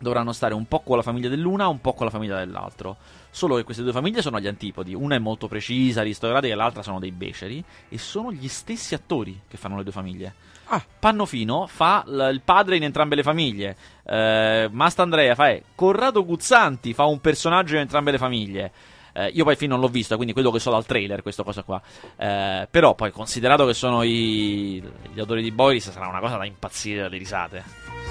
dovranno 0.00 0.32
stare 0.32 0.54
un 0.54 0.66
po' 0.66 0.80
con 0.80 0.96
la 0.96 1.02
famiglia 1.02 1.28
dell'una, 1.28 1.68
un 1.68 1.80
po' 1.80 1.92
con 1.92 2.06
la 2.06 2.10
famiglia 2.10 2.38
dell'altro. 2.38 2.96
Solo 3.30 3.56
che 3.56 3.62
queste 3.62 3.82
due 3.82 3.92
famiglie 3.92 4.22
sono 4.22 4.38
agli 4.38 4.48
antipodi. 4.48 4.94
Una 4.94 5.14
è 5.14 5.18
molto 5.18 5.46
precisa, 5.46 6.00
aristocratica, 6.00 6.52
e 6.52 6.56
l'altra 6.56 6.82
sono 6.82 6.98
dei 6.98 7.12
beceri. 7.12 7.62
E 7.88 7.98
sono 7.98 8.32
gli 8.32 8.48
stessi 8.48 8.94
attori 8.94 9.40
che 9.46 9.56
fanno 9.56 9.76
le 9.76 9.82
due 9.84 9.92
famiglie. 9.92 10.34
Ah. 10.72 10.82
Pannofino 10.98 11.66
fa 11.66 12.02
l- 12.06 12.30
il 12.32 12.40
padre 12.42 12.76
in 12.76 12.84
entrambe 12.84 13.14
le 13.14 13.22
famiglie. 13.22 13.76
Eh, 14.04 14.68
Mastandrea 14.70 15.34
fa 15.34 15.50
è. 15.50 15.62
Corrado 15.74 16.24
Guzzanti 16.24 16.94
fa 16.94 17.04
un 17.04 17.20
personaggio 17.20 17.74
in 17.74 17.80
entrambe 17.80 18.10
le 18.10 18.18
famiglie. 18.18 18.72
Eh, 19.12 19.26
io 19.28 19.42
poi 19.42 19.52
il 19.52 19.58
film 19.58 19.72
non 19.72 19.80
l'ho 19.80 19.88
visto, 19.88 20.14
quindi 20.14 20.32
quello 20.32 20.50
che 20.50 20.60
so 20.60 20.70
dal 20.70 20.86
trailer, 20.86 21.22
questa 21.22 21.42
cosa 21.42 21.62
qua. 21.62 21.82
Eh, 22.16 22.68
però 22.70 22.94
poi, 22.94 23.10
considerato 23.10 23.66
che 23.66 23.74
sono 23.74 24.02
i, 24.02 24.82
gli 25.12 25.20
autori 25.20 25.42
di 25.42 25.50
Boris, 25.50 25.90
sarà 25.90 26.06
una 26.06 26.20
cosa 26.20 26.36
da 26.36 26.46
impazzire 26.46 27.02
dalle 27.02 27.18
risate. 27.18 28.09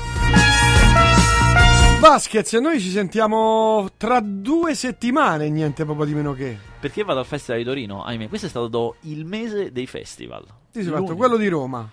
Vasquez, 1.99 2.53
noi 2.53 2.79
ci 2.79 2.89
sentiamo 2.89 3.89
tra 3.97 4.21
due 4.21 4.73
settimane, 4.73 5.49
niente 5.49 5.83
proprio 5.83 6.05
di 6.05 6.13
meno 6.13 6.33
che. 6.33 6.57
Perché 6.79 7.03
vado 7.03 7.19
al 7.19 7.25
Festival 7.25 7.59
di 7.59 7.65
Torino? 7.65 8.03
Ahimè, 8.03 8.29
questo 8.29 8.45
è 8.47 8.49
stato 8.49 8.95
il 9.01 9.25
mese 9.25 9.71
dei 9.73 9.85
festival. 9.85 10.43
Ti 10.71 10.81
sei 10.81 10.91
fatto 10.91 11.15
quello 11.15 11.35
di 11.35 11.47
Roma. 11.49 11.87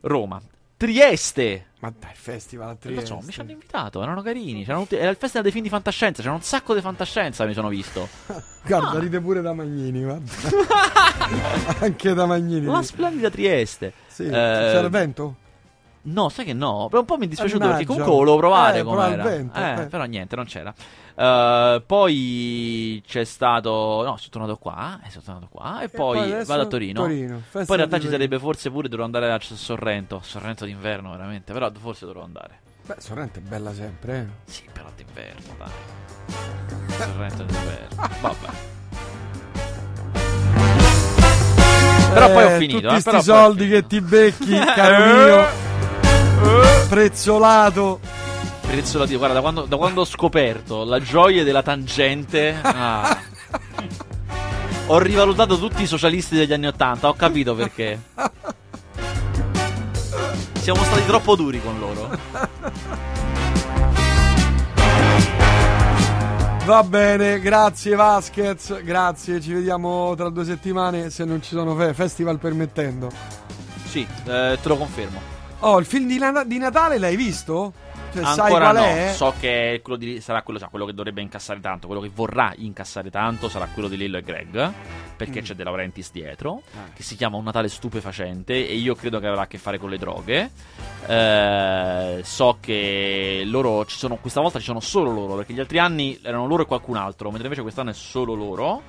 Roma. 0.00 0.40
Trieste! 0.78 1.66
Ma 1.80 1.92
dai, 1.98 2.12
festival 2.14 2.70
a 2.70 2.74
Trieste. 2.74 3.04
so, 3.04 3.20
mi 3.22 3.30
ci 3.32 3.40
hanno 3.40 3.50
invitato, 3.50 4.02
erano 4.02 4.22
carini. 4.22 4.64
tutti- 4.64 4.96
era 4.96 5.10
il 5.10 5.16
festival 5.16 5.42
dei 5.42 5.52
film 5.52 5.64
di 5.64 5.68
fantascienza, 5.70 6.22
c'era 6.22 6.34
un 6.34 6.40
sacco 6.42 6.74
di 6.74 6.80
fantascienza, 6.80 7.44
mi 7.44 7.52
sono 7.52 7.68
visto. 7.68 8.08
Guarda, 8.64 8.90
Ah. 8.92 8.98
ride 8.98 9.20
pure 9.20 9.42
da 9.42 9.52
Magnini, 9.52 10.02
guarda. 10.02 10.32
Anche 11.80 12.14
da 12.14 12.24
Magnini. 12.24 12.64
La 12.64 12.82
splendida 12.82 13.28
Trieste. 13.28 13.92
Sì, 14.06 14.24
Eh, 14.24 14.30
c'era 14.30 14.80
il 14.80 14.88
vento? 14.90 15.36
No, 16.02 16.30
sai 16.30 16.46
che 16.46 16.54
no. 16.54 16.86
Per 16.90 17.00
un 17.00 17.04
po' 17.04 17.18
mi 17.18 17.26
è 17.26 17.28
dispiaciuto 17.28 17.66
perché 17.68 17.84
comunque 17.84 18.10
volevo 18.10 18.36
provare 18.38 18.78
Eh, 18.78 18.82
com'era. 18.82 19.22
vento, 19.22 19.58
eh, 19.58 19.82
eh. 19.82 19.86
però 19.86 20.04
niente, 20.04 20.34
non 20.34 20.46
c'era. 20.46 20.72
Eh, 21.14 21.82
poi 21.84 23.02
c'è 23.06 23.24
stato. 23.24 23.70
No, 24.02 24.16
sono 24.16 24.30
tornato 24.30 24.56
qua. 24.56 24.98
E 25.04 25.10
sono 25.10 25.24
tornato 25.24 25.48
qua. 25.50 25.82
E, 25.82 25.88
poi, 25.90 26.16
poi 26.18 26.32
adesso 26.32 26.46
vado 26.50 26.62
a 26.62 26.66
Torino. 26.66 27.00
Torino, 27.02 27.42
Poi 27.50 27.64
in 27.68 27.76
realtà 27.76 28.00
ci 28.00 28.08
sarebbe 28.08 28.38
forse 28.38 28.70
pure 28.70 28.88
dovrò 28.88 29.04
andare 29.04 29.30
a 29.30 29.38
Sorrento. 29.40 30.20
Sorrento 30.24 30.64
d'inverno, 30.64 31.10
veramente. 31.10 31.52
Però 31.52 31.70
forse 31.78 32.06
dovrò 32.06 32.22
andare. 32.22 32.60
Beh, 32.86 32.96
Sorrento 32.98 33.38
è 33.38 33.42
bella 33.42 33.74
sempre, 33.74 34.18
eh. 34.18 34.50
Sì, 34.50 34.62
però 34.72 34.88
d'inverno, 34.96 35.54
dai. 35.58 35.68
Sorrento 36.96 37.42
d'inverno. 37.42 38.08
Vabbè. 38.22 38.48
Però 42.12 42.32
poi 42.32 42.44
ho 42.44 42.48
Eh, 42.48 42.58
finito. 42.58 42.80
Tutti 42.88 42.94
eh, 42.98 43.02
però 43.02 43.16
poi 43.18 43.22
soldi 43.22 43.68
che 43.68 43.86
ti 43.86 44.00
becchi, 44.00 44.50
caro 44.74 45.04
mio. 45.04 45.68
Prezzolato. 46.88 48.00
Prezzo 48.62 49.04
Dio, 49.04 49.18
guarda, 49.18 49.34
da 49.34 49.40
quando, 49.40 49.62
da 49.62 49.76
quando 49.76 50.02
ho 50.02 50.04
scoperto 50.04 50.84
la 50.84 51.00
gioia 51.00 51.42
della 51.42 51.62
tangente, 51.62 52.56
ah, 52.62 53.18
ho 54.86 54.98
rivalutato 54.98 55.58
tutti 55.58 55.82
i 55.82 55.86
socialisti 55.86 56.36
degli 56.36 56.52
anni 56.52 56.68
Ottanta, 56.68 57.08
ho 57.08 57.14
capito 57.14 57.54
perché. 57.54 57.98
Siamo 60.60 60.84
stati 60.84 61.04
troppo 61.06 61.34
duri 61.34 61.60
con 61.60 61.78
loro. 61.80 62.18
Va 66.64 66.82
bene, 66.84 67.40
grazie 67.40 67.96
Vasquez, 67.96 68.82
grazie, 68.84 69.40
ci 69.40 69.52
vediamo 69.52 70.14
tra 70.14 70.28
due 70.28 70.44
settimane 70.44 71.10
se 71.10 71.24
non 71.24 71.42
ci 71.42 71.56
sono 71.56 71.74
fe- 71.74 71.92
festival 71.94 72.38
permettendo. 72.38 73.10
Sì, 73.86 74.06
eh, 74.26 74.58
te 74.62 74.68
lo 74.68 74.76
confermo. 74.76 75.39
Oh, 75.62 75.78
il 75.78 75.84
film 75.84 76.06
di, 76.06 76.18
Nat- 76.18 76.46
di 76.46 76.58
Natale 76.58 76.98
l'hai 76.98 77.16
visto? 77.16 77.72
Cioè, 78.12 78.24
Ancora 78.24 78.72
no, 78.72 78.82
è? 78.82 79.12
so 79.14 79.34
che 79.38 79.78
quello 79.84 79.96
di- 79.98 80.20
sarà 80.20 80.42
quello, 80.42 80.58
sa, 80.58 80.66
quello 80.66 80.84
che 80.84 80.92
dovrebbe 80.94 81.20
incassare 81.20 81.60
tanto, 81.60 81.86
quello 81.86 82.02
che 82.02 82.10
vorrà 82.12 82.52
incassare 82.56 83.08
tanto 83.08 83.48
sarà 83.48 83.68
quello 83.72 83.86
di 83.86 83.96
Lillo 83.96 84.16
e 84.18 84.22
Greg, 84.22 84.72
perché 85.16 85.40
Mm. 85.40 85.44
c'è 85.44 85.54
De 85.54 85.62
Laurentiis 85.62 86.10
dietro, 86.10 86.62
Ah. 86.74 86.90
che 86.92 87.04
si 87.04 87.14
chiama 87.14 87.36
Un 87.36 87.44
Natale 87.44 87.68
stupefacente 87.68 88.66
e 88.68 88.74
io 88.74 88.96
credo 88.96 89.20
che 89.20 89.28
avrà 89.28 89.42
a 89.42 89.46
che 89.46 89.58
fare 89.58 89.78
con 89.78 89.90
le 89.90 89.98
droghe. 89.98 90.50
Eh, 91.06 92.20
so 92.24 92.56
che 92.60 93.42
loro 93.46 93.84
ci 93.84 93.96
sono, 93.96 94.16
questa 94.16 94.40
volta 94.40 94.58
ci 94.58 94.64
sono 94.64 94.80
solo 94.80 95.12
loro, 95.12 95.36
perché 95.36 95.52
gli 95.52 95.60
altri 95.60 95.78
anni 95.78 96.18
erano 96.22 96.46
loro 96.46 96.62
e 96.62 96.66
qualcun 96.66 96.96
altro, 96.96 97.26
mentre 97.28 97.44
invece 97.44 97.62
quest'anno 97.62 97.90
è 97.90 97.94
solo 97.94 98.34
loro. 98.34 98.82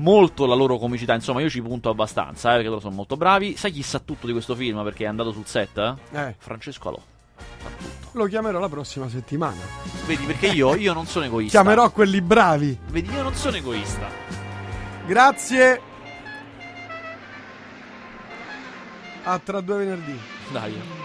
Molto 0.00 0.46
la 0.46 0.54
loro 0.54 0.78
comicità, 0.78 1.12
insomma, 1.14 1.42
io 1.42 1.50
ci 1.50 1.60
punto 1.60 1.90
abbastanza, 1.90 2.50
eh, 2.50 2.54
perché 2.54 2.68
loro 2.68 2.80
sono 2.80 2.94
molto 2.94 3.16
bravi. 3.16 3.56
Sai 3.56 3.70
chi 3.70 3.82
sa 3.82 3.98
tutto 3.98 4.26
di 4.26 4.32
questo 4.32 4.54
film 4.54 4.82
perché 4.82 5.04
è 5.04 5.06
andato 5.06 5.30
sul 5.30 5.44
set? 5.46 5.76
Eh, 6.12 6.34
Francesco 6.38 6.88
Alò. 6.88 6.98
lo 8.12 8.24
chiamerò 8.24 8.58
la 8.58 8.68
prossima 8.70 9.10
settimana. 9.10 9.60
Vedi, 10.06 10.24
perché 10.24 10.46
io, 10.46 10.74
io 10.74 10.94
non 10.94 11.04
sono 11.04 11.26
egoista. 11.26 11.60
Chiamerò 11.60 11.90
quelli 11.90 12.22
bravi. 12.22 12.78
Vedi, 12.88 13.12
io 13.12 13.22
non 13.22 13.34
sono 13.34 13.56
egoista. 13.56 14.08
Grazie. 15.06 15.80
A 19.24 19.38
tra 19.38 19.60
due 19.60 19.76
venerdì. 19.76 20.18
Dai. 20.50 20.99